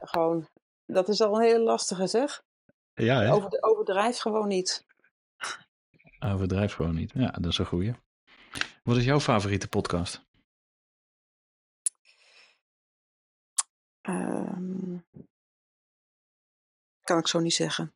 Gewoon, 0.01 0.49
dat 0.85 1.09
is 1.09 1.21
al 1.21 1.35
een 1.35 1.41
hele 1.41 1.63
lastige 1.63 2.07
zeg. 2.07 2.43
Ja, 2.93 3.21
hè? 3.21 3.33
Over, 3.33 3.61
overdrijf 3.61 4.17
gewoon 4.17 4.47
niet. 4.47 4.85
Overdrijf 6.19 6.73
gewoon 6.73 6.95
niet. 6.95 7.11
Ja, 7.13 7.31
dat 7.31 7.51
is 7.51 7.57
een 7.57 7.65
goeie. 7.65 7.93
Wat 8.83 8.97
is 8.97 9.03
jouw 9.03 9.19
favoriete 9.19 9.67
podcast? 9.67 10.25
Um, 14.01 15.05
kan 17.03 17.17
ik 17.17 17.27
zo 17.27 17.39
niet 17.39 17.53
zeggen. 17.53 17.95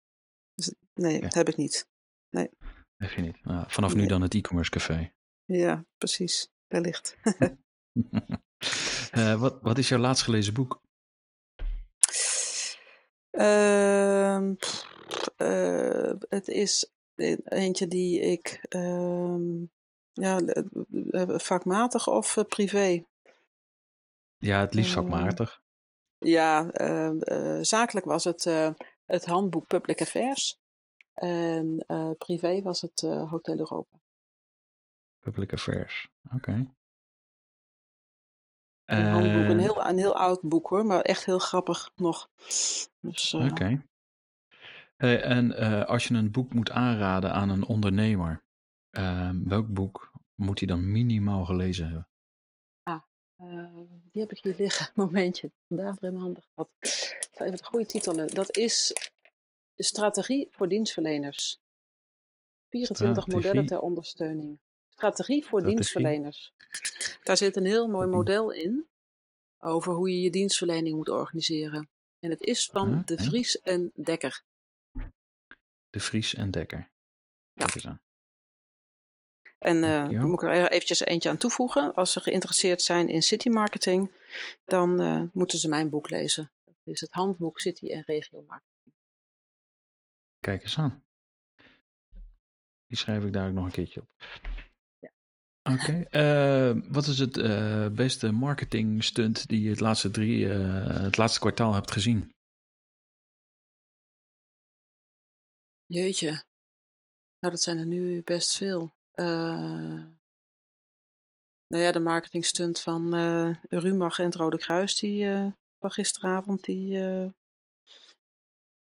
Dus, 0.53 0.73
nee, 0.93 1.21
dat 1.21 1.33
heb 1.33 1.47
ik 1.47 1.55
niet. 1.55 1.87
Nee. 2.29 2.49
Heb 2.97 3.11
je 3.11 3.21
niet. 3.21 3.43
Nou, 3.43 3.65
vanaf 3.67 3.93
nee. 3.93 4.01
nu 4.01 4.07
dan 4.07 4.21
het 4.21 4.33
e-commerce 4.33 4.71
café. 4.71 5.13
Ja, 5.45 5.85
precies. 5.97 6.51
Wellicht. 6.67 7.17
uh, 9.11 9.39
wat, 9.41 9.61
wat 9.61 9.77
is 9.77 9.89
jouw 9.89 9.99
laatst 9.99 10.23
gelezen 10.23 10.53
boek? 10.53 10.81
Uh, 13.31 14.41
uh, 15.37 16.13
het 16.29 16.47
is 16.47 16.91
eentje 17.43 17.87
die 17.87 18.19
ik 18.19 18.65
um, 18.69 19.71
ja, 20.11 20.39
vakmatig 21.37 22.07
of 22.07 22.35
uh, 22.35 22.43
privé? 22.43 23.03
Ja, 24.37 24.59
het 24.59 24.73
liefst 24.73 24.93
vakmatig. 24.93 25.61
Uh, 26.19 26.31
ja, 26.31 26.69
uh, 26.73 27.57
zakelijk 27.61 28.05
was 28.05 28.23
het 28.23 28.43
het 29.05 29.25
handboek 29.25 29.67
Public 29.67 30.01
Affairs. 30.01 30.59
En 31.13 31.85
privé 32.17 32.61
was 32.61 32.81
het 32.81 33.01
Hotel 33.01 33.57
Europa. 33.57 33.99
Public 35.19 35.53
Affairs, 35.53 36.09
oké. 36.35 36.67
Een 38.85 39.05
handboek, 39.05 39.49
een 39.49 39.59
heel, 39.59 39.85
een 39.85 39.97
heel 39.97 40.15
oud 40.15 40.41
boek 40.41 40.67
hoor, 40.67 40.85
maar 40.85 41.01
echt 41.01 41.25
heel 41.25 41.39
grappig 41.39 41.91
nog. 41.95 42.29
Dus, 42.99 43.33
uh... 43.33 43.45
Oké. 43.51 43.83
En 44.99 45.55
als 45.87 46.07
je 46.07 46.13
een 46.13 46.31
boek 46.31 46.53
moet 46.53 46.71
aanraden 46.71 47.33
aan 47.33 47.49
een 47.49 47.65
ondernemer, 47.65 48.43
ehm, 48.89 49.43
welk 49.43 49.67
boek 49.67 50.11
moet 50.35 50.59
hij 50.59 50.67
dan 50.67 50.91
minimaal 50.91 51.45
gelezen 51.45 51.85
hebben? 51.85 52.07
Ah, 52.83 53.01
die 54.11 54.21
heb 54.21 54.31
ik 54.31 54.43
hier 54.43 54.55
liggen. 54.57 54.91
Momentje, 55.05 55.51
vandaag 55.67 55.93
in 55.93 55.97
mijn 56.01 56.15
handen 56.15 56.43
gehad. 56.43 56.69
Even 57.31 57.57
de 57.57 57.63
goede 57.63 57.85
titel. 57.85 58.27
Dat 58.27 58.57
is 58.57 58.93
Strategie 59.75 60.47
voor 60.51 60.67
dienstverleners. 60.67 61.59
24 62.69 63.27
modellen 63.27 63.65
ter 63.65 63.79
ondersteuning. 63.79 64.59
Strategie 64.89 65.45
voor 65.45 65.63
dienstverleners. 65.63 66.53
Daar 67.23 67.37
zit 67.37 67.55
een 67.55 67.65
heel 67.65 67.87
mooi 67.87 68.07
model 68.07 68.51
in 68.51 68.87
over 69.59 69.93
hoe 69.93 70.09
je 70.09 70.21
je 70.21 70.29
dienstverlening 70.29 70.95
moet 70.95 71.09
organiseren. 71.09 71.89
En 72.19 72.29
het 72.29 72.41
is 72.41 72.65
van 72.65 73.01
De 73.05 73.17
Vries 73.17 73.61
en 73.61 73.91
Dekker. 73.95 74.43
De 75.89 75.99
Vries 75.99 76.35
en 76.35 76.51
Dekker. 76.51 76.89
Kijk 77.53 77.75
eens 77.75 77.87
aan. 77.87 78.01
En 79.57 79.83
uh, 79.83 80.23
moet 80.23 80.41
ik 80.41 80.49
er 80.49 80.71
eventjes 80.71 80.99
eentje 80.99 81.29
aan 81.29 81.37
toevoegen. 81.37 81.93
Als 81.93 82.11
ze 82.11 82.19
geïnteresseerd 82.19 82.81
zijn 82.81 83.09
in 83.09 83.21
city 83.21 83.49
marketing, 83.49 84.11
dan 84.65 85.01
uh, 85.01 85.23
moeten 85.33 85.59
ze 85.59 85.69
mijn 85.69 85.89
boek 85.89 86.09
lezen. 86.09 86.51
Dat 86.63 86.75
is 86.83 87.01
het 87.01 87.11
handboek 87.11 87.59
City 87.59 87.87
en 87.87 88.03
Regio 88.05 88.43
Marketing. 88.47 88.95
Kijk 90.39 90.63
eens 90.63 90.77
aan. 90.77 91.03
Die 92.87 92.97
schrijf 92.97 93.23
ik 93.23 93.33
daar 93.33 93.47
ook 93.47 93.53
nog 93.53 93.65
een 93.65 93.71
keertje 93.71 94.01
op. 94.01 94.09
Oké. 95.63 96.07
Okay. 96.11 96.71
Uh, 96.71 96.83
wat 96.91 97.07
is 97.07 97.19
het 97.19 97.33
beste 97.95 98.31
marketing 98.31 99.03
stunt 99.03 99.47
die 99.47 99.61
je 99.61 99.69
het 99.69 99.79
laatste, 99.79 100.11
drie, 100.11 100.47
het 100.47 101.17
laatste 101.17 101.39
kwartaal 101.39 101.73
hebt 101.73 101.91
gezien? 101.91 102.33
Jeetje. 105.89 106.29
Nou, 107.39 107.53
dat 107.53 107.61
zijn 107.61 107.77
er 107.77 107.85
nu 107.85 108.21
best 108.23 108.57
veel. 108.57 108.93
nou 111.67 111.83
ja, 111.83 111.91
de 111.91 111.99
marketing 111.99 112.45
stunt 112.45 112.79
van 112.79 113.15
Rumach 113.69 114.19
en 114.19 114.25
het 114.25 114.35
Rode 114.35 114.57
Kruis 114.57 114.95
die, 114.95 115.25
van 115.79 115.91
gisteravond, 115.91 116.63
die, 116.63 116.99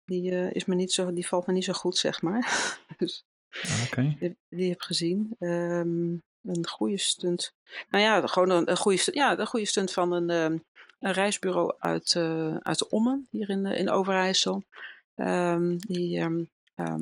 die, 0.04 0.30
is 0.52 0.64
me 0.64 0.74
niet 0.74 0.92
zo, 0.92 1.12
die 1.12 1.26
valt 1.26 1.46
me 1.46 1.52
niet 1.52 1.64
zo 1.64 1.72
goed, 1.72 1.96
zeg 1.96 2.22
maar. 2.22 2.68
dus, 2.98 3.24
okay. 3.86 4.16
die, 4.18 4.36
die 4.48 4.70
heb 4.70 4.80
gezien. 4.80 5.36
Um, 5.38 6.22
een 6.42 6.68
goede 6.68 6.98
stunt. 6.98 7.54
Nou 7.88 8.04
ja, 8.04 8.26
gewoon 8.26 8.50
een, 8.50 8.70
een 8.70 8.76
goede, 8.76 8.98
stunt, 8.98 9.16
ja, 9.16 9.38
een 9.38 9.46
goede 9.46 9.66
stunt 9.66 9.92
van 9.92 10.12
een, 10.12 10.30
um, 10.30 10.64
een 10.98 11.12
reisbureau 11.12 11.74
uit, 11.78 12.14
uh, 12.14 12.56
uit 12.56 12.88
Ommen, 12.88 13.26
hier 13.30 13.50
in, 13.50 13.66
in 13.66 13.90
Overijssel. 13.90 14.64
Um, 15.14 15.76
die 15.78 16.20
um, 16.20 16.50
uh, 16.74 16.94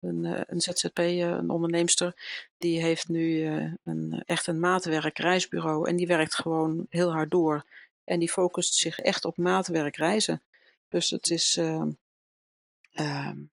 een, 0.00 0.44
een 0.46 0.60
ZZP, 0.60 0.98
een 0.98 1.50
onderneemster, 1.50 2.14
die 2.58 2.80
heeft 2.80 3.08
nu 3.08 3.44
een, 3.84 4.22
echt 4.26 4.46
een 4.46 4.60
maatwerk 4.60 5.18
reisbureau 5.18 5.88
en 5.88 5.96
die 5.96 6.06
werkt 6.06 6.34
gewoon 6.34 6.86
heel 6.88 7.12
hard 7.12 7.30
door. 7.30 7.64
En 8.04 8.18
die 8.18 8.30
focust 8.30 8.74
zich 8.74 8.98
echt 8.98 9.24
op 9.24 9.36
maatwerk 9.36 9.96
reizen. 9.96 10.42
Dus 10.88 11.10
het 11.10 11.30
is, 11.30 11.60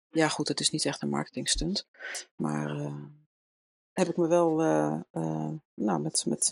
ja 0.09 0.27
goed, 0.27 0.47
het 0.47 0.59
is 0.59 0.69
niet 0.69 0.85
echt 0.85 1.01
een 1.01 1.09
marketing 1.09 1.49
stunt, 1.49 1.87
maar 2.35 2.91
heb 3.93 4.07
ik 4.07 4.17
me 4.17 4.27
wel, 4.27 4.55
nou, 5.73 6.01
met, 6.01 6.23
met 6.27 6.51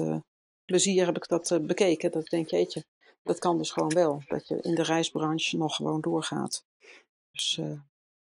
plezier 0.66 1.06
heb 1.06 1.16
ik 1.16 1.28
dat 1.28 1.60
bekeken. 1.62 2.12
Dat 2.12 2.22
ik 2.22 2.30
denk, 2.30 2.50
jeetje, 2.50 2.86
dat 3.24 3.40
kan 3.40 3.58
dus 3.58 3.72
gewoon 3.72 3.94
wel. 3.94 4.24
Dat 4.28 4.48
je 4.48 4.62
in 4.62 4.76
de 4.76 4.84
reisbranche 4.84 5.58
nog 5.58 5.76
gewoon 5.76 6.02
doorgaat. 6.02 6.66
Dus 7.38 7.60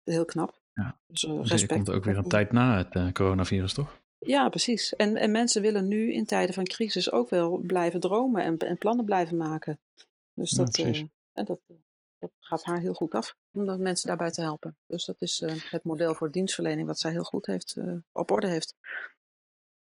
heel 0.04 0.24
knap. 0.24 0.60
Ja. 0.72 0.98
Dus, 1.06 1.22
respect. 1.22 1.62
er 1.62 1.76
komt 1.76 1.90
ook 1.90 2.04
weer 2.04 2.16
een 2.16 2.28
tijd 2.28 2.52
na 2.52 2.86
het 2.88 3.12
coronavirus, 3.12 3.72
toch? 3.72 4.00
Ja, 4.18 4.48
precies. 4.48 4.96
En, 4.96 5.16
en 5.16 5.30
mensen 5.30 5.62
willen 5.62 5.88
nu 5.88 6.12
in 6.12 6.24
tijden 6.24 6.54
van 6.54 6.64
crisis 6.64 7.12
ook 7.12 7.30
wel 7.30 7.56
blijven 7.58 8.00
dromen 8.00 8.42
en, 8.42 8.58
en 8.58 8.78
plannen 8.78 9.04
blijven 9.04 9.36
maken. 9.36 9.78
Dus 10.34 10.50
dat, 10.50 10.76
ja, 10.76 10.86
en 11.32 11.44
dat, 11.44 11.60
dat 12.18 12.30
gaat 12.40 12.64
haar 12.64 12.80
heel 12.80 12.94
goed 12.94 13.14
af, 13.14 13.36
om 13.52 13.82
mensen 13.82 14.08
daarbij 14.08 14.30
te 14.30 14.40
helpen. 14.40 14.76
Dus 14.86 15.04
dat 15.04 15.16
is 15.22 15.40
uh, 15.40 15.52
het 15.70 15.84
model 15.84 16.14
voor 16.14 16.30
dienstverlening 16.30 16.86
wat 16.86 16.98
zij 16.98 17.10
heel 17.10 17.24
goed 17.24 17.46
heeft, 17.46 17.76
uh, 17.76 17.96
op 18.12 18.30
orde 18.30 18.46
heeft. 18.46 18.76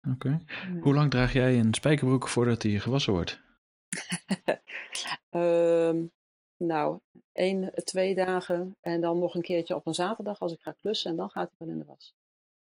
Oké. 0.03 0.15
Okay. 0.15 0.45
Ja. 0.75 0.81
Hoe 0.81 0.95
lang 0.95 1.11
draag 1.11 1.33
jij 1.33 1.59
een 1.59 1.75
spijkerbroek 1.75 2.29
voordat 2.29 2.61
die 2.61 2.81
gewassen 2.81 3.13
wordt? 3.13 3.41
um, 5.31 6.13
nou, 6.61 6.99
één, 7.33 7.73
twee 7.75 8.15
dagen 8.15 8.77
en 8.81 9.01
dan 9.01 9.19
nog 9.19 9.35
een 9.35 9.43
keertje 9.43 9.75
op 9.75 9.87
een 9.87 9.95
zaterdag 9.95 10.41
als 10.41 10.53
ik 10.53 10.61
ga 10.61 10.73
klussen 10.81 11.11
en 11.11 11.17
dan 11.17 11.31
gaat 11.31 11.51
het 11.51 11.59
wel 11.59 11.69
in 11.69 11.79
de 11.79 11.85
was. 11.85 12.15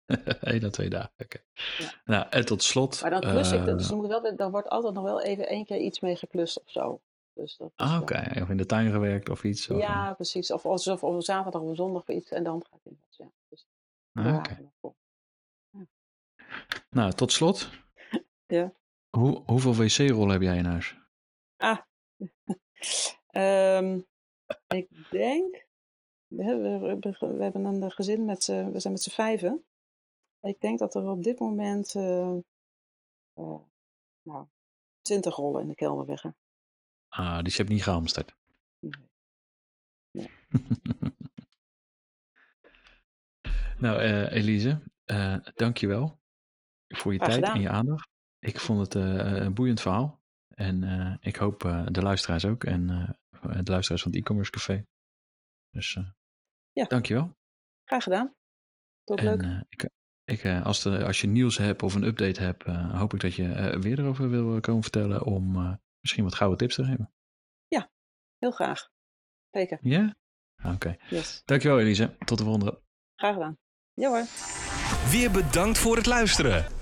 Eén 0.53 0.65
à 0.65 0.71
twee 0.71 0.89
dagen, 0.89 1.13
oké. 1.19 1.25
Okay. 1.25 1.43
Ja. 1.79 2.01
Nou, 2.05 2.27
en 2.31 2.47
tot 2.47 2.63
slot. 2.63 3.01
Maar 3.01 3.11
dan 3.11 3.21
klus 3.21 3.53
ik, 3.53 3.65
dus 3.65 3.91
moet 3.91 4.07
wel, 4.07 4.37
dan 4.37 4.51
wordt 4.51 4.69
altijd 4.69 4.95
nog 4.95 5.05
wel 5.05 5.23
even 5.23 5.49
één 5.49 5.65
keer 5.65 5.79
iets 5.79 6.01
mee 6.01 6.17
geklust 6.17 6.61
of 6.61 6.71
zo. 6.71 7.01
Dus 7.35 7.57
dat 7.57 7.73
ah, 7.77 8.01
oké. 8.01 8.03
Okay. 8.03 8.43
Of 8.43 8.49
in 8.49 8.57
de 8.57 8.67
tuin 8.67 8.91
gewerkt 8.91 9.29
of 9.29 9.45
iets? 9.45 9.71
Of... 9.71 9.79
Ja, 9.79 10.15
precies. 10.15 10.53
Of, 10.53 10.67
of, 10.67 10.87
of 10.87 11.03
op 11.03 11.15
een 11.15 11.23
zaterdag 11.23 11.61
of 11.61 11.69
een 11.69 11.75
zondag 11.75 12.03
of 12.03 12.09
iets 12.09 12.31
en 12.31 12.43
dan 12.43 12.63
gaat 12.71 12.81
het 12.83 12.93
in 12.93 13.01
Ja. 13.11 13.31
Dus, 13.49 13.67
ah, 14.13 14.27
oké. 14.27 14.37
Okay. 14.37 14.71
Ja. 15.71 15.87
Nou, 16.91 17.13
tot 17.13 17.33
slot. 17.33 17.71
ja. 18.47 18.73
Hoe, 19.11 19.43
hoeveel 19.47 19.75
wc-rollen 19.75 20.33
heb 20.33 20.43
jij 20.43 20.57
in 20.57 20.65
huis? 20.65 20.97
Ah. 21.57 21.79
um, 23.33 24.07
ik 24.67 25.11
denk... 25.11 25.67
We 26.27 26.45
hebben, 26.45 26.81
we 27.37 27.43
hebben 27.43 27.65
een 27.65 27.91
gezin 27.91 28.25
met 28.25 28.43
z'n... 28.43 28.71
We 28.71 28.81
zijn 28.81 28.93
met 28.93 29.03
z'n 29.03 29.11
vijven. 29.11 29.65
Ik 30.41 30.61
denk 30.61 30.79
dat 30.79 30.95
er 30.95 31.09
op 31.09 31.23
dit 31.23 31.39
moment... 31.39 31.95
Uh, 31.95 32.37
uh, 33.39 33.61
nou, 34.23 34.47
twintig 35.01 35.37
rollen 35.37 35.63
in 35.63 35.69
de 35.69 35.75
kelder 35.75 36.07
liggen. 36.07 36.37
Ah, 37.09 37.43
dus 37.43 37.53
je 37.53 37.59
hebt 37.59 37.75
niet 37.75 37.83
gehamsterd. 37.83 38.37
Nee. 38.79 38.93
nee. 40.11 40.31
nou, 43.79 44.03
uh, 44.03 44.33
Elise, 44.33 44.83
uh, 45.07 45.37
dank 45.55 45.77
je 45.77 45.87
wel 45.87 46.21
voor 46.89 47.13
je 47.13 47.19
Graag 47.19 47.31
tijd 47.31 47.41
gedaan. 47.41 47.57
en 47.57 47.63
je 47.63 47.69
aandacht. 47.69 48.11
Ik 48.39 48.61
vond 48.61 48.81
het 48.81 48.95
een 48.95 49.55
boeiend 49.55 49.81
verhaal. 49.81 50.21
En 50.49 51.19
ik 51.21 51.37
hoop 51.37 51.61
de 51.91 52.03
luisteraars 52.03 52.45
ook. 52.45 52.65
En 52.65 53.17
de 53.43 53.71
luisteraars 53.71 54.03
van 54.03 54.11
het 54.11 54.21
e-commerce 54.21 54.51
café. 54.51 54.87
Dus 55.71 55.99
ja. 56.73 56.85
dank 56.85 57.07
je 57.07 57.15
wel. 57.15 57.37
Graag 57.85 58.03
gedaan. 58.03 58.35
Tot 59.05 59.19
en, 59.19 59.25
leuk. 59.25 59.65
ik, 59.69 59.89
ik, 60.25 60.65
als, 60.65 60.83
de, 60.83 61.05
als 61.05 61.21
je 61.21 61.27
nieuws 61.27 61.57
hebt 61.57 61.83
of 61.83 61.95
een 61.95 62.03
update 62.03 62.41
hebt, 62.41 62.63
hoop 62.93 63.15
ik 63.15 63.21
dat 63.21 63.35
je 63.35 63.79
weer 63.81 63.99
erover 63.99 64.31
wil 64.31 64.61
komen 64.61 64.83
vertellen 64.83 65.25
om 65.25 65.79
misschien 66.01 66.25
wat 66.25 66.35
gouden 66.35 66.59
tips 66.59 66.75
te 66.75 66.85
geven. 66.85 67.13
Ja, 67.69 67.91
heel 68.39 68.51
graag. 68.51 68.91
Zeker. 69.51 69.79
Ja? 69.83 70.17
Oké. 70.59 70.75
Okay. 70.75 70.99
Yes. 71.09 71.43
Dankjewel 71.45 71.81
Elise. 71.81 72.17
Tot 72.25 72.39
de 72.39 72.45
volgende. 72.45 72.81
Graag 73.17 73.35
gedaan. 73.35 73.59
Ja 73.95 74.09
hoor. 74.09 74.25
Weer 75.11 75.31
bedankt 75.31 75.79
voor 75.79 75.97
het 75.97 76.07
luisteren. 76.07 76.82